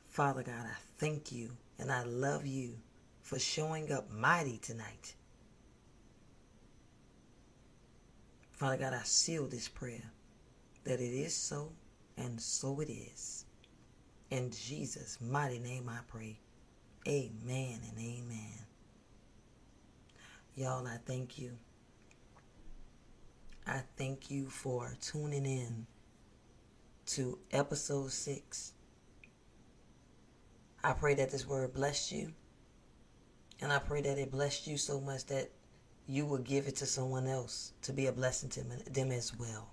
Father 0.09 0.43
God, 0.43 0.67
I 0.67 0.77
thank 0.99 1.31
you 1.31 1.51
and 1.79 1.93
I 1.93 2.03
love 2.03 2.45
you 2.45 2.75
for 3.23 3.39
showing 3.39 3.93
up 3.93 4.11
mighty 4.11 4.59
tonight. 4.59 5.15
Father 8.51 8.77
God, 8.77 8.95
I 8.95 9.03
seal 9.05 9.47
this 9.47 9.69
prayer 9.69 10.11
that 10.83 11.01
it 11.01 11.13
is 11.15 11.33
so 11.33 11.71
and 12.19 12.41
so 12.41 12.81
it 12.81 12.91
is. 12.91 13.47
In 14.31 14.51
Jesus' 14.51 15.19
mighty 15.21 15.59
name 15.59 15.89
I 15.89 16.01
pray. 16.09 16.39
Amen 17.07 17.81
and 17.89 17.99
amen. 17.99 18.67
Y'all, 20.57 20.87
I 20.87 20.99
thank 21.07 21.39
you. 21.39 21.53
I 23.67 23.83
thank 23.97 24.31
you 24.31 24.47
for 24.47 24.95
tuning 25.01 25.47
in 25.47 25.87
to 27.07 27.39
episode 27.53 28.11
six. 28.11 28.73
I 30.83 30.93
pray 30.93 31.15
that 31.15 31.31
this 31.31 31.47
word 31.47 31.73
blessed 31.73 32.13
you. 32.13 32.33
And 33.61 33.73
I 33.73 33.79
pray 33.79 34.03
that 34.03 34.19
it 34.19 34.31
blessed 34.31 34.67
you 34.67 34.77
so 34.77 35.01
much 35.01 35.27
that 35.27 35.51
you 36.07 36.27
will 36.27 36.39
give 36.39 36.67
it 36.67 36.77
to 36.77 36.87
someone 36.87 37.27
else 37.27 37.73
to 37.83 37.93
be 37.93 38.07
a 38.07 38.13
blessing 38.13 38.49
to 38.51 38.63
them 38.91 39.11
as 39.11 39.33
well. 39.39 39.71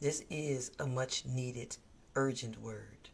This 0.00 0.24
is 0.30 0.72
a 0.80 0.86
much 0.86 1.26
needed, 1.26 1.76
urgent 2.16 2.60
word. 2.60 3.10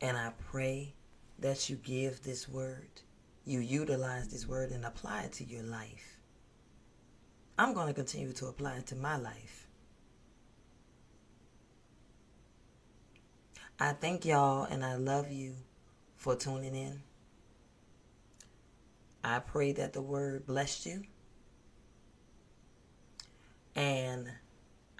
And 0.00 0.16
I 0.16 0.32
pray 0.50 0.94
that 1.38 1.68
you 1.68 1.76
give 1.76 2.22
this 2.22 2.48
word, 2.48 2.88
you 3.44 3.60
utilize 3.60 4.28
this 4.28 4.48
word 4.48 4.70
and 4.70 4.84
apply 4.86 5.24
it 5.24 5.32
to 5.34 5.44
your 5.44 5.62
life. 5.62 6.18
I'm 7.58 7.74
going 7.74 7.88
to 7.88 7.94
continue 7.94 8.32
to 8.32 8.46
apply 8.46 8.76
it 8.76 8.86
to 8.86 8.96
my 8.96 9.16
life. 9.16 9.68
I 13.78 13.92
thank 13.92 14.24
y'all 14.24 14.64
and 14.64 14.84
I 14.84 14.94
love 14.94 15.30
you 15.30 15.54
for 16.16 16.36
tuning 16.36 16.74
in. 16.74 17.02
I 19.22 19.40
pray 19.40 19.72
that 19.72 19.92
the 19.92 20.02
word 20.02 20.46
blessed 20.46 20.86
you. 20.86 21.02
And 23.74 24.28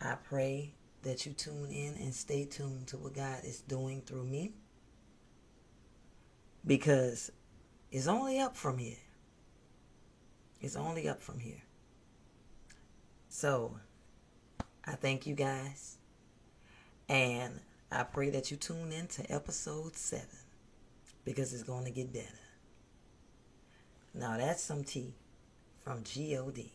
I 0.00 0.14
pray 0.14 0.74
that 1.02 1.26
you 1.26 1.32
tune 1.32 1.70
in 1.70 1.94
and 1.94 2.14
stay 2.14 2.44
tuned 2.44 2.86
to 2.88 2.96
what 2.96 3.14
God 3.14 3.40
is 3.44 3.60
doing 3.60 4.02
through 4.02 4.24
me. 4.24 4.52
Because 6.66 7.30
it's 7.90 8.06
only 8.06 8.38
up 8.38 8.56
from 8.56 8.78
here. 8.78 8.96
It's 10.60 10.76
only 10.76 11.08
up 11.08 11.20
from 11.20 11.40
here. 11.40 11.62
So 13.28 13.76
I 14.84 14.92
thank 14.92 15.26
you 15.26 15.34
guys. 15.34 15.98
And 17.08 17.60
I 17.90 18.04
pray 18.04 18.30
that 18.30 18.50
you 18.50 18.56
tune 18.56 18.92
in 18.92 19.06
to 19.08 19.30
episode 19.30 19.96
7 19.96 20.24
because 21.24 21.52
it's 21.52 21.62
going 21.62 21.84
to 21.84 21.90
get 21.90 22.12
better. 22.12 22.26
Now 24.14 24.36
that's 24.36 24.62
some 24.62 24.84
tea 24.84 25.14
from 25.80 26.04
G-O-D. 26.04 26.72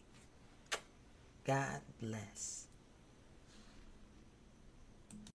God 1.48 1.82
bless. 2.02 2.67